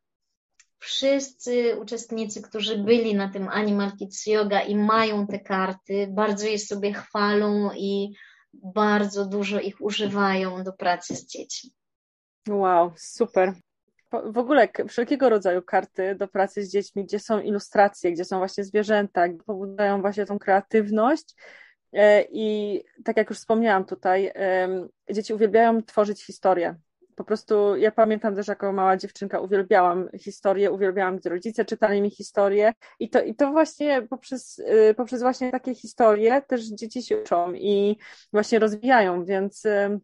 wszyscy 0.79 1.75
uczestnicy, 1.79 2.41
którzy 2.41 2.77
byli 2.77 3.15
na 3.15 3.29
tym 3.29 3.47
Animal 3.49 3.91
Kids 3.97 4.25
Yoga 4.25 4.61
i 4.61 4.75
mają 4.75 5.27
te 5.27 5.39
karty, 5.39 6.07
bardzo 6.11 6.47
je 6.47 6.59
sobie 6.59 6.93
chwalą 6.93 7.71
i 7.77 8.13
bardzo 8.53 9.25
dużo 9.25 9.59
ich 9.59 9.81
używają 9.81 10.63
do 10.63 10.73
pracy 10.73 11.15
z 11.15 11.25
dziećmi. 11.25 11.69
Wow, 12.47 12.91
super. 12.97 13.53
W 14.11 14.37
ogóle 14.37 14.67
wszelkiego 14.87 15.29
rodzaju 15.29 15.61
karty 15.61 16.15
do 16.15 16.27
pracy 16.27 16.63
z 16.63 16.71
dziećmi, 16.71 17.05
gdzie 17.05 17.19
są 17.19 17.39
ilustracje, 17.39 18.11
gdzie 18.11 18.25
są 18.25 18.37
właśnie 18.37 18.63
zwierzęta, 18.63 19.25
pobudają 19.45 20.01
właśnie 20.01 20.25
tą 20.25 20.39
kreatywność. 20.39 21.35
E, 21.93 22.25
I 22.31 22.79
tak 23.05 23.17
jak 23.17 23.29
już 23.29 23.39
wspomniałam 23.39 23.85
tutaj, 23.85 24.31
dzieci 25.11 25.33
uwielbiają 25.33 25.83
tworzyć 25.83 26.25
historie 26.25 26.75
po 27.19 27.23
prostu 27.23 27.75
ja 27.75 27.91
pamiętam 27.91 28.35
też 28.35 28.47
jako 28.47 28.73
mała 28.73 28.97
dziewczynka 28.97 29.39
uwielbiałam 29.39 30.09
historię, 30.19 30.71
uwielbiałam, 30.71 31.17
gdy 31.17 31.29
rodzice 31.29 31.65
czytali 31.65 32.01
mi 32.01 32.09
historię 32.09 32.73
i 32.99 33.09
to, 33.09 33.21
i 33.21 33.35
to 33.35 33.51
właśnie 33.51 34.01
poprzez, 34.01 34.59
y, 34.59 34.93
poprzez 34.97 35.21
właśnie 35.21 35.51
takie 35.51 35.75
historie 35.75 36.41
też 36.41 36.65
dzieci 36.65 37.03
się 37.03 37.21
uczą 37.21 37.53
i 37.53 37.97
właśnie 38.33 38.59
rozwijają, 38.59 39.25
więc 39.25 39.65
y, 39.65 39.99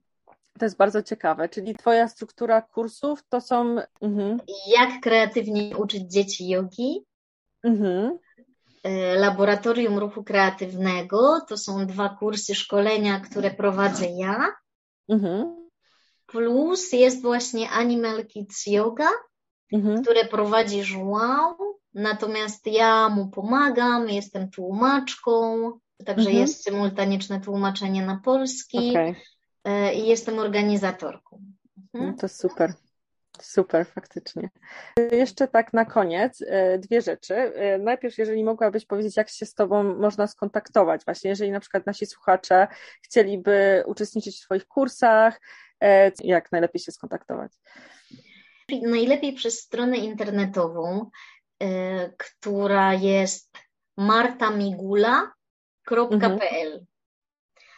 to 0.60 0.66
jest 0.66 0.78
bardzo 0.78 1.04
ciekawe. 1.04 1.50
Czyli 1.50 1.76
Twoja 1.76 2.08
struktura 2.08 2.62
kursów 2.62 3.24
to 3.30 3.42
są. 3.42 3.76
Mhm. 4.02 4.38
Jak 4.78 5.02
kreatywnie 5.02 5.78
uczyć 5.78 6.12
dzieci 6.14 6.50
jogi? 6.50 7.06
Mhm. 7.64 8.18
Y, 8.88 9.20
laboratorium 9.20 9.98
ruchu 9.98 10.24
kreatywnego 10.24 11.42
to 11.48 11.58
są 11.58 11.86
dwa 11.86 12.10
kursy 12.10 12.56
szkolenia, 12.56 13.20
które 13.20 13.52
prowadzę 13.52 14.06
ja. 14.06 14.54
Mhm 15.10 15.65
plus 16.26 16.94
jest 16.94 17.22
właśnie 17.22 17.70
Animal 17.70 18.26
Kids 18.26 18.68
Yoga, 18.68 19.10
mhm. 19.74 20.02
które 20.02 20.26
prowadzi 20.26 20.82
João, 20.82 21.54
natomiast 21.94 22.68
ja 22.68 23.10
mu 23.10 23.28
pomagam, 23.28 24.10
jestem 24.10 24.50
tłumaczką, 24.50 25.72
także 26.06 26.30
mhm. 26.30 26.38
jest 26.38 26.64
symultaniczne 26.64 27.42
tłumaczenie 27.42 28.06
na 28.06 28.20
polski 28.24 28.90
okay. 28.90 29.16
E, 29.64 29.94
i 29.94 30.08
jestem 30.08 30.40
organizatorką. 30.40 31.42
Mhm. 31.94 32.12
No 32.12 32.18
to 32.18 32.28
super. 32.28 32.74
Super, 33.42 33.86
faktycznie. 33.86 34.50
Jeszcze 35.12 35.48
tak 35.48 35.74
na 35.74 35.86
koniec 35.86 36.44
e, 36.48 36.80
dwie 36.80 37.02
rzeczy. 37.02 37.36
E, 37.36 37.78
najpierw, 37.78 38.18
jeżeli 38.18 38.44
mogłabyś 38.44 38.86
powiedzieć, 38.86 39.18
jak 39.18 39.30
się 39.30 39.46
z 39.46 39.54
Tobą 39.54 39.84
można 39.84 40.28
skontaktować, 40.28 41.06
właśnie 41.06 41.30
jeżeli 41.30 41.52
na 41.52 41.60
przykład 41.60 41.86
nasi 41.86 42.06
słuchacze 42.06 42.68
chcieliby 43.04 43.84
uczestniczyć 43.86 44.38
w 44.38 44.46
Twoich 44.46 44.68
kursach, 44.68 45.42
jak 46.24 46.52
najlepiej 46.52 46.82
się 46.82 46.92
skontaktować? 46.92 47.52
Najlepiej 48.82 49.34
przez 49.34 49.60
stronę 49.60 49.98
internetową, 49.98 51.10
e, 51.64 52.10
która 52.10 52.94
jest 52.94 53.58
martamigula.pl. 53.98 56.86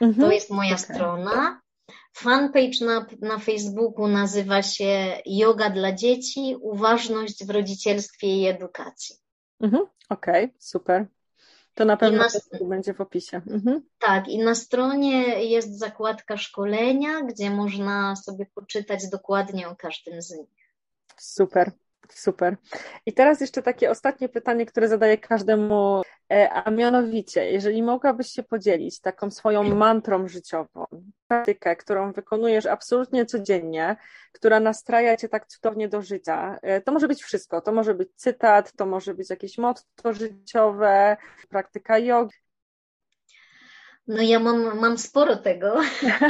Mhm. 0.02 0.28
To 0.28 0.32
jest 0.32 0.50
moja 0.50 0.76
okay. 0.76 0.86
strona. 0.86 1.62
Fanpage 2.14 2.86
na, 2.86 3.06
na 3.22 3.40
Facebooku 3.40 4.08
nazywa 4.08 4.62
się 4.62 5.22
Yoga 5.26 5.70
dla 5.70 5.92
dzieci, 5.92 6.56
uważność 6.62 7.46
w 7.46 7.50
rodzicielstwie 7.50 8.28
i 8.28 8.48
edukacji. 8.48 9.16
Mhm. 9.62 9.84
Okej, 10.10 10.46
okay, 10.46 10.56
super. 10.60 11.08
To 11.78 11.86
na 11.86 11.98
pewno 11.98 12.24
na, 12.24 12.68
będzie 12.68 12.94
w 12.94 13.02
opisie. 13.02 13.42
Mhm. 13.48 13.82
Tak, 14.00 14.28
i 14.28 14.38
na 14.38 14.56
stronie 14.56 15.44
jest 15.44 15.80
zakładka 15.80 16.38
szkolenia, 16.38 17.22
gdzie 17.22 17.50
można 17.50 18.16
sobie 18.16 18.46
poczytać 18.46 19.10
dokładnie 19.10 19.68
o 19.70 19.76
każdym 19.76 20.22
z 20.22 20.32
nich. 20.32 20.50
Super, 21.18 21.72
super. 22.10 22.58
I 23.06 23.14
teraz 23.14 23.42
jeszcze 23.42 23.62
takie 23.62 23.92
ostatnie 23.92 24.30
pytanie, 24.30 24.66
które 24.66 24.88
zadaję 24.88 25.18
każdemu 25.18 26.02
a 26.30 26.72
mianowicie, 26.72 27.52
jeżeli 27.52 27.84
mogłabyś 27.84 28.28
się 28.28 28.44
podzielić 28.44 29.00
taką 29.00 29.32
swoją 29.32 29.64
mantrą 29.64 30.28
życiową, 30.28 30.86
praktykę, 31.28 31.76
którą 31.76 32.12
wykonujesz 32.12 32.66
absolutnie 32.66 33.26
codziennie, 33.26 33.96
która 34.32 34.60
nastraja 34.60 35.18
cię 35.18 35.30
tak 35.30 35.48
cudownie 35.48 35.88
do 35.88 36.02
życia, 36.02 36.60
e, 36.62 36.82
to 36.82 36.92
może 36.92 37.08
być 37.08 37.24
wszystko. 37.24 37.62
To 37.62 37.72
może 37.72 37.94
być 37.94 38.10
cytat, 38.16 38.74
to 38.74 38.86
może 38.86 39.14
być 39.14 39.30
jakieś 39.30 39.58
motto 39.58 40.14
życiowe, 40.14 41.18
praktyka 41.50 42.00
jogi, 42.00 42.36
no 44.08 44.22
ja 44.22 44.40
mam, 44.40 44.80
mam 44.80 44.98
sporo 44.98 45.36
tego. 45.36 45.82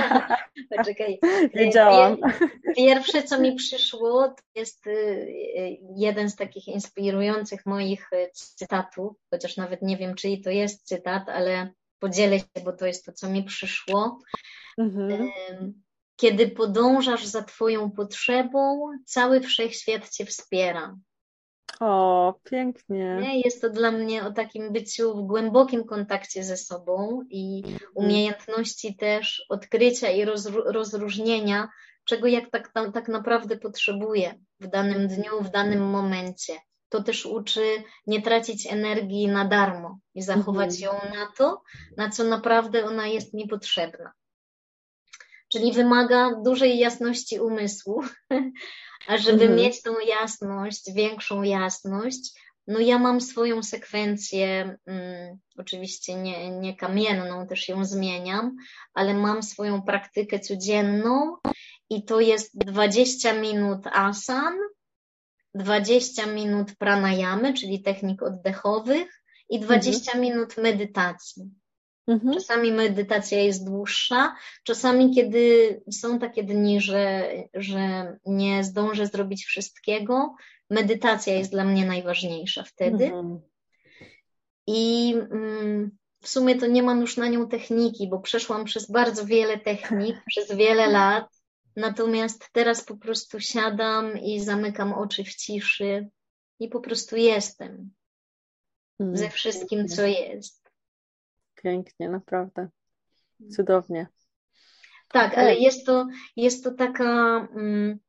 Poczekaj. 0.77 1.19
Wiedziałam. 1.53 2.17
Pierwsze, 2.75 3.23
co 3.23 3.39
mi 3.39 3.55
przyszło, 3.55 4.27
to 4.27 4.43
jest 4.55 4.87
y, 4.87 4.91
y, 4.91 5.77
jeden 5.95 6.29
z 6.29 6.35
takich 6.35 6.67
inspirujących 6.67 7.65
moich 7.65 8.13
y, 8.13 8.29
cytatów, 8.33 9.13
chociaż 9.29 9.57
nawet 9.57 9.81
nie 9.81 9.97
wiem, 9.97 10.15
czyj 10.15 10.41
to 10.41 10.49
jest 10.49 10.87
cytat, 10.87 11.29
ale 11.29 11.73
podzielę 11.99 12.39
się, 12.39 12.45
bo 12.65 12.73
to 12.73 12.85
jest 12.85 13.05
to, 13.05 13.13
co 13.13 13.29
mi 13.29 13.43
przyszło. 13.43 14.19
Mhm. 14.77 15.31
Kiedy 16.15 16.47
podążasz 16.47 17.25
za 17.25 17.43
Twoją 17.43 17.91
potrzebą, 17.91 18.89
cały 19.05 19.41
wszechświat 19.41 20.09
Cię 20.09 20.25
wspiera. 20.25 20.97
O, 21.79 22.33
pięknie. 22.43 23.41
Jest 23.45 23.61
to 23.61 23.69
dla 23.69 23.91
mnie 23.91 24.25
o 24.25 24.31
takim 24.31 24.73
byciu 24.73 25.15
w 25.15 25.27
głębokim 25.27 25.83
kontakcie 25.83 26.43
ze 26.43 26.57
sobą 26.57 27.21
i 27.29 27.63
mhm. 27.65 27.91
umiejętności 27.95 28.95
też 28.95 29.45
odkrycia 29.49 30.09
i 30.09 30.25
rozróżnienia, 30.65 31.67
czego 32.03 32.27
jak 32.27 32.49
tak, 32.49 32.71
tak 32.93 33.07
naprawdę 33.07 33.57
potrzebuję 33.57 34.39
w 34.59 34.67
danym 34.67 35.07
dniu, 35.07 35.41
w 35.41 35.49
danym 35.49 35.89
momencie. 35.89 36.53
To 36.89 37.03
też 37.03 37.25
uczy 37.25 37.83
nie 38.07 38.21
tracić 38.21 38.67
energii 38.67 39.27
na 39.27 39.45
darmo 39.45 39.99
i 40.15 40.21
zachować 40.21 40.81
mhm. 40.81 40.81
ją 40.83 41.19
na 41.19 41.31
to, 41.37 41.61
na 41.97 42.09
co 42.09 42.23
naprawdę 42.23 42.85
ona 42.85 43.07
jest 43.07 43.33
mi 43.33 43.47
potrzebna. 43.47 44.11
Czyli 45.57 45.73
wymaga 45.73 46.31
dużej 46.45 46.79
jasności 46.79 47.39
umysłu, 47.39 48.03
A 49.07 49.17
żeby 49.17 49.43
mhm. 49.43 49.55
mieć 49.55 49.81
tą 49.81 49.99
jasność, 49.99 50.93
większą 50.93 51.43
jasność, 51.43 52.33
no 52.67 52.79
ja 52.79 52.99
mam 52.99 53.21
swoją 53.21 53.63
sekwencję, 53.63 54.77
um, 54.87 55.39
oczywiście 55.57 56.15
nie, 56.15 56.49
nie 56.51 56.75
kamienną, 56.75 57.47
też 57.47 57.69
ją 57.69 57.85
zmieniam, 57.85 58.55
ale 58.93 59.13
mam 59.13 59.43
swoją 59.43 59.81
praktykę 59.81 60.39
codzienną 60.39 61.35
i 61.89 62.03
to 62.03 62.19
jest 62.19 62.57
20 62.57 63.33
minut 63.33 63.87
asan, 63.91 64.57
20 65.55 66.25
minut 66.25 66.75
pranayamy, 66.79 67.53
czyli 67.53 67.81
technik 67.81 68.23
oddechowych 68.23 69.23
i 69.49 69.59
20 69.59 70.11
mhm. 70.11 70.21
minut 70.21 70.57
medytacji. 70.57 71.51
Mhm. 72.07 72.33
Czasami 72.33 72.71
medytacja 72.71 73.41
jest 73.41 73.65
dłuższa, 73.65 74.35
czasami, 74.63 75.15
kiedy 75.15 75.81
są 75.91 76.19
takie 76.19 76.43
dni, 76.43 76.81
że, 76.81 77.31
że 77.53 78.17
nie 78.25 78.63
zdążę 78.63 79.07
zrobić 79.07 79.45
wszystkiego, 79.45 80.35
medytacja 80.69 81.33
jest 81.33 81.51
dla 81.51 81.63
mnie 81.63 81.85
najważniejsza 81.85 82.63
wtedy. 82.63 83.05
Mhm. 83.05 83.39
I 84.67 85.13
mm, 85.31 85.97
w 86.21 86.27
sumie 86.27 86.55
to 86.55 86.67
nie 86.67 86.83
mam 86.83 87.01
już 87.01 87.17
na 87.17 87.27
nią 87.27 87.47
techniki, 87.47 88.09
bo 88.09 88.19
przeszłam 88.19 88.65
przez 88.65 88.91
bardzo 88.91 89.25
wiele 89.25 89.59
technik, 89.59 90.15
przez 90.29 90.55
wiele 90.55 90.87
lat. 90.87 91.25
Natomiast 91.75 92.49
teraz 92.51 92.83
po 92.83 92.97
prostu 92.97 93.39
siadam 93.39 94.17
i 94.17 94.39
zamykam 94.39 94.93
oczy 94.93 95.23
w 95.23 95.35
ciszy 95.35 96.09
i 96.59 96.67
po 96.67 96.79
prostu 96.79 97.15
jestem 97.15 97.91
ze 98.99 99.25
mm. 99.25 99.31
wszystkim, 99.31 99.87
co 99.87 100.05
jest. 100.05 100.66
Pięknie, 101.63 102.09
naprawdę. 102.09 102.69
Cudownie. 103.55 104.07
Tak, 105.07 105.37
ale 105.37 105.55
jest 105.55 105.85
to, 105.85 106.07
jest 106.35 106.63
to 106.63 106.71
taka 106.71 107.47
um, 107.55 107.99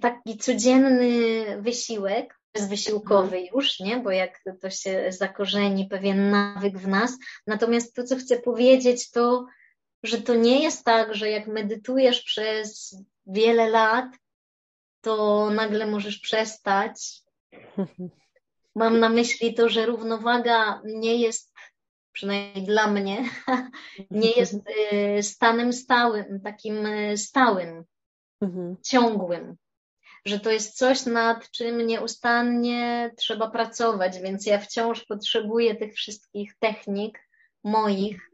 taki 0.00 0.38
codzienny 0.38 1.44
wysiłek, 1.62 2.40
bezwysiłkowy 2.54 3.36
mhm. 3.36 3.46
już, 3.54 3.80
nie? 3.80 3.96
Bo 3.96 4.10
jak 4.10 4.40
to 4.60 4.70
się 4.70 5.12
zakorzeni 5.12 5.86
pewien 5.86 6.30
nawyk 6.30 6.78
w 6.78 6.88
nas. 6.88 7.18
Natomiast 7.46 7.94
to, 7.94 8.04
co 8.04 8.16
chcę 8.16 8.38
powiedzieć, 8.38 9.10
to, 9.10 9.46
że 10.02 10.20
to 10.20 10.34
nie 10.34 10.62
jest 10.62 10.84
tak, 10.84 11.14
że 11.14 11.30
jak 11.30 11.46
medytujesz 11.46 12.22
przez 12.22 12.96
wiele 13.26 13.68
lat, 13.68 14.06
to 15.00 15.50
nagle 15.50 15.86
możesz 15.86 16.18
przestać. 16.18 17.22
Mam 18.74 19.00
na 19.00 19.08
myśli 19.08 19.54
to, 19.54 19.68
że 19.68 19.86
równowaga 19.86 20.82
nie 20.84 21.16
jest, 21.16 21.52
przynajmniej 22.12 22.66
dla 22.66 22.90
mnie, 22.90 23.30
nie 24.10 24.30
jest 24.30 24.54
y, 24.54 25.22
stanem 25.22 25.72
stałym, 25.72 26.40
takim 26.40 26.86
y, 26.86 27.16
stałym, 27.16 27.84
mhm. 28.40 28.76
ciągłym. 28.82 29.56
Że 30.24 30.40
to 30.40 30.50
jest 30.50 30.76
coś, 30.76 31.06
nad 31.06 31.50
czym 31.50 31.86
nieustannie 31.86 33.10
trzeba 33.16 33.50
pracować, 33.50 34.20
więc 34.20 34.46
ja 34.46 34.58
wciąż 34.58 35.04
potrzebuję 35.04 35.74
tych 35.74 35.94
wszystkich 35.94 36.54
technik 36.58 37.28
moich. 37.64 38.30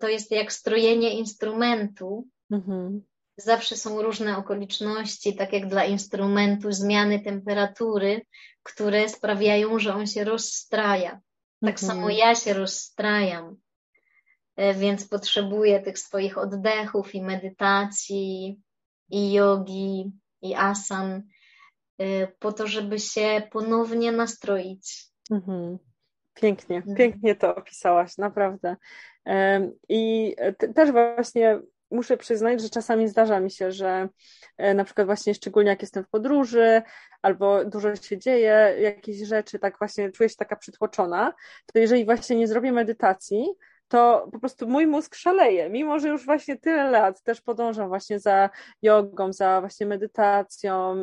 To 0.00 0.08
jest 0.08 0.30
jak 0.30 0.52
strojenie 0.52 1.18
instrumentu. 1.18 2.28
Mhm. 2.50 3.02
Zawsze 3.38 3.76
są 3.76 4.02
różne 4.02 4.36
okoliczności, 4.36 5.36
tak 5.36 5.52
jak 5.52 5.68
dla 5.68 5.84
instrumentu 5.84 6.72
zmiany 6.72 7.20
temperatury, 7.20 8.20
które 8.62 9.08
sprawiają, 9.08 9.78
że 9.78 9.94
on 9.94 10.06
się 10.06 10.24
rozstraja. 10.24 11.10
Tak 11.60 11.70
mhm. 11.70 11.78
samo 11.78 12.10
ja 12.10 12.34
się 12.34 12.54
rozstrajam, 12.54 13.56
e, 14.56 14.74
więc 14.74 15.08
potrzebuję 15.08 15.80
tych 15.80 15.98
swoich 15.98 16.38
oddechów 16.38 17.14
i 17.14 17.22
medytacji, 17.22 18.60
i 19.10 19.32
jogi, 19.32 20.12
i 20.42 20.54
asan, 20.54 21.22
e, 21.98 22.26
po 22.26 22.52
to, 22.52 22.66
żeby 22.66 22.98
się 22.98 23.42
ponownie 23.50 24.12
nastroić. 24.12 25.06
Mhm. 25.30 25.78
Pięknie, 26.34 26.76
mhm. 26.76 26.96
pięknie 26.96 27.36
to 27.36 27.56
opisałaś, 27.56 28.16
naprawdę. 28.16 28.76
I 29.88 30.34
też 30.74 30.92
właśnie 30.92 31.60
muszę 31.90 32.16
przyznać, 32.16 32.62
że 32.62 32.68
czasami 32.68 33.08
zdarza 33.08 33.40
mi 33.40 33.50
się, 33.50 33.72
że 33.72 34.08
e, 34.56 34.74
na 34.74 34.84
przykład 34.84 35.06
właśnie 35.06 35.34
szczególnie 35.34 35.70
jak 35.70 35.82
jestem 35.82 36.04
w 36.04 36.08
podróży 36.08 36.82
albo 37.22 37.64
dużo 37.64 37.96
się 37.96 38.18
dzieje, 38.18 38.76
jakieś 38.80 39.18
rzeczy, 39.18 39.58
tak 39.58 39.78
właśnie 39.78 40.12
czuję 40.12 40.28
się 40.28 40.36
taka 40.36 40.56
przytłoczona, 40.56 41.34
to 41.72 41.78
jeżeli 41.78 42.04
właśnie 42.04 42.36
nie 42.36 42.48
zrobię 42.48 42.72
medytacji, 42.72 43.46
to 43.88 44.28
po 44.32 44.38
prostu 44.38 44.68
mój 44.68 44.86
mózg 44.86 45.14
szaleje, 45.14 45.70
mimo 45.70 45.98
że 45.98 46.08
już 46.08 46.24
właśnie 46.24 46.56
tyle 46.56 46.90
lat 46.90 47.22
też 47.22 47.40
podążam 47.40 47.88
właśnie 47.88 48.20
za 48.20 48.50
jogą, 48.82 49.32
za 49.32 49.60
właśnie 49.60 49.86
medytacją, 49.86 51.02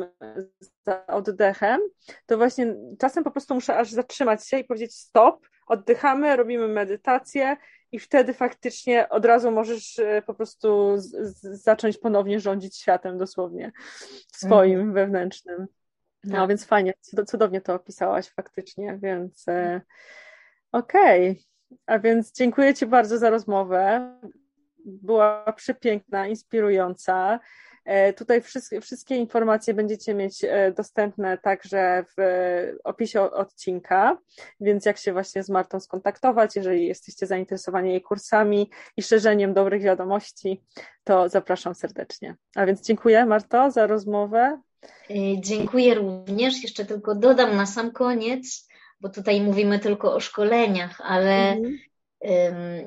za 0.86 1.06
oddechem, 1.06 1.80
to 2.26 2.36
właśnie 2.36 2.74
czasem 2.98 3.24
po 3.24 3.30
prostu 3.30 3.54
muszę 3.54 3.76
aż 3.76 3.90
zatrzymać 3.90 4.48
się 4.48 4.58
i 4.58 4.64
powiedzieć 4.64 4.94
stop, 4.94 5.46
oddychamy, 5.66 6.36
robimy 6.36 6.68
medytację 6.68 7.56
i 7.92 7.98
wtedy 7.98 8.34
faktycznie 8.34 9.08
od 9.08 9.24
razu 9.24 9.50
możesz 9.50 9.98
e, 9.98 10.22
po 10.22 10.34
prostu 10.34 10.98
z, 10.98 11.10
z, 11.10 11.62
zacząć 11.62 11.98
ponownie 11.98 12.40
rządzić 12.40 12.76
światem 12.76 13.18
dosłownie 13.18 13.72
swoim 14.32 14.80
mhm. 14.80 14.92
wewnętrznym. 14.92 15.66
No 16.24 16.36
tak. 16.36 16.48
więc 16.48 16.64
fajnie, 16.64 16.94
cudownie 17.26 17.60
to 17.60 17.74
opisałaś 17.74 18.28
faktycznie, 18.28 18.98
więc 19.02 19.48
e, 19.48 19.80
okej. 20.72 21.30
Okay. 21.30 21.42
A 21.86 21.98
więc 21.98 22.32
dziękuję 22.32 22.74
Ci 22.74 22.86
bardzo 22.86 23.18
za 23.18 23.30
rozmowę. 23.30 24.12
Była 24.84 25.52
przepiękna, 25.52 26.26
inspirująca. 26.26 27.40
E, 27.86 28.12
tutaj 28.12 28.42
wszystkie, 28.80 29.16
informacje 29.16 29.74
będziecie 29.74 30.14
mieć 30.14 30.44
e, 30.44 30.72
dostępne 30.72 31.38
także 31.38 32.04
w 32.18 32.22
opisie 32.84 33.20
odcinka, 33.20 34.18
więc 34.60 34.86
jak 34.86 34.98
się 34.98 35.12
właśnie 35.12 35.42
z 35.42 35.48
Martą 35.48 35.80
skontaktować, 35.80 36.56
jeżeli 36.56 36.86
jesteście 36.86 37.26
zainteresowani 37.26 37.90
jej 37.90 38.02
kursami 38.02 38.70
i 38.96 39.02
szerzeniem 39.02 39.54
dobrych 39.54 39.82
wiadomości, 39.82 40.62
to 41.04 41.28
zapraszam 41.28 41.74
serdecznie. 41.74 42.36
A 42.56 42.66
więc 42.66 42.82
dziękuję 42.82 43.26
Marto 43.26 43.70
za 43.70 43.86
rozmowę. 43.86 44.60
E, 45.10 45.40
dziękuję 45.40 45.94
również. 45.94 46.62
Jeszcze 46.62 46.84
tylko 46.84 47.14
dodam 47.14 47.56
na 47.56 47.66
sam 47.66 47.92
koniec, 47.92 48.68
bo 49.00 49.08
tutaj 49.08 49.40
mówimy 49.40 49.78
tylko 49.78 50.14
o 50.14 50.20
szkoleniach, 50.20 51.00
ale 51.00 51.52
mhm. 51.52 51.78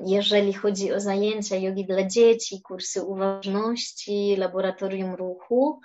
Jeżeli 0.06 0.52
chodzi 0.52 0.92
o 0.92 1.00
zajęcia 1.00 1.56
jogi 1.56 1.86
dla 1.86 2.06
dzieci, 2.06 2.62
kursy 2.62 3.02
uważności, 3.02 4.36
laboratorium 4.36 5.14
ruchu, 5.14 5.80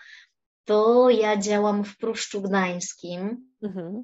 to 0.66 1.10
ja 1.10 1.38
działam 1.38 1.84
w 1.84 1.98
Pruszczu 1.98 2.42
Gdańskim. 2.42 3.54
Mhm. 3.64 4.04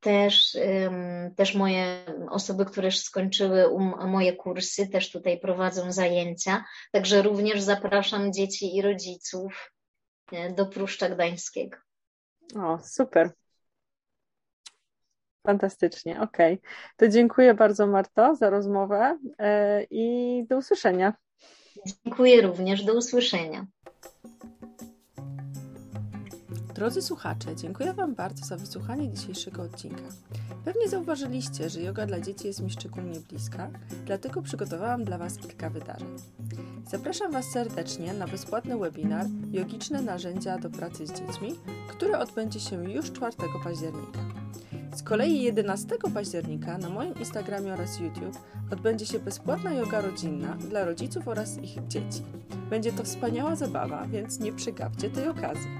Też, 0.00 0.56
też 1.36 1.54
moje 1.54 2.04
osoby, 2.30 2.64
które 2.64 2.90
skończyły 2.90 3.64
moje 4.06 4.32
kursy, 4.32 4.88
też 4.88 5.10
tutaj 5.10 5.40
prowadzą 5.40 5.92
zajęcia. 5.92 6.64
Także 6.92 7.22
również 7.22 7.62
zapraszam 7.62 8.32
dzieci 8.32 8.76
i 8.76 8.82
rodziców 8.82 9.72
e, 10.32 10.52
do 10.52 10.66
Pruszcza 10.66 11.08
Gdańskiego. 11.08 11.76
O, 12.56 12.78
super. 12.84 13.32
Fantastycznie, 15.46 16.20
okej. 16.20 16.54
Okay. 16.54 16.70
To 16.96 17.08
dziękuję 17.08 17.54
bardzo 17.54 17.86
Marto 17.86 18.36
za 18.36 18.50
rozmowę 18.50 19.18
e, 19.38 19.82
i 19.90 20.46
do 20.48 20.56
usłyszenia. 20.56 21.12
Dziękuję 22.04 22.42
również, 22.42 22.84
do 22.84 22.94
usłyszenia. 22.94 23.66
Drodzy 26.74 27.02
słuchacze, 27.02 27.56
dziękuję 27.56 27.92
Wam 27.92 28.14
bardzo 28.14 28.44
za 28.46 28.56
wysłuchanie 28.56 29.10
dzisiejszego 29.10 29.62
odcinka. 29.62 30.02
Pewnie 30.64 30.88
zauważyliście, 30.88 31.70
że 31.70 31.80
yoga 31.80 32.06
dla 32.06 32.20
dzieci 32.20 32.46
jest 32.46 32.60
mi 32.60 32.70
szczególnie 32.70 33.20
bliska, 33.20 33.70
dlatego 34.04 34.42
przygotowałam 34.42 35.04
dla 35.04 35.18
Was 35.18 35.38
kilka 35.38 35.70
wydarzeń. 35.70 36.16
Zapraszam 36.90 37.32
Was 37.32 37.44
serdecznie 37.44 38.14
na 38.14 38.26
bezpłatny 38.26 38.78
webinar 38.78 39.26
Jogiczne 39.52 40.02
narzędzia 40.02 40.58
do 40.58 40.70
pracy 40.70 41.06
z 41.06 41.12
dziećmi, 41.12 41.54
który 41.88 42.18
odbędzie 42.18 42.60
się 42.60 42.92
już 42.92 43.12
4 43.12 43.32
października. 43.64 44.43
Z 44.94 45.02
kolei 45.02 45.42
11 45.42 45.96
października 46.14 46.78
na 46.78 46.88
moim 46.88 47.14
Instagramie 47.14 47.72
oraz 47.72 48.00
YouTube 48.00 48.38
odbędzie 48.72 49.06
się 49.06 49.18
bezpłatna 49.18 49.72
yoga 49.72 50.00
rodzinna 50.00 50.54
dla 50.54 50.84
rodziców 50.84 51.28
oraz 51.28 51.58
ich 51.58 51.86
dzieci. 51.88 52.22
Będzie 52.70 52.92
to 52.92 53.04
wspaniała 53.04 53.56
zabawa, 53.56 54.06
więc 54.06 54.40
nie 54.40 54.52
przegapcie 54.52 55.10
tej 55.10 55.28
okazji. 55.28 55.70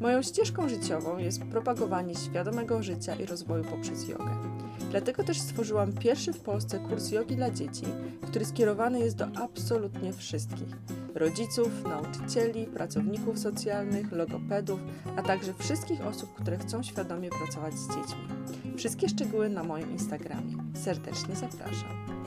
Moją 0.00 0.22
ścieżką 0.22 0.68
życiową 0.68 1.18
jest 1.18 1.44
propagowanie 1.44 2.14
świadomego 2.14 2.82
życia 2.82 3.14
i 3.14 3.26
rozwoju 3.26 3.64
poprzez 3.64 4.08
jogę. 4.08 4.49
Dlatego 4.90 5.24
też 5.24 5.40
stworzyłam 5.40 5.92
pierwszy 5.92 6.32
w 6.32 6.40
Polsce 6.40 6.78
kurs 6.78 7.10
jogi 7.10 7.36
dla 7.36 7.50
dzieci, 7.50 7.84
który 8.22 8.44
skierowany 8.44 9.00
jest 9.00 9.16
do 9.16 9.26
absolutnie 9.36 10.12
wszystkich 10.12 10.76
rodziców, 11.14 11.84
nauczycieli, 11.84 12.66
pracowników 12.66 13.38
socjalnych, 13.38 14.12
logopedów, 14.12 14.80
a 15.16 15.22
także 15.22 15.54
wszystkich 15.54 16.06
osób, 16.06 16.34
które 16.34 16.58
chcą 16.58 16.82
świadomie 16.82 17.30
pracować 17.30 17.74
z 17.74 17.88
dziećmi. 17.88 18.28
Wszystkie 18.76 19.08
szczegóły 19.08 19.48
na 19.48 19.64
moim 19.64 19.90
Instagramie. 19.90 20.56
Serdecznie 20.74 21.36
zapraszam. 21.36 22.24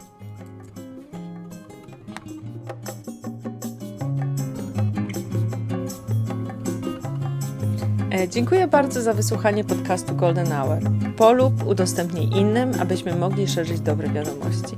Dziękuję 8.28 8.67
bardzo 8.67 9.01
za 9.01 9.13
wysłuchanie 9.13 9.63
podcastu 9.63 10.15
Golden 10.15 10.47
Hour. 10.47 10.78
Polub, 11.17 11.67
udostępnij 11.67 12.39
innym, 12.39 12.71
abyśmy 12.82 13.15
mogli 13.15 13.47
szerzyć 13.47 13.80
dobre 13.80 14.09
wiadomości. 14.09 14.76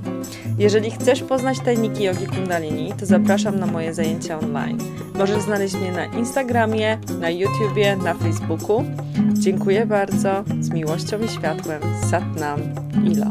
Jeżeli 0.58 0.90
chcesz 0.90 1.22
poznać 1.22 1.60
tajniki 1.60 2.04
jogi 2.04 2.26
kundalini, 2.26 2.92
to 3.00 3.06
zapraszam 3.06 3.58
na 3.58 3.66
moje 3.66 3.94
zajęcia 3.94 4.38
online. 4.38 4.78
Możesz 5.14 5.42
znaleźć 5.42 5.74
mnie 5.74 5.92
na 5.92 6.04
Instagramie, 6.04 6.98
na 7.20 7.30
YouTubie, 7.30 7.96
na 7.96 8.14
Facebooku. 8.14 8.84
Dziękuję 9.32 9.86
bardzo. 9.86 10.44
Z 10.60 10.70
miłością 10.70 11.20
i 11.20 11.28
światłem. 11.28 11.82
Satnam. 12.10 12.60
Ilo. 13.04 13.26